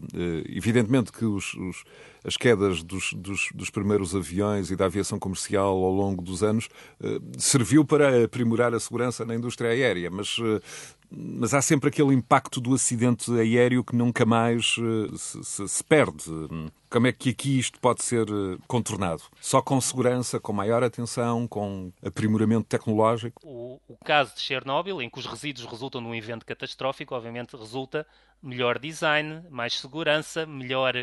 evidentemente 0.50 1.12
que 1.12 1.26
os, 1.26 1.54
os, 1.54 1.84
as 2.26 2.36
quedas 2.36 2.84
dos, 2.84 3.14
dos, 3.14 3.50
dos, 3.54 3.70
primeiros 3.70 4.16
aviões 4.16 4.72
e 4.72 4.76
da 4.76 4.86
aviação 4.86 5.20
comercial 5.20 5.84
ao 5.84 5.92
longo 5.92 6.24
dos 6.24 6.42
anos 6.42 6.68
eh, 7.02 7.20
serviu 7.38 7.86
para 7.86 8.26
aprimorar 8.26 8.74
a 8.74 8.80
segurança 8.80 9.24
na 9.24 9.36
indústria 9.36 9.70
aérea, 9.70 10.10
mas 10.10 10.38
eh, 10.42 10.60
mas 11.12 11.54
há 11.54 11.62
sempre 11.62 11.90
aquele 11.90 12.14
impacto 12.14 12.60
do 12.60 12.74
acidente 12.74 13.32
aéreo 13.40 13.84
que 13.84 13.96
nunca 13.96 14.26
mais 14.26 14.76
uh, 14.78 15.18
se, 15.18 15.44
se, 15.44 15.68
se, 15.68 15.84
perde. 15.84 16.30
Como 16.90 17.08
é 17.08 17.12
que 17.12 17.30
aqui 17.30 17.60
isto 17.60 17.80
pode 17.80 18.04
ser 18.04 18.26
contornado? 18.68 19.24
Só 19.40 19.62
com 19.62 19.80
segurança, 19.80 20.40
com 20.40 20.54
maior 20.54 20.84
atenção, 20.84 21.48
com 21.48 21.92
aprimoramento 22.04 22.68
tecnológico? 22.68 23.42
O, 23.46 23.80
o 23.88 23.98
caso 24.04 24.36
de 24.36 24.42
Chernobyl, 24.42 25.02
em 25.02 25.10
que 25.10 25.20
os 25.20 25.26
resíduos 25.26 25.66
resultam 25.66 26.02
de 26.02 26.08
um 26.08 26.16
evento 26.16 26.46
catastrófico, 26.46 27.16
obviamente 27.16 27.56
resulta 27.56 28.06
melhor 28.42 28.78
design, 28.78 29.44
mais 29.50 29.80
segurança, 29.80 30.46
melhor 30.46 30.96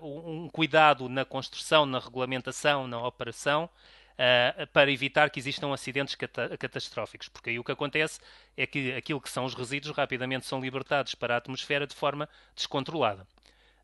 um 0.00 0.48
cuidado 0.48 1.08
na 1.08 1.24
construção, 1.24 1.86
na 1.86 1.98
regulamentação, 1.98 2.86
na 2.86 3.06
operação 3.06 3.68
uh, 4.14 4.66
para 4.68 4.90
evitar 4.90 5.30
que 5.30 5.38
existam 5.38 5.72
acidentes 5.72 6.14
cata 6.14 6.56
catastróficos, 6.56 7.28
porque 7.28 7.50
aí 7.50 7.58
o 7.58 7.64
que 7.64 7.72
acontece 7.72 8.20
é 8.56 8.66
que 8.66 8.92
aquilo 8.92 9.20
que 9.20 9.30
são 9.30 9.44
os 9.44 9.54
resíduos 9.54 9.96
rapidamente 9.96 10.46
são 10.46 10.60
libertados 10.60 11.14
para 11.14 11.34
a 11.34 11.38
atmosfera 11.38 11.86
de 11.86 11.94
forma 11.94 12.28
descontrolada. 12.54 13.26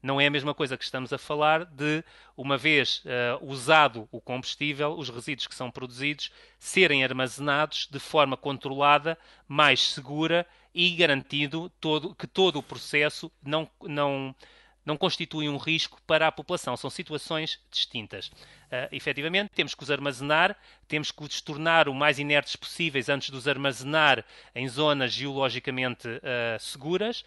Não 0.03 0.19
é 0.19 0.27
a 0.27 0.31
mesma 0.31 0.55
coisa 0.55 0.79
que 0.79 0.85
estamos 0.85 1.13
a 1.13 1.19
falar 1.19 1.67
de, 1.67 2.03
uma 2.35 2.57
vez 2.57 3.05
uh, 3.05 3.45
usado 3.45 4.09
o 4.11 4.19
combustível, 4.19 4.97
os 4.97 5.11
resíduos 5.11 5.47
que 5.47 5.55
são 5.55 5.71
produzidos 5.71 6.33
serem 6.59 7.05
armazenados 7.05 7.87
de 7.91 7.99
forma 7.99 8.35
controlada, 8.35 9.19
mais 9.47 9.93
segura 9.93 10.47
e 10.75 10.91
garantido 10.93 11.69
todo, 11.81 12.15
que 12.15 12.27
todo 12.27 12.59
o 12.59 12.63
processo 12.63 13.31
não, 13.43 13.69
não, 13.83 14.35
não 14.91 14.97
constitui 14.97 15.49
um 15.49 15.57
risco 15.57 16.01
para 16.05 16.27
a 16.27 16.33
população. 16.33 16.77
São 16.77 16.91
situações 16.91 17.61
distintas. 17.71 18.27
Uh, 18.27 18.91
efetivamente, 18.91 19.51
temos 19.55 19.73
que 19.73 19.83
os 19.85 19.91
armazenar, 19.91 20.57
temos 20.89 21.13
que 21.13 21.23
os 21.23 21.41
tornar 21.41 21.89
o 21.89 21.95
mais 21.95 22.19
inertes 22.19 22.57
possíveis 22.57 23.09
antes 23.09 23.31
de 23.31 23.37
os 23.37 23.47
armazenar 23.47 24.25
em 24.53 24.69
zonas 24.69 25.13
geologicamente 25.13 26.09
uh, 26.09 26.59
seguras 26.59 27.25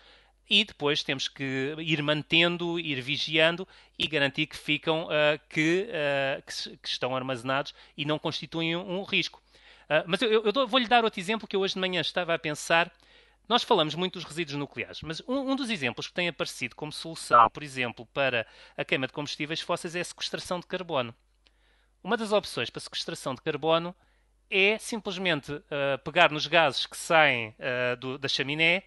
e 0.50 0.66
depois 0.66 1.04
temos 1.04 1.30
que 1.30 1.74
ir 1.80 2.04
mantendo, 2.04 2.78
ir 2.78 3.00
vigiando 3.00 3.66
e 3.98 4.08
garantir 4.08 4.46
que 4.46 4.58
ficam, 4.58 5.06
uh, 5.06 5.40
que, 5.48 5.88
uh, 5.88 6.44
que, 6.46 6.78
que, 6.78 6.88
estão 6.90 7.16
armazenados 7.16 7.74
e 7.96 8.04
não 8.04 8.20
constituem 8.20 8.76
um, 8.76 9.00
um 9.00 9.04
risco. 9.04 9.42
Uh, 9.86 10.04
mas 10.06 10.22
eu, 10.22 10.44
eu 10.44 10.68
vou-lhe 10.68 10.88
dar 10.88 11.06
outro 11.06 11.20
exemplo 11.20 11.48
que 11.48 11.56
eu 11.56 11.62
hoje 11.62 11.76
de 11.76 11.80
manhã 11.80 12.02
estava 12.02 12.34
a 12.34 12.40
pensar 12.40 12.92
nós 13.48 13.64
falamos 13.64 13.94
muito 13.96 14.14
dos 14.14 14.24
resíduos 14.24 14.58
nucleares, 14.58 15.02
mas 15.02 15.22
um, 15.28 15.52
um, 15.52 15.56
dos 15.56 15.70
exemplos 15.70 16.08
que 16.08 16.14
tem 16.14 16.28
aparecido 16.28 16.76
como 16.76 16.92
solução, 16.92 17.50
por 17.50 17.62
exemplo, 17.62 18.06
para 18.08 18.48
a 18.78 18.86
queima 18.86 19.08
de 19.08 19.14
combustíveis 19.14 19.60
fósseis 19.60 19.96
é 19.96 20.00
a 20.00 20.04
sequestração 20.04 20.60
de 20.60 20.68
carbono. 20.68 21.14
Uma 22.04 22.18
das 22.18 22.32
opções 22.32 22.70
para 22.70 22.80
a 22.80 22.82
sequestração 22.82 23.36
de 23.36 23.42
carbono 23.42 23.96
é 24.50 24.78
simplesmente 24.78 25.52
uh, 25.52 25.64
pegar 26.04 26.32
nos 26.32 26.48
gases 26.48 26.86
que 26.86 26.98
saem 26.98 27.50
uh, 27.50 27.98
do, 27.98 28.18
da 28.18 28.28
chaminé 28.28 28.84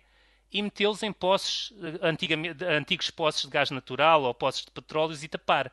e 0.53 0.63
metê-los 0.63 1.03
em 1.03 1.13
poços, 1.13 1.71
uh, 1.73 2.67
antigos 2.77 3.11
poços 3.11 3.43
de 3.43 3.49
gás 3.49 3.71
natural 3.71 4.23
ou 4.23 4.35
poços 4.35 4.65
de 4.65 4.71
petróleos 4.71 5.23
e 5.23 5.29
tapar 5.29 5.73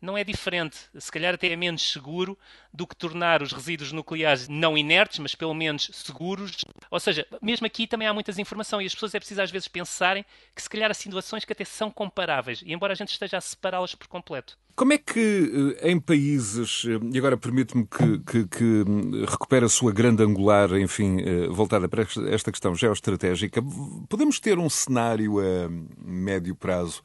não 0.00 0.16
é 0.16 0.24
diferente. 0.24 0.78
Se 0.98 1.10
calhar 1.10 1.34
até 1.34 1.48
é 1.48 1.56
menos 1.56 1.92
seguro 1.92 2.38
do 2.72 2.86
que 2.86 2.96
tornar 2.96 3.42
os 3.42 3.52
resíduos 3.52 3.92
nucleares 3.92 4.48
não 4.48 4.76
inertes, 4.76 5.18
mas 5.18 5.34
pelo 5.34 5.54
menos 5.54 5.90
seguros. 5.92 6.64
Ou 6.90 7.00
seja, 7.00 7.26
mesmo 7.42 7.66
aqui 7.66 7.86
também 7.86 8.06
há 8.06 8.14
muitas 8.14 8.38
informações 8.38 8.84
e 8.84 8.86
as 8.86 8.94
pessoas 8.94 9.14
é 9.14 9.18
preciso 9.18 9.42
às 9.42 9.50
vezes 9.50 9.68
pensarem 9.68 10.24
que 10.54 10.62
se 10.62 10.70
calhar 10.70 10.90
há 10.90 10.94
situações 10.94 11.44
que 11.44 11.52
até 11.52 11.64
são 11.64 11.90
comparáveis, 11.90 12.62
e 12.64 12.72
embora 12.72 12.92
a 12.92 12.96
gente 12.96 13.12
esteja 13.12 13.38
a 13.38 13.40
separá-las 13.40 13.94
por 13.94 14.06
completo. 14.06 14.56
Como 14.78 14.92
é 14.92 14.98
que 14.98 15.76
eh, 15.82 15.90
em 15.90 15.98
países, 15.98 16.84
eh, 16.86 17.00
e 17.12 17.18
agora 17.18 17.36
permite-me 17.36 17.84
que, 17.84 18.18
que, 18.20 18.46
que, 18.46 18.64
hum, 18.64 19.24
recupere 19.26 19.64
a 19.64 19.68
sua 19.68 19.90
grande 19.90 20.22
angular, 20.22 20.70
enfim, 20.78 21.16
eh, 21.20 21.48
voltada 21.48 21.88
para 21.88 22.06
esta 22.28 22.52
questão 22.52 22.76
geoestratégica, 22.76 23.60
podemos 24.08 24.38
ter 24.38 24.56
um 24.56 24.70
cenário 24.70 25.40
a 25.40 25.68
médio 26.00 26.54
prazo 26.54 27.02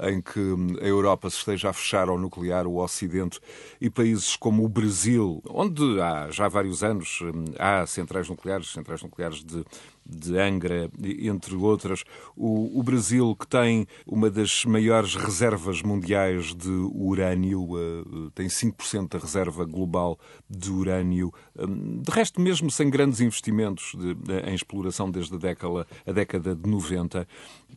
em 0.00 0.20
que 0.20 0.40
a 0.80 0.86
Europa 0.86 1.30
se 1.30 1.38
esteja 1.38 1.70
a 1.70 1.72
fechar 1.72 2.08
ao 2.08 2.18
nuclear, 2.18 2.66
o 2.66 2.76
Ocidente, 2.76 3.40
e 3.80 3.88
países 3.88 4.36
como 4.36 4.64
o 4.64 4.68
Brasil, 4.68 5.42
onde 5.48 6.00
há 6.00 6.30
já 6.30 6.48
vários 6.48 6.82
anos 6.82 7.20
hum, 7.22 7.44
há 7.58 7.86
centrais 7.86 8.28
nucleares, 8.28 8.68
centrais 8.68 9.02
nucleares 9.02 9.44
de 9.44 9.64
de 10.08 10.38
Angra, 10.38 10.90
entre 11.02 11.54
outras. 11.56 12.04
O, 12.36 12.78
o, 12.78 12.82
Brasil, 12.82 13.34
que 13.38 13.46
tem 13.46 13.86
uma 14.06 14.30
das 14.30 14.64
maiores 14.64 15.16
reservas 15.16 15.82
mundiais 15.82 16.54
de 16.54 16.70
urânio, 16.70 17.62
uh, 17.62 18.30
tem 18.34 18.46
5% 18.46 19.08
da 19.08 19.18
reserva 19.18 19.64
global 19.64 20.18
de 20.48 20.70
urânio. 20.70 21.32
Um, 21.58 22.00
de 22.00 22.10
resto, 22.12 22.40
mesmo 22.40 22.70
sem 22.70 22.88
grandes 22.88 23.20
investimentos 23.20 23.92
de, 23.96 24.14
de, 24.14 24.40
em 24.48 24.54
exploração 24.54 25.10
desde 25.10 25.34
a 25.34 25.38
década, 25.38 25.86
a 26.06 26.12
década 26.12 26.54
de 26.54 26.68
90, 26.68 27.26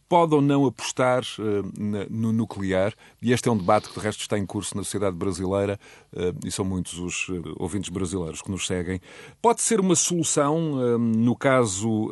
pode 0.07 0.35
ou 0.35 0.41
não 0.41 0.65
apostar 0.65 1.23
uh, 1.39 1.81
na, 1.81 2.05
no 2.09 2.31
nuclear? 2.31 2.93
E 3.21 3.31
este 3.31 3.49
é 3.49 3.51
um 3.51 3.57
debate 3.57 3.89
que, 3.89 3.99
de 3.99 4.05
resto, 4.05 4.21
está 4.21 4.37
em 4.37 4.45
curso 4.45 4.77
na 4.77 4.83
sociedade 4.83 5.15
brasileira, 5.15 5.79
uh, 6.13 6.45
e 6.45 6.51
são 6.51 6.63
muitos 6.63 6.99
os 6.99 7.27
ouvintes 7.57 7.89
brasileiros 7.89 8.41
que 8.41 8.51
nos 8.51 8.67
seguem. 8.67 9.01
Pode 9.41 9.61
ser 9.61 9.79
uma 9.79 9.95
solução, 9.95 10.97
no 10.99 11.35
caso 11.35 12.09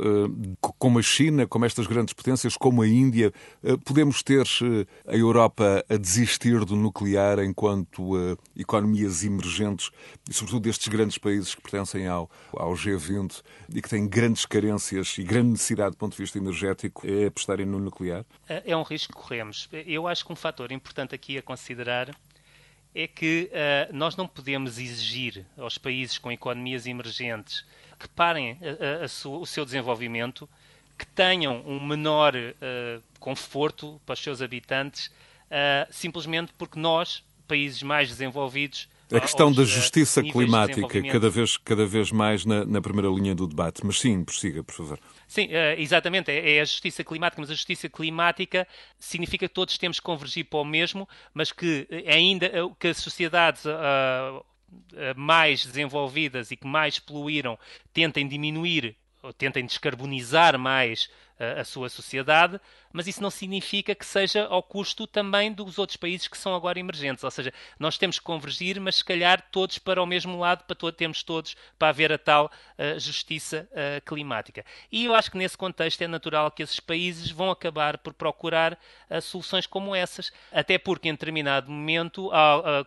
como 0.77 0.99
a 0.99 1.01
China, 1.01 1.47
como 1.47 1.65
estas 1.65 1.87
grandes 1.87 2.13
potências, 2.13 2.55
como 2.57 2.81
a 2.81 2.87
Índia, 2.87 3.31
eh, 3.63 3.77
podemos 3.83 4.23
ter 4.23 4.45
eh, 4.45 4.85
a 5.07 5.15
Europa 5.15 5.83
a 5.89 5.97
desistir 5.97 6.65
do 6.65 6.75
nuclear 6.75 7.39
enquanto 7.39 8.37
economias 8.55 9.23
emergentes, 9.23 9.91
e 10.29 10.33
sobretudo 10.33 10.63
destes 10.63 10.87
grandes 10.87 11.17
países 11.17 11.55
que 11.55 11.61
pertencem 11.61 12.07
ao, 12.07 12.29
ao 12.53 12.73
G20 12.73 13.41
e 13.73 13.81
que 13.81 13.89
têm 13.89 14.07
grandes 14.07 14.45
carências 14.45 15.17
e 15.17 15.23
grande 15.23 15.51
necessidade 15.51 15.91
do 15.91 15.97
ponto 15.97 16.15
de 16.15 16.21
vista 16.21 16.37
energético, 16.37 17.05
é 17.07 17.27
apostarem 17.27 17.65
no 17.65 17.79
nuclear? 17.79 18.25
É 18.47 18.75
um 18.75 18.83
risco 18.83 19.13
que 19.13 19.19
corremos. 19.19 19.69
Eu 19.85 20.07
acho 20.07 20.25
que 20.25 20.31
um 20.31 20.35
fator 20.35 20.71
importante 20.71 21.13
aqui 21.13 21.37
a 21.37 21.41
considerar 21.41 22.15
é 22.97 23.07
que 23.07 23.51
uh, 23.51 23.95
nós 23.95 24.15
não 24.15 24.27
podemos 24.27 24.79
exigir 24.79 25.45
aos 25.55 25.77
países 25.77 26.17
com 26.17 26.31
economias 26.31 26.87
emergentes 26.87 27.63
que 27.97 28.07
parem 28.09 28.57
a, 28.61 29.03
a, 29.03 29.05
a 29.05 29.29
o 29.29 29.45
seu 29.45 29.65
desenvolvimento, 29.65 30.47
que 30.97 31.05
tenham 31.05 31.61
um 31.65 31.85
menor 31.85 32.35
uh, 32.35 33.03
conforto 33.19 34.01
para 34.05 34.13
os 34.13 34.19
seus 34.19 34.41
habitantes, 34.41 35.07
uh, 35.07 35.87
simplesmente 35.91 36.51
porque 36.57 36.79
nós, 36.79 37.23
países 37.47 37.83
mais 37.83 38.09
desenvolvidos, 38.09 38.89
a 39.09 39.21
questão 39.21 39.53
da 39.53 39.63
justiça 39.63 40.21
climática, 40.21 41.01
cada 41.09 41.29
vez, 41.29 41.55
cada 41.55 41.85
vez 41.85 42.11
mais 42.11 42.43
na, 42.43 42.65
na, 42.65 42.81
primeira 42.81 43.07
linha 43.07 43.33
do 43.33 43.47
debate. 43.47 43.85
Mas 43.85 44.01
sim, 44.01 44.21
prossiga, 44.21 44.61
por 44.61 44.75
favor. 44.75 44.99
Sim, 45.25 45.47
exatamente. 45.77 46.29
É, 46.29 46.57
é, 46.57 46.61
a 46.61 46.65
justiça 46.65 47.05
climática, 47.05 47.41
mas 47.41 47.49
a 47.49 47.53
justiça 47.53 47.87
climática 47.87 48.67
significa 48.99 49.47
que 49.47 49.53
todos 49.53 49.77
temos 49.77 49.97
que 49.97 50.05
convergir 50.05 50.43
para 50.43 50.59
o 50.59 50.65
mesmo, 50.65 51.07
mas 51.33 51.53
que 51.53 51.87
ainda 52.05 52.51
que 52.77 52.89
as 52.89 52.97
sociedades 52.97 53.63
mais 55.15 55.65
desenvolvidas 55.65 56.51
e 56.51 56.57
que 56.57 56.67
mais 56.67 56.99
poluíram 56.99 57.57
tentem 57.93 58.27
diminuir 58.27 58.95
ou 59.21 59.33
tentem 59.33 59.65
descarbonizar 59.65 60.57
mais 60.57 61.09
a 61.39 61.63
sua 61.63 61.89
sociedade, 61.89 62.59
mas 62.91 63.07
isso 63.07 63.21
não 63.21 63.29
significa 63.29 63.93
que 63.93 64.05
seja 64.05 64.45
ao 64.45 64.63
custo 64.63 65.05
também 65.05 65.53
dos 65.53 65.77
outros 65.77 65.97
países 65.97 66.27
que 66.27 66.37
são 66.37 66.55
agora 66.55 66.79
emergentes. 66.79 67.23
Ou 67.23 67.29
seja, 67.29 67.53
nós 67.79 67.97
temos 67.97 68.17
que 68.17 68.25
convergir, 68.25 68.79
mas 68.79 68.95
se 68.95 69.05
calhar 69.05 69.45
todos 69.51 69.77
para 69.77 70.01
o 70.01 70.05
mesmo 70.05 70.39
lado, 70.39 70.63
para 70.63 70.75
to 70.75 70.91
termos 70.91 71.21
todos 71.21 71.55
para 71.77 71.89
haver 71.89 72.11
a 72.11 72.17
tal 72.17 72.47
uh, 72.47 72.99
justiça 72.99 73.69
uh, 73.71 74.01
climática. 74.03 74.65
E 74.91 75.05
eu 75.05 75.13
acho 75.13 75.29
que 75.29 75.37
nesse 75.37 75.57
contexto 75.57 76.01
é 76.01 76.07
natural 76.07 76.49
que 76.49 76.63
esses 76.63 76.79
países 76.79 77.29
vão 77.29 77.51
acabar 77.51 77.99
por 77.99 78.13
procurar 78.13 78.73
uh, 78.73 79.21
soluções 79.21 79.67
como 79.67 79.95
essas, 79.95 80.31
até 80.51 80.77
porque 80.77 81.07
em 81.07 81.11
determinado 81.11 81.71
momento, 81.71 82.31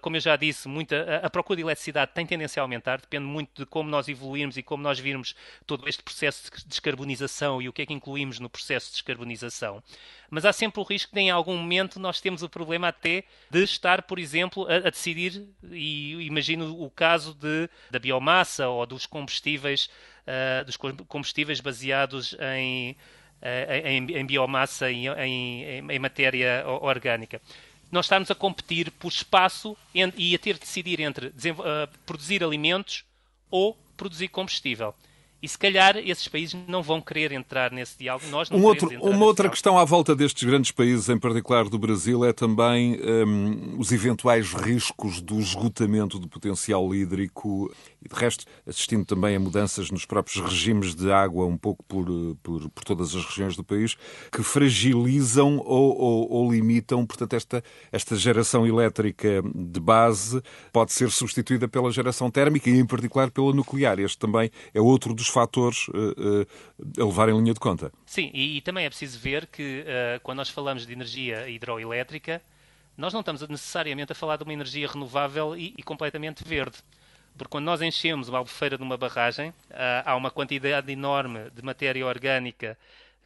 como 0.00 0.16
eu 0.16 0.20
já 0.20 0.36
disse, 0.36 0.66
muita, 0.66 1.20
a 1.22 1.30
procura 1.30 1.56
de 1.56 1.62
eletricidade 1.62 2.12
tem 2.12 2.26
tendência 2.26 2.60
a 2.60 2.64
aumentar, 2.64 3.00
depende 3.00 3.26
muito 3.26 3.62
de 3.62 3.66
como 3.66 3.88
nós 3.88 4.08
evoluirmos 4.08 4.56
e 4.56 4.62
como 4.62 4.82
nós 4.82 4.98
virmos 4.98 5.34
todo 5.66 5.88
este 5.88 6.02
processo 6.02 6.50
de 6.50 6.66
descarbonização 6.66 7.62
e 7.62 7.68
o 7.68 7.72
que 7.72 7.82
é 7.82 7.86
que 7.86 7.92
incluímos 7.92 8.39
no 8.40 8.50
processo 8.50 8.86
de 8.86 8.92
descarbonização. 8.94 9.82
Mas 10.28 10.44
há 10.44 10.52
sempre 10.52 10.80
o 10.80 10.84
risco 10.84 11.14
de, 11.14 11.20
em 11.20 11.30
algum 11.30 11.56
momento, 11.56 12.00
nós 12.00 12.20
temos 12.20 12.42
o 12.42 12.48
problema 12.48 12.88
até 12.88 13.24
de 13.50 13.62
estar, 13.62 14.02
por 14.02 14.18
exemplo, 14.18 14.66
a, 14.66 14.88
a 14.88 14.90
decidir, 14.90 15.46
e 15.70 16.12
imagino 16.26 16.82
o 16.82 16.90
caso 16.90 17.34
de, 17.34 17.68
da 17.90 17.98
biomassa 17.98 18.68
ou 18.68 18.86
dos 18.86 19.06
combustíveis, 19.06 19.88
uh, 20.26 20.64
dos 20.64 20.76
combustíveis 20.76 21.60
baseados 21.60 22.36
em, 22.56 22.92
uh, 23.42 23.86
em, 23.86 24.18
em, 24.18 24.26
biomassa, 24.26 24.90
em, 24.90 25.08
em, 25.08 25.90
em 25.90 25.98
matéria 25.98 26.64
orgânica 26.66 27.40
nós 27.90 28.06
estamos 28.06 28.30
a 28.30 28.34
competir 28.34 28.90
por 28.92 29.08
espaço 29.08 29.76
e 29.92 30.34
a 30.34 30.38
ter 30.38 30.54
de 30.54 30.60
decidir 30.60 31.00
entre 31.00 31.26
uh, 31.26 31.32
produzir 32.06 32.44
alimentos 32.44 33.04
ou 33.50 33.76
produzir 33.96 34.28
combustível. 34.28 34.94
E 35.42 35.48
se 35.48 35.58
calhar 35.58 35.96
esses 35.96 36.28
países 36.28 36.56
não 36.66 36.82
vão 36.82 37.00
querer 37.00 37.32
entrar 37.32 37.72
nesse 37.72 37.98
diálogo. 37.98 38.26
Nós 38.28 38.50
não 38.50 38.58
um 38.58 38.64
outro, 38.64 38.88
uma 38.88 39.24
outra 39.24 39.44
diálogo. 39.44 39.50
questão 39.50 39.78
à 39.78 39.84
volta 39.84 40.14
destes 40.14 40.44
grandes 40.44 40.70
países, 40.70 41.08
em 41.08 41.18
particular 41.18 41.68
do 41.68 41.78
Brasil, 41.78 42.24
é 42.24 42.32
também 42.32 42.98
um, 43.00 43.76
os 43.78 43.90
eventuais 43.90 44.52
riscos 44.52 45.20
do 45.20 45.40
esgotamento 45.40 46.18
do 46.18 46.28
potencial 46.28 46.94
hídrico 46.94 47.72
e, 48.04 48.08
de 48.08 48.14
resto, 48.14 48.44
assistindo 48.66 49.04
também 49.04 49.36
a 49.36 49.40
mudanças 49.40 49.90
nos 49.90 50.04
próprios 50.04 50.42
regimes 50.44 50.94
de 50.94 51.10
água, 51.12 51.46
um 51.46 51.56
pouco 51.56 51.84
por, 51.84 52.06
por, 52.42 52.68
por 52.70 52.84
todas 52.84 53.14
as 53.14 53.24
regiões 53.24 53.56
do 53.56 53.64
país, 53.64 53.96
que 54.32 54.42
fragilizam 54.42 55.58
ou, 55.58 55.98
ou, 55.98 56.30
ou 56.30 56.52
limitam, 56.52 57.06
portanto, 57.06 57.34
esta, 57.34 57.62
esta 57.92 58.16
geração 58.16 58.66
elétrica 58.66 59.42
de 59.54 59.80
base 59.80 60.42
pode 60.72 60.92
ser 60.92 61.10
substituída 61.10 61.68
pela 61.68 61.90
geração 61.90 62.30
térmica 62.30 62.70
e, 62.70 62.78
em 62.78 62.86
particular, 62.86 63.30
pela 63.30 63.52
nuclear. 63.52 63.98
Este 63.98 64.18
também 64.18 64.50
é 64.72 64.80
outro 64.80 65.14
dos 65.14 65.28
fatores 65.28 65.88
uh, 65.88 65.92
uh, 65.92 67.02
a 67.02 67.04
levar 67.04 67.28
em 67.28 67.36
linha 67.36 67.54
de 67.54 67.60
conta. 67.60 67.92
Sim, 68.06 68.30
e, 68.32 68.58
e 68.58 68.60
também 68.60 68.84
é 68.84 68.88
preciso 68.88 69.18
ver 69.18 69.46
que 69.46 69.82
uh, 69.82 70.20
quando 70.22 70.38
nós 70.38 70.48
falamos 70.48 70.86
de 70.86 70.92
energia 70.92 71.48
hidroelétrica, 71.48 72.42
nós 72.96 73.12
não 73.12 73.20
estamos 73.20 73.40
necessariamente 73.48 74.12
a 74.12 74.14
falar 74.14 74.36
de 74.36 74.44
uma 74.44 74.52
energia 74.52 74.86
renovável 74.86 75.56
e, 75.56 75.74
e 75.76 75.82
completamente 75.82 76.44
verde. 76.44 76.78
Porque 77.40 77.52
quando 77.52 77.64
nós 77.64 77.80
enchemos 77.80 78.28
uma 78.28 78.36
albufeira 78.36 78.76
de 78.76 78.82
uma 78.82 78.98
barragem, 78.98 79.54
há 80.04 80.14
uma 80.14 80.30
quantidade 80.30 80.92
enorme 80.92 81.48
de 81.48 81.62
matéria 81.62 82.06
orgânica 82.06 82.76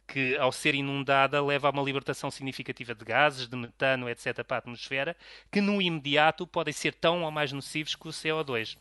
que, 0.07 0.37
ao 0.37 0.53
ser 0.53 0.73
inundada, 0.73 1.43
leva 1.43 1.67
a 1.67 1.71
uma 1.71 1.83
libertação 1.83 2.31
significativa 2.31 2.95
de 2.95 3.03
gases, 3.03 3.45
de 3.45 3.57
metano, 3.57 4.07
etc., 4.07 4.41
para 4.45 4.55
a 4.55 4.59
atmosfera, 4.59 5.17
que 5.51 5.59
no 5.59 5.81
imediato 5.81 6.47
podem 6.47 6.73
ser 6.73 6.93
tão 6.93 7.23
ou 7.23 7.29
mais 7.29 7.51
nocivos 7.51 7.93
que 7.93 8.07
o 8.07 8.11
CO2. 8.11 8.77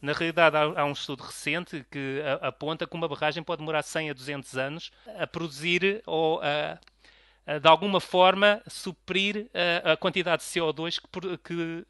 Na 0.00 0.14
realidade, 0.14 0.56
há, 0.56 0.84
um 0.86 0.92
estudo 0.92 1.22
recente 1.22 1.84
que 1.90 2.22
aponta 2.40 2.86
que 2.86 2.94
uma 2.96 3.06
barragem 3.06 3.42
pode 3.42 3.58
demorar 3.58 3.82
100 3.82 4.08
a 4.08 4.14
200 4.14 4.56
anos 4.56 4.90
a 5.18 5.26
produzir 5.26 6.02
ou 6.06 6.40
a, 6.40 7.58
de 7.58 7.68
alguma 7.68 8.00
forma 8.00 8.62
suprir 8.66 9.50
a 9.84 9.98
quantidade 9.98 10.42
de 10.42 10.48
CO2 10.48 10.98
que, 11.44 11.84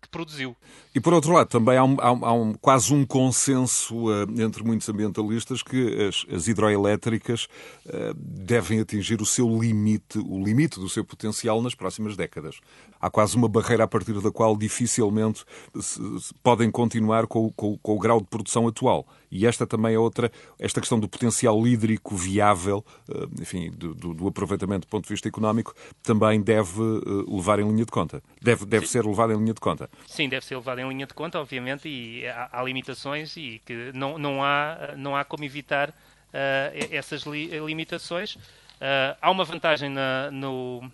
que, 0.00 0.08
produziu. 0.10 0.56
E 0.94 1.00
por 1.00 1.12
outro 1.14 1.32
lado, 1.32 1.48
também 1.48 1.76
há, 1.76 1.82
há, 1.82 1.84
um, 1.84 2.24
há 2.24 2.32
um, 2.32 2.54
quase 2.54 2.92
um 2.92 3.06
consenso 3.06 4.08
uh, 4.08 4.22
entre 4.40 4.64
muitos 4.64 4.88
ambientalistas 4.88 5.62
que 5.62 6.08
as, 6.08 6.26
as 6.34 6.48
hidroelétricas 6.48 7.46
uh, 7.86 8.12
devem 8.14 8.80
atingir 8.80 9.20
o 9.22 9.26
seu 9.26 9.48
limite, 9.48 10.18
o 10.18 10.42
limite 10.42 10.80
do 10.80 10.88
seu 10.88 11.04
potencial 11.04 11.62
nas 11.62 11.74
próximas 11.74 12.16
décadas. 12.16 12.60
Há 13.00 13.08
quase 13.08 13.36
uma 13.36 13.48
barreira 13.48 13.84
a 13.84 13.88
partir 13.88 14.20
da 14.20 14.30
qual 14.30 14.56
dificilmente 14.56 15.44
se, 15.80 16.00
se 16.20 16.34
podem 16.42 16.70
continuar 16.70 17.26
com, 17.26 17.52
com, 17.52 17.78
com 17.78 17.94
o 17.94 17.98
grau 17.98 18.20
de 18.20 18.26
produção 18.26 18.66
atual. 18.66 19.06
E 19.30 19.46
esta 19.46 19.66
também 19.66 19.94
é 19.94 19.98
outra, 19.98 20.30
esta 20.58 20.80
questão 20.80 20.98
do 20.98 21.08
potencial 21.08 21.66
hídrico 21.66 22.16
viável, 22.16 22.84
uh, 23.08 23.28
enfim, 23.40 23.70
do, 23.70 23.94
do, 23.94 24.28
aproveitamento 24.28 24.86
do 24.86 24.90
ponto 24.90 25.04
de 25.04 25.10
vista 25.10 25.28
económico, 25.28 25.74
também 26.02 26.40
deve 26.40 26.80
levar 27.28 27.58
em 27.58 27.68
linha 27.68 27.84
de 27.84 27.92
conta. 27.92 28.22
Deve, 28.40 28.64
deve 28.64 28.86
ser 28.86 29.04
levado 29.04 29.32
em 29.32 29.36
linha 29.36 29.54
de 29.54 29.60
conta. 29.60 29.88
Sim, 30.06 30.28
deve 30.28 30.44
ser 30.44 30.56
levado 30.56 30.80
em 30.80 30.88
linha 30.88 31.06
de 31.06 31.14
conta, 31.14 31.38
obviamente, 31.40 31.88
e 31.88 32.26
há, 32.26 32.48
há 32.52 32.62
limitações 32.62 33.36
e 33.36 33.60
que 33.64 33.92
não, 33.94 34.18
não, 34.18 34.42
há, 34.42 34.94
não 34.96 35.16
há 35.16 35.24
como 35.24 35.44
evitar 35.44 35.90
uh, 36.30 36.88
essas 36.90 37.22
li, 37.22 37.46
limitações. 37.60 38.34
Uh, 38.34 39.16
há 39.20 39.30
uma 39.30 39.44
vantagem 39.44 39.90
na, 39.90 40.30
no, 40.30 40.78
uh, 40.78 40.90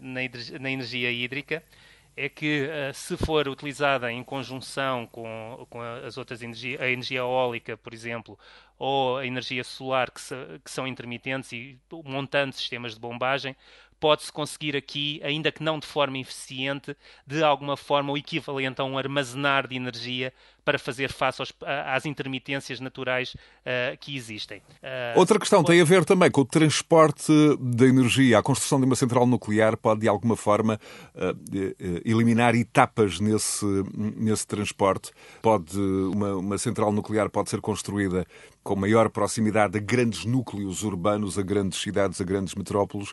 na, 0.00 0.20
na, 0.58 0.70
energia 0.70 1.12
hídrica, 1.12 1.62
é 2.16 2.28
que 2.28 2.68
se 2.94 3.16
for 3.16 3.46
utilizada 3.46 4.10
em 4.10 4.24
conjunção 4.24 5.06
com, 5.06 5.66
com 5.68 5.80
as 5.82 6.16
outras 6.16 6.42
energias, 6.42 6.80
a 6.80 6.88
energia 6.88 7.18
eólica, 7.18 7.76
por 7.76 7.92
exemplo, 7.92 8.38
ou 8.78 9.18
a 9.18 9.26
energia 9.26 9.62
solar, 9.62 10.10
que, 10.10 10.20
se, 10.20 10.34
que 10.64 10.70
são 10.70 10.86
intermitentes 10.86 11.52
e 11.52 11.78
montando 12.04 12.54
sistemas 12.54 12.94
de 12.94 13.00
bombagem, 13.00 13.54
pode-se 13.98 14.32
conseguir 14.32 14.76
aqui, 14.76 15.20
ainda 15.22 15.50
que 15.50 15.62
não 15.62 15.78
de 15.78 15.86
forma 15.86 16.18
eficiente, 16.18 16.96
de 17.26 17.42
alguma 17.42 17.76
forma 17.76 18.12
o 18.12 18.16
equivalente 18.16 18.80
a 18.80 18.84
um 18.84 18.98
armazenar 18.98 19.66
de 19.66 19.76
energia 19.76 20.32
para 20.66 20.80
fazer 20.80 21.12
face 21.12 21.40
aos, 21.40 21.52
às 21.62 22.04
intermitências 22.06 22.80
naturais 22.80 23.34
uh, 23.34 23.96
que 24.00 24.16
existem. 24.16 24.58
Uh, 24.58 25.16
Outra 25.16 25.38
questão 25.38 25.60
pode... 25.62 25.72
tem 25.72 25.80
a 25.80 25.84
ver 25.84 26.04
também 26.04 26.28
com 26.28 26.40
o 26.40 26.44
transporte 26.44 27.32
da 27.60 27.86
energia. 27.86 28.40
A 28.40 28.42
construção 28.42 28.80
de 28.80 28.84
uma 28.84 28.96
central 28.96 29.28
nuclear 29.28 29.76
pode, 29.76 30.00
de 30.00 30.08
alguma 30.08 30.34
forma, 30.34 30.80
uh, 31.14 32.02
eliminar 32.04 32.56
etapas 32.56 33.20
nesse, 33.20 33.64
nesse 33.94 34.44
transporte. 34.44 35.12
Pode, 35.40 35.78
uma, 35.78 36.34
uma 36.34 36.58
central 36.58 36.90
nuclear 36.90 37.30
pode 37.30 37.48
ser 37.48 37.60
construída 37.60 38.26
com 38.64 38.74
maior 38.74 39.08
proximidade 39.08 39.78
a 39.78 39.80
grandes 39.80 40.24
núcleos 40.24 40.82
urbanos, 40.82 41.38
a 41.38 41.42
grandes 41.42 41.80
cidades, 41.80 42.20
a 42.20 42.24
grandes 42.24 42.56
metrópoles. 42.56 43.12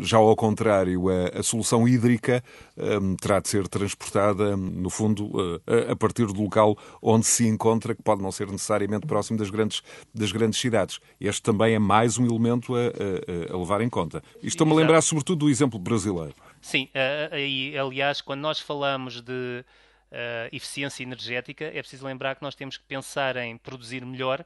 Já 0.00 0.18
ao 0.18 0.36
contrário, 0.36 1.08
a, 1.08 1.40
a 1.40 1.42
solução 1.42 1.86
hídrica 1.86 2.42
um, 2.76 3.16
terá 3.16 3.40
de 3.40 3.48
ser 3.48 3.68
transportada, 3.68 4.56
no 4.56 4.90
fundo, 4.90 5.60
a, 5.66 5.92
a 5.92 5.96
partir 5.96 6.26
do 6.26 6.42
local 6.42 6.76
onde 7.00 7.26
se 7.26 7.46
encontra, 7.46 7.94
que 7.94 8.02
pode 8.02 8.22
não 8.22 8.32
ser 8.32 8.46
necessariamente 8.48 9.06
próximo 9.06 9.38
das 9.38 9.50
grandes, 9.50 9.82
das 10.14 10.32
grandes 10.32 10.60
cidades. 10.60 10.98
Este 11.20 11.42
também 11.42 11.74
é 11.74 11.78
mais 11.78 12.18
um 12.18 12.26
elemento 12.26 12.74
a, 12.74 13.52
a, 13.52 13.56
levar 13.56 13.80
em 13.80 13.88
conta. 13.88 14.22
Estou-me 14.42 14.72
a 14.72 14.76
lembrar, 14.76 15.00
sobretudo, 15.02 15.46
do 15.46 15.50
exemplo 15.50 15.78
brasileiro. 15.78 16.34
Sim, 16.60 16.88
uh, 16.94 17.36
e 17.36 17.76
aliás, 17.78 18.20
quando 18.20 18.40
nós 18.40 18.58
falamos 18.58 19.20
de 19.20 19.64
uh, 20.10 20.48
eficiência 20.52 21.02
energética, 21.02 21.64
é 21.64 21.80
preciso 21.80 22.04
lembrar 22.06 22.34
que 22.36 22.42
nós 22.42 22.54
temos 22.54 22.76
que 22.76 22.84
pensar 22.84 23.36
em 23.36 23.56
produzir 23.56 24.04
melhor, 24.04 24.44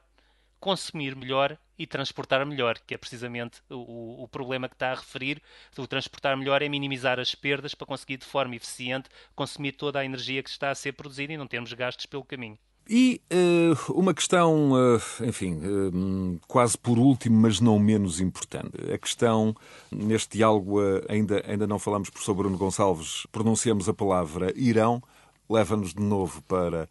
consumir 0.61 1.15
melhor 1.15 1.57
e 1.77 1.87
transportar 1.87 2.45
melhor, 2.45 2.77
que 2.85 2.93
é 2.93 2.97
precisamente 2.97 3.61
o, 3.69 4.23
o, 4.23 4.27
problema 4.27 4.69
que 4.69 4.75
está 4.75 4.91
a 4.91 4.95
referir. 4.95 5.41
O 5.75 5.87
transportar 5.87 6.37
melhor 6.37 6.61
é 6.61 6.69
minimizar 6.69 7.19
as 7.19 7.33
perdas 7.33 7.73
para 7.73 7.87
conseguir 7.87 8.17
de 8.17 8.25
forma 8.25 8.55
eficiente 8.55 9.09
consumir 9.35 9.71
toda 9.71 9.99
a 9.99 10.05
energia 10.05 10.43
que 10.43 10.49
está 10.49 10.69
a 10.69 10.75
ser 10.75 10.93
produzida 10.93 11.33
e 11.33 11.37
não 11.37 11.47
termos 11.47 11.73
gastos 11.73 12.05
pelo 12.05 12.23
caminho. 12.23 12.57
E 12.87 13.21
uh, 13.31 13.93
uma 13.93 14.13
questão, 14.13 14.71
uh, 14.73 15.01
enfim, 15.25 15.55
uh, 15.55 16.39
quase 16.47 16.77
por 16.77 16.99
último, 16.99 17.39
mas 17.39 17.59
não 17.59 17.79
menos 17.79 18.19
importante. 18.19 18.71
A 18.93 18.97
questão, 18.97 19.55
neste 19.91 20.37
diálogo, 20.37 20.77
ainda, 21.09 21.43
ainda 21.47 21.65
não 21.65 21.79
falamos, 21.79 22.09
professor 22.09 22.35
Bruno 22.35 22.57
Gonçalves, 22.57 23.25
pronunciamos 23.31 23.89
a 23.89 23.93
palavra 23.93 24.53
Irão, 24.55 25.01
leva-nos 25.49 25.93
de 25.93 26.01
novo 26.01 26.41
para 26.43 26.87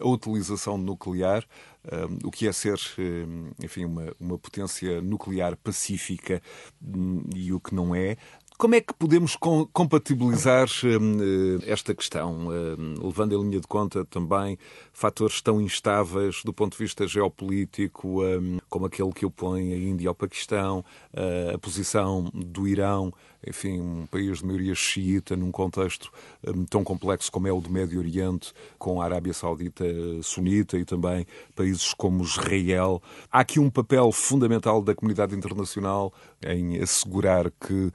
a 0.00 0.06
utilização 0.06 0.78
nuclear, 0.78 1.44
o 2.24 2.30
que 2.30 2.48
é 2.48 2.52
ser, 2.52 2.78
enfim, 3.62 3.84
uma, 3.84 4.14
uma 4.18 4.38
potência 4.38 5.00
nuclear 5.02 5.56
pacífica 5.56 6.42
hum, 6.82 7.22
e 7.34 7.52
o 7.52 7.60
que 7.60 7.74
não 7.74 7.94
é. 7.94 8.16
Como 8.62 8.76
é 8.76 8.80
que 8.80 8.94
podemos 8.94 9.34
compatibilizar 9.72 10.68
hum, 10.84 11.58
eh, 11.60 11.64
esta 11.68 11.92
questão, 11.92 12.46
hum, 12.46 12.94
levando 13.02 13.34
em 13.34 13.42
linha 13.42 13.58
de 13.58 13.66
conta 13.66 14.04
também 14.04 14.56
fatores 14.92 15.42
tão 15.42 15.60
instáveis 15.60 16.44
do 16.44 16.52
ponto 16.52 16.70
de 16.70 16.78
vista 16.78 17.04
geopolítico, 17.04 18.20
como 18.70 18.86
aquele 18.86 19.10
que 19.10 19.26
opõe 19.26 19.72
a 19.72 19.76
Índia 19.76 20.08
ao 20.08 20.14
Paquistão, 20.14 20.84
a 21.52 21.58
posição 21.58 22.30
do 22.32 22.68
Irão 22.68 23.12
enfim, 23.44 23.80
um 23.80 24.06
país 24.06 24.38
de 24.38 24.46
maioria 24.46 24.74
xiita, 24.74 25.36
num 25.36 25.50
contexto 25.50 26.12
tão 26.70 26.84
complexo 26.84 27.32
como 27.32 27.48
é 27.48 27.52
o 27.52 27.60
do 27.60 27.68
Médio 27.68 27.98
Oriente, 27.98 28.52
com 28.78 29.02
a 29.02 29.04
Arábia 29.04 29.32
Saudita 29.32 29.84
sunita 30.22 30.78
e 30.78 30.84
também 30.84 31.26
países 31.56 31.92
como 31.92 32.22
Israel. 32.22 33.02
Há 33.30 33.40
aqui 33.40 33.58
um 33.58 33.68
papel 33.68 34.12
fundamental 34.12 34.80
da 34.80 34.94
comunidade 34.94 35.34
internacional 35.34 36.12
em 36.40 36.80
assegurar 36.80 37.50
que 37.50 37.90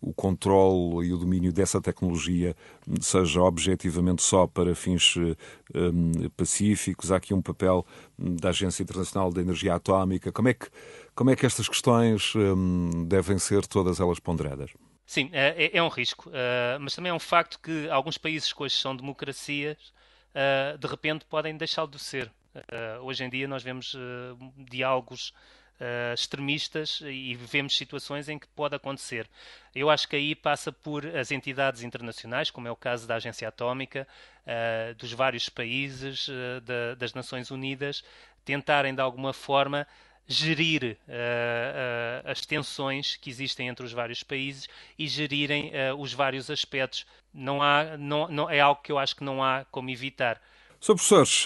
o 0.00 0.12
controle 0.12 1.08
e 1.08 1.12
o 1.12 1.18
domínio 1.18 1.52
dessa 1.52 1.80
tecnologia 1.80 2.54
seja 3.00 3.40
objetivamente 3.40 4.22
só 4.22 4.46
para 4.46 4.74
fins 4.74 5.16
um, 5.16 6.28
pacíficos. 6.36 7.10
Há 7.12 7.16
aqui 7.16 7.34
um 7.34 7.42
papel 7.42 7.86
da 8.18 8.50
Agência 8.50 8.82
Internacional 8.82 9.32
da 9.32 9.40
Energia 9.40 9.74
Atómica. 9.74 10.32
Como 10.32 10.48
é 10.48 10.54
que, 10.54 10.68
como 11.14 11.30
é 11.30 11.36
que 11.36 11.46
estas 11.46 11.68
questões 11.68 12.34
um, 12.34 13.04
devem 13.06 13.38
ser 13.38 13.66
todas 13.66 14.00
elas 14.00 14.18
ponderadas? 14.18 14.70
Sim, 15.10 15.28
é, 15.32 15.64
é, 15.64 15.76
é 15.78 15.82
um 15.82 15.88
risco, 15.88 16.30
uh, 16.30 16.78
mas 16.78 16.94
também 16.94 17.10
é 17.10 17.12
um 17.14 17.18
facto 17.18 17.58
que 17.60 17.90
alguns 17.90 18.16
países 18.16 18.52
que 18.52 18.62
hoje 18.62 18.76
são 18.76 18.94
democracias, 18.94 19.92
uh, 20.30 20.78
de 20.78 20.86
repente 20.86 21.24
podem 21.24 21.56
deixá-lo 21.56 21.90
de 21.90 21.98
ser. 21.98 22.30
Uh, 22.54 23.02
hoje 23.02 23.24
em 23.24 23.28
dia 23.28 23.48
nós 23.48 23.62
vemos 23.62 23.96
diálogos 24.56 25.32
uh, 25.80 26.14
extremistas 26.14 27.00
e 27.04 27.34
vemos 27.34 27.76
situações 27.76 28.28
em 28.28 28.38
que 28.38 28.46
pode 28.48 28.76
acontecer. 28.76 29.28
Eu 29.74 29.88
acho 29.88 30.06
que 30.08 30.16
aí 30.16 30.34
passa 30.34 30.70
por 30.70 31.06
as 31.06 31.30
entidades 31.30 31.82
internacionais, 31.82 32.50
como 32.50 32.68
é 32.68 32.70
o 32.70 32.76
caso 32.76 33.06
da 33.06 33.16
Agência 33.16 33.48
Atómica, 33.48 34.06
uh, 34.46 34.94
dos 34.94 35.12
vários 35.12 35.48
países, 35.48 36.28
uh, 36.28 36.60
da, 36.62 36.94
das 36.94 37.14
Nações 37.14 37.50
Unidas, 37.50 38.04
tentarem 38.44 38.94
de 38.94 39.00
alguma 39.00 39.32
forma 39.32 39.86
gerir 40.26 40.96
as 42.24 42.46
tensões 42.46 43.16
que 43.16 43.28
existem 43.28 43.66
entre 43.66 43.84
os 43.84 43.92
vários 43.92 44.22
países 44.22 44.68
e 44.96 45.08
gerirem 45.08 45.72
os 45.98 46.12
vários 46.12 46.48
aspectos. 46.48 47.04
Não 47.34 47.60
há, 47.60 47.96
não, 47.98 48.28
não, 48.28 48.48
é 48.48 48.60
algo 48.60 48.80
que 48.80 48.92
eu 48.92 48.98
acho 48.98 49.16
que 49.16 49.24
não 49.24 49.42
há 49.42 49.64
como 49.72 49.90
evitar. 49.90 50.40
Sr. 50.80 50.94
Professores, 50.94 51.44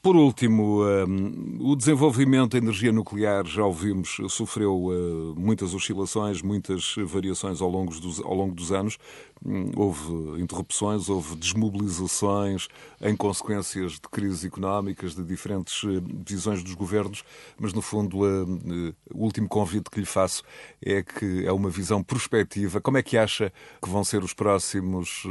por 0.00 0.14
último, 0.14 0.84
um, 0.84 1.58
o 1.60 1.74
desenvolvimento 1.74 2.52
da 2.52 2.58
energia 2.58 2.92
nuclear, 2.92 3.44
já 3.44 3.64
ouvimos, 3.64 4.18
sofreu 4.28 4.84
uh, 4.84 5.34
muitas 5.36 5.74
oscilações, 5.74 6.40
muitas 6.40 6.94
variações 7.04 7.60
ao 7.60 7.68
longo 7.68 7.92
dos, 7.98 8.20
ao 8.20 8.32
longo 8.32 8.54
dos 8.54 8.70
anos. 8.70 8.96
Um, 9.44 9.72
houve 9.76 10.40
interrupções, 10.40 11.08
houve 11.08 11.34
desmobilizações 11.34 12.68
em 13.00 13.16
consequências 13.16 13.92
de 13.92 14.02
crises 14.02 14.44
económicas, 14.44 15.16
de 15.16 15.24
diferentes 15.24 15.82
uh, 15.82 16.00
visões 16.24 16.62
dos 16.62 16.74
governos, 16.74 17.24
mas 17.58 17.72
no 17.72 17.82
fundo 17.82 18.20
uh, 18.20 18.94
o 19.12 19.24
último 19.24 19.48
convite 19.48 19.90
que 19.90 19.98
lhe 19.98 20.06
faço 20.06 20.44
é 20.80 21.02
que 21.02 21.44
é 21.44 21.52
uma 21.52 21.70
visão 21.70 22.04
prospectiva. 22.04 22.80
Como 22.80 22.98
é 22.98 23.02
que 23.02 23.18
acha 23.18 23.52
que 23.82 23.90
vão 23.90 24.04
ser 24.04 24.22
os 24.22 24.32
próximos 24.32 25.24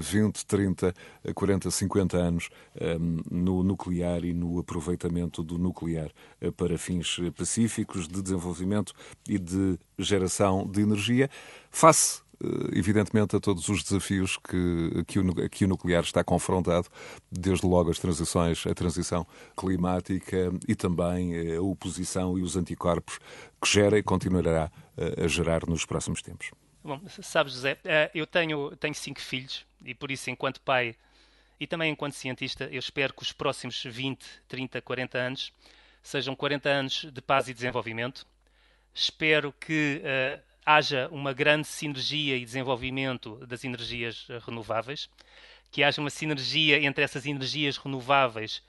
20, 0.00 0.44
30, 0.44 0.94
40, 1.34 1.70
50 1.70 2.16
anos 2.16 2.50
no 3.30 3.62
nuclear? 3.62 4.07
Nuclear 4.08 4.24
e 4.24 4.32
no 4.32 4.58
aproveitamento 4.58 5.42
do 5.42 5.58
nuclear 5.58 6.10
eh, 6.40 6.50
para 6.50 6.78
fins 6.78 7.18
eh, 7.20 7.30
pacíficos, 7.30 8.08
de 8.08 8.22
desenvolvimento 8.22 8.92
e 9.28 9.38
de 9.38 9.78
geração 9.98 10.66
de 10.66 10.80
energia, 10.80 11.28
face 11.70 12.22
eh, 12.42 12.46
evidentemente, 12.78 13.36
a 13.36 13.40
todos 13.40 13.68
os 13.68 13.82
desafios 13.82 14.38
que, 14.38 15.04
que, 15.06 15.18
o, 15.18 15.48
que 15.48 15.64
o 15.64 15.68
nuclear 15.68 16.02
está 16.02 16.24
confrontado, 16.24 16.88
desde 17.30 17.66
logo 17.66 17.90
as 17.90 17.98
transições, 17.98 18.66
a 18.66 18.74
transição 18.74 19.26
climática 19.56 20.50
e 20.66 20.74
também 20.74 21.56
a 21.56 21.60
oposição 21.60 22.38
e 22.38 22.42
os 22.42 22.56
anticorpos 22.56 23.18
que 23.60 23.68
gera 23.68 23.98
e 23.98 24.02
continuará 24.02 24.70
a 25.22 25.28
gerar 25.28 25.64
nos 25.66 25.84
próximos 25.84 26.22
tempos. 26.22 26.50
Bom, 26.82 27.00
sabes, 27.22 27.52
José, 27.52 27.78
eu 28.14 28.26
tenho, 28.26 28.74
tenho 28.76 28.94
cinco 28.94 29.20
filhos 29.20 29.66
e 29.84 29.94
por 29.94 30.10
isso, 30.10 30.30
enquanto 30.30 30.60
pai, 30.60 30.96
e 31.60 31.66
também 31.66 31.92
enquanto 31.92 32.12
cientista, 32.12 32.64
eu 32.70 32.78
espero 32.78 33.12
que 33.12 33.22
os 33.22 33.32
próximos 33.32 33.82
20, 33.82 34.24
30, 34.46 34.80
40 34.80 35.18
anos 35.18 35.52
sejam 36.02 36.34
40 36.34 36.68
anos 36.68 37.06
de 37.12 37.20
paz 37.20 37.48
e 37.48 37.54
desenvolvimento. 37.54 38.26
Espero 38.94 39.52
que 39.52 40.00
uh, 40.02 40.42
haja 40.64 41.08
uma 41.10 41.32
grande 41.32 41.66
sinergia 41.66 42.36
e 42.36 42.44
desenvolvimento 42.44 43.36
das 43.46 43.64
energias 43.64 44.26
eh, 44.28 44.38
renováveis, 44.44 45.08
que 45.70 45.82
haja 45.82 46.00
uma 46.00 46.10
sinergia 46.10 46.78
entre 46.82 47.02
essas 47.02 47.24
energias 47.24 47.78
renováveis 47.78 48.62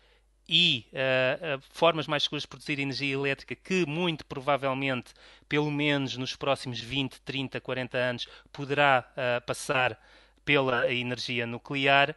e 0.47 0.85
uh, 0.93 1.61
formas 1.71 2.07
mais 2.07 2.23
seguras 2.23 2.43
de 2.43 2.47
produzir 2.47 2.79
energia 2.79 3.13
elétrica 3.13 3.53
que 3.53 3.85
muito 3.85 4.25
provavelmente, 4.25 5.13
pelo 5.47 5.69
menos 5.69 6.15
nos 6.17 6.35
próximos 6.35 6.79
20, 6.79 7.21
30, 7.21 7.59
40 7.59 7.97
anos, 7.97 8.27
poderá 8.51 9.05
uh, 9.11 9.45
passar 9.45 9.99
pela 10.43 10.91
energia 10.91 11.45
nuclear 11.45 12.15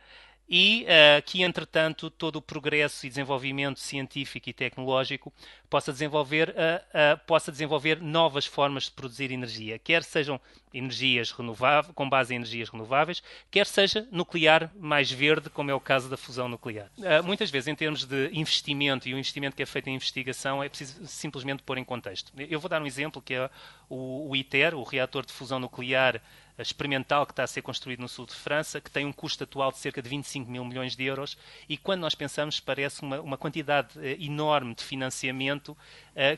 e 0.48 0.84
uh, 0.84 1.22
que, 1.22 1.42
entretanto, 1.42 2.10
todo 2.10 2.36
o 2.36 2.42
progresso 2.42 3.06
e 3.06 3.08
desenvolvimento 3.08 3.80
científico 3.80 4.50
e 4.50 4.52
tecnológico 4.52 5.32
possa 5.70 5.92
desenvolver, 5.92 6.50
uh, 6.50 6.52
uh, 6.52 7.26
possa 7.26 7.50
desenvolver 7.50 8.00
novas 8.02 8.44
formas 8.44 8.84
de 8.84 8.90
produzir 8.90 9.30
energia, 9.30 9.78
quer 9.78 10.02
sejam 10.02 10.40
energias 10.74 11.30
renováveis, 11.30 11.94
com 11.94 12.08
base 12.08 12.34
em 12.34 12.36
energias 12.36 12.68
renováveis, 12.68 13.22
quer 13.50 13.66
seja 13.66 14.06
nuclear 14.10 14.70
mais 14.78 15.10
verde, 15.10 15.48
como 15.50 15.70
é 15.70 15.74
o 15.74 15.80
caso 15.80 16.08
da 16.08 16.16
fusão 16.16 16.48
nuclear. 16.48 16.90
muitas 17.24 17.50
vezes, 17.50 17.68
em 17.68 17.74
termos 17.74 18.04
de 18.04 18.30
investimento, 18.32 19.06
e 19.06 19.12
o 19.12 19.18
investimento 19.18 19.54
que 19.54 19.62
é 19.62 19.66
feito 19.66 19.88
em 19.88 19.94
investigação, 19.94 20.62
é 20.62 20.68
preciso 20.70 21.06
simplesmente 21.06 21.62
pôr 21.62 21.76
em 21.76 21.84
contexto. 21.84 22.32
Eu 22.38 22.58
vou 22.58 22.70
dar 22.70 22.80
um 22.80 22.86
exemplo, 22.86 23.20
que 23.20 23.34
é 23.34 23.50
o, 23.86 24.30
o 24.30 24.36
ITER, 24.36 24.74
o 24.74 24.82
reator 24.82 25.26
de 25.26 25.32
fusão 25.32 25.58
nuclear 25.58 26.22
experimental 26.58 27.24
que 27.24 27.32
está 27.32 27.44
a 27.44 27.46
ser 27.46 27.62
construído 27.62 28.00
no 28.00 28.08
sul 28.08 28.26
de 28.26 28.34
França, 28.34 28.80
que 28.80 28.90
tem 28.90 29.06
um 29.06 29.12
custo 29.12 29.44
atual 29.44 29.72
de 29.72 29.78
cerca 29.78 30.02
de 30.02 30.08
25 30.08 30.50
mil 30.50 30.64
milhões 30.64 30.94
de 30.94 31.04
euros, 31.04 31.36
e 31.68 31.76
quando 31.76 32.00
nós 32.00 32.14
pensamos, 32.14 32.60
parece 32.60 33.02
uma, 33.02 33.20
uma 33.20 33.38
quantidade 33.38 33.98
uh, 33.98 34.22
enorme 34.22 34.74
de 34.74 34.84
financiamento 34.84 35.70
uh, 35.70 35.76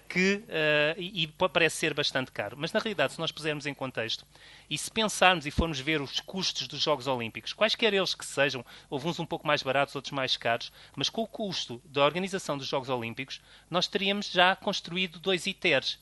que, 0.08 0.36
uh, 0.36 1.00
e, 1.00 1.24
e 1.24 1.26
parece 1.26 1.76
ser 1.76 1.94
bastante 1.94 2.30
caro. 2.30 2.56
Mas, 2.58 2.72
na 2.72 2.80
realidade, 2.80 3.14
se 3.14 3.18
nós 3.18 3.32
pusermos 3.32 3.66
em 3.66 3.74
contexto, 3.74 4.24
e 4.70 4.78
se 4.78 4.90
pensarmos 4.90 5.46
e 5.46 5.50
formos 5.50 5.80
ver 5.80 6.00
os 6.00 6.20
custos 6.20 6.68
dos 6.68 6.80
Jogos 6.80 7.06
Olímpicos, 7.06 7.52
quaisquer 7.52 7.92
eles 7.92 8.14
que 8.14 8.24
sejam, 8.24 8.64
houve 8.88 9.08
uns 9.08 9.18
um 9.18 9.26
pouco 9.26 9.46
mais 9.46 9.62
baratos, 9.62 9.94
outros 9.96 10.12
mais 10.12 10.36
caros, 10.36 10.72
mas 10.96 11.10
com 11.10 11.22
o 11.22 11.26
custo 11.26 11.82
da 11.84 12.04
organização 12.04 12.56
dos 12.56 12.66
Jogos 12.66 12.88
Olímpicos, 12.88 13.40
nós 13.68 13.86
teríamos 13.86 14.30
já 14.30 14.54
construído 14.56 15.18
dois 15.18 15.46
ITERs. 15.46 15.98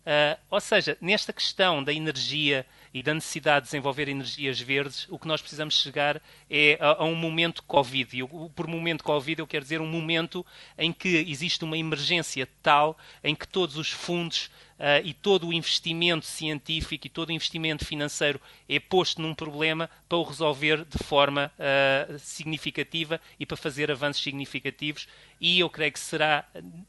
Uh, 0.00 0.40
ou 0.48 0.60
seja, 0.60 0.96
nesta 0.98 1.30
questão 1.30 1.84
da 1.84 1.92
energia 1.92 2.66
e 2.92 3.02
da 3.02 3.14
necessidade 3.14 3.64
de 3.64 3.70
desenvolver 3.70 4.08
energias 4.08 4.60
verdes, 4.60 5.06
o 5.08 5.18
que 5.18 5.28
nós 5.28 5.40
precisamos 5.40 5.80
chegar 5.80 6.20
é 6.48 6.76
a, 6.80 7.02
a 7.02 7.04
um 7.04 7.14
momento 7.14 7.62
Covid. 7.62 8.16
E 8.16 8.20
eu, 8.20 8.50
por 8.54 8.66
momento 8.66 9.04
Covid 9.04 9.40
eu 9.40 9.46
quero 9.46 9.62
dizer 9.62 9.80
um 9.80 9.86
momento 9.86 10.44
em 10.76 10.92
que 10.92 11.08
existe 11.28 11.64
uma 11.64 11.78
emergência 11.78 12.48
tal 12.62 12.98
em 13.22 13.34
que 13.34 13.46
todos 13.46 13.76
os 13.76 13.90
fundos 13.90 14.50
uh, 14.80 15.04
e 15.04 15.12
todo 15.12 15.46
o 15.46 15.52
investimento 15.52 16.26
científico 16.26 17.06
e 17.06 17.10
todo 17.10 17.28
o 17.28 17.32
investimento 17.32 17.84
financeiro 17.84 18.40
é 18.68 18.80
posto 18.80 19.20
num 19.20 19.34
problema 19.34 19.88
para 20.08 20.18
o 20.18 20.22
resolver 20.22 20.84
de 20.84 20.98
forma 21.04 21.52
uh, 21.58 22.18
significativa 22.18 23.20
e 23.38 23.46
para 23.46 23.56
fazer 23.56 23.90
avanços 23.90 24.22
significativos. 24.22 25.06
E 25.40 25.60
eu 25.60 25.70
creio 25.70 25.92
que 25.92 26.00
será. 26.00 26.44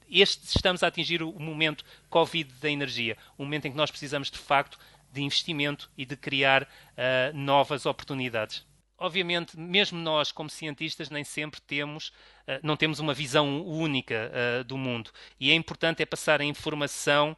Este, 0.10 0.46
estamos 0.46 0.82
a 0.84 0.88
atingir 0.88 1.22
o 1.22 1.40
momento 1.40 1.86
Covid 2.10 2.52
da 2.60 2.70
energia, 2.70 3.18
o 3.38 3.44
momento 3.44 3.68
em 3.68 3.72
que 3.72 3.78
nós 3.78 3.92
precisamos 3.92 4.32
de 4.32 4.40
facto 4.40 4.80
de 5.12 5.22
investimento 5.22 5.92
e 5.98 6.06
de 6.06 6.16
criar 6.16 6.64
uh, 6.64 6.68
novas 7.34 7.86
oportunidades 7.86 8.66
obviamente, 9.02 9.60
mesmo 9.60 10.00
nós, 10.00 10.32
como 10.32 10.50
cientistas, 10.50 11.10
nem 11.10 11.24
sempre 11.24 11.60
temos, 11.60 12.14
eh, 12.46 12.60
não 12.62 12.78
temos 12.78 13.00
uma 13.00 13.16
visão 13.16 13.66
única 13.66 14.32
uh, 14.32 14.64
do 14.64 14.78
mundo. 14.78 15.10
E 15.40 15.50
é 15.50 15.56
importante 15.56 16.04
é 16.04 16.06
passar 16.06 16.40
a 16.40 16.46
informação 16.46 17.32
uh, 17.32 17.38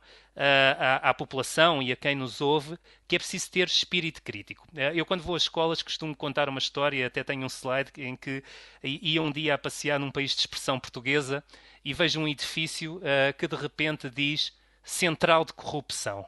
à, 0.77 1.09
à, 1.09 1.13
população 1.13 1.81
e 1.81 1.89
a 1.89 1.95
quem 1.95 2.15
nos 2.15 2.41
ouve 2.41 2.77
que 3.07 3.15
é 3.15 3.19
preciso 3.19 3.49
ter 3.49 3.67
espírito 3.67 4.21
crítico. 4.21 4.67
Uh, 4.73 4.93
eu, 4.93 5.05
quando 5.05 5.23
vou 5.23 5.35
às 5.35 5.43
escolas, 5.43 5.81
costumo 5.81 6.13
contar 6.15 6.49
uma 6.49 6.59
história, 6.59 7.07
até 7.07 7.23
tenho 7.23 7.43
um 7.43 7.49
slide 7.49 7.91
em 7.97 8.17
que 8.17 8.43
ia 8.83 9.21
um 9.21 9.31
dia 9.31 9.53
a 9.53 9.57
passear 9.57 9.97
num 9.97 10.11
país 10.11 10.31
de 10.31 10.41
expressão 10.41 10.77
portuguesa 10.77 11.41
e 11.85 11.93
vejo 11.93 12.19
um 12.19 12.27
edifício 12.27 13.01
que 13.37 13.47
de 13.47 13.55
repente 13.55 14.09
diz 14.09 14.53
Central 14.83 15.43
de 15.45 15.53
Corrupção 15.53 16.25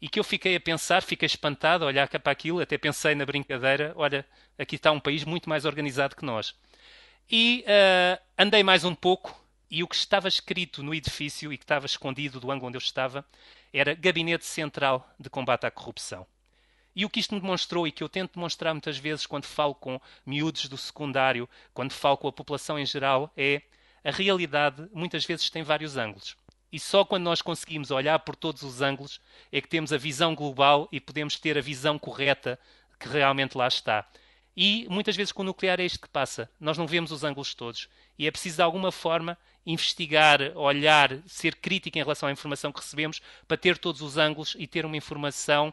e 0.00 0.08
que 0.08 0.18
eu 0.18 0.24
fiquei 0.24 0.56
a 0.56 0.60
pensar, 0.60 1.02
fiquei 1.02 1.26
espantado 1.26 1.84
a 1.84 1.88
olhar 1.88 2.08
para 2.08 2.32
aquilo, 2.32 2.60
até 2.60 2.76
pensei 2.76 3.14
na 3.14 3.24
brincadeira, 3.24 3.92
olha, 3.96 4.26
aqui 4.58 4.76
está 4.76 4.92
um 4.92 5.00
país 5.00 5.24
muito 5.24 5.48
mais 5.48 5.64
organizado 5.64 6.16
que 6.16 6.24
nós. 6.24 6.54
E 7.30 7.64
uh, 7.66 8.22
andei 8.38 8.62
mais 8.62 8.84
um 8.84 8.94
pouco 8.94 9.44
e 9.70 9.82
o 9.82 9.88
que 9.88 9.96
estava 9.96 10.28
escrito 10.28 10.82
no 10.82 10.94
edifício 10.94 11.52
e 11.52 11.58
que 11.58 11.64
estava 11.64 11.86
escondido 11.86 12.38
do 12.38 12.50
ângulo 12.50 12.68
onde 12.68 12.76
eu 12.76 12.80
estava 12.80 13.24
era 13.72 13.94
Gabinete 13.94 14.44
Central 14.44 15.08
de 15.18 15.28
Combate 15.28 15.66
à 15.66 15.70
Corrupção. 15.70 16.26
E 16.94 17.04
o 17.04 17.10
que 17.10 17.20
isto 17.20 17.34
me 17.34 17.40
demonstrou 17.40 17.86
e 17.86 17.92
que 17.92 18.02
eu 18.02 18.08
tento 18.08 18.34
demonstrar 18.34 18.72
muitas 18.72 18.96
vezes 18.96 19.26
quando 19.26 19.44
falo 19.44 19.74
com 19.74 20.00
miúdos 20.24 20.66
do 20.66 20.78
secundário, 20.78 21.48
quando 21.74 21.92
falo 21.92 22.16
com 22.16 22.28
a 22.28 22.32
população 22.32 22.78
em 22.78 22.86
geral, 22.86 23.30
é 23.36 23.60
a 24.04 24.10
realidade 24.10 24.88
muitas 24.94 25.24
vezes 25.24 25.50
tem 25.50 25.62
vários 25.62 25.96
ângulos. 25.96 26.36
E 26.76 26.78
só 26.78 27.06
quando 27.06 27.22
nós 27.22 27.40
conseguimos 27.40 27.90
olhar 27.90 28.18
por 28.18 28.36
todos 28.36 28.62
os 28.62 28.82
ângulos 28.82 29.18
é 29.50 29.62
que 29.62 29.66
temos 29.66 29.94
a 29.94 29.96
visão 29.96 30.34
global 30.34 30.86
e 30.92 31.00
podemos 31.00 31.40
ter 31.40 31.56
a 31.56 31.62
visão 31.62 31.98
correta 31.98 32.60
que 33.00 33.08
realmente 33.08 33.56
lá 33.56 33.66
está. 33.66 34.06
E 34.54 34.86
muitas 34.90 35.16
vezes 35.16 35.32
com 35.32 35.40
o 35.40 35.46
nuclear 35.46 35.80
é 35.80 35.86
isto 35.86 36.02
que 36.02 36.08
passa. 36.10 36.50
Nós 36.60 36.76
não 36.76 36.86
vemos 36.86 37.10
os 37.10 37.24
ângulos 37.24 37.54
todos. 37.54 37.88
E 38.18 38.26
é 38.26 38.30
preciso, 38.30 38.56
de 38.56 38.62
alguma 38.62 38.92
forma, 38.92 39.38
investigar, 39.64 40.52
olhar, 40.54 41.18
ser 41.26 41.54
crítico 41.54 41.96
em 41.96 42.02
relação 42.02 42.28
à 42.28 42.32
informação 42.32 42.70
que 42.70 42.80
recebemos 42.80 43.22
para 43.48 43.56
ter 43.56 43.78
todos 43.78 44.02
os 44.02 44.18
ângulos 44.18 44.54
e 44.58 44.66
ter 44.66 44.84
uma 44.84 44.98
informação 44.98 45.72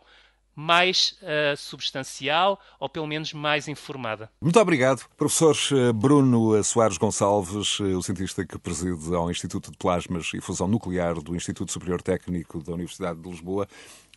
mais 0.55 1.15
uh, 1.21 1.57
substancial 1.57 2.59
ou 2.79 2.87
pelo 2.87 3.07
menos 3.07 3.33
mais 3.33 3.67
informada. 3.67 4.29
Muito 4.41 4.59
obrigado, 4.59 5.05
professor 5.17 5.55
eh, 5.71 5.91
Bruno 5.93 6.63
Soares 6.63 6.97
Gonçalves, 6.97 7.79
eh, 7.79 7.95
o 7.95 8.01
cientista 8.01 8.45
que 8.45 8.57
preside 8.57 9.13
ao 9.15 9.29
Instituto 9.29 9.71
de 9.71 9.77
Plasmas 9.77 10.31
e 10.33 10.41
Fusão 10.41 10.67
Nuclear 10.67 11.15
do 11.15 11.35
Instituto 11.35 11.71
Superior 11.71 12.01
Técnico 12.01 12.61
da 12.61 12.73
Universidade 12.73 13.19
de 13.19 13.29
Lisboa. 13.29 13.67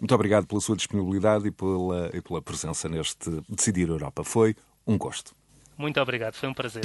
Muito 0.01 0.15
obrigado 0.15 0.47
pela 0.47 0.61
sua 0.61 0.77
disponibilidade 0.77 1.49
e 1.49 1.51
pela, 1.51 2.11
e 2.13 2.21
pela 2.21 2.43
presença 2.43 2.89
neste 2.89 3.31
Decidir 3.49 3.89
Europa. 3.89 4.23
Foi 4.25 4.55
um 4.87 4.99
gosto. 4.99 5.35
Muito 5.77 6.01
obrigado, 6.01 6.35
foi 6.35 6.49
um 6.49 6.55
prazer. 6.55 6.85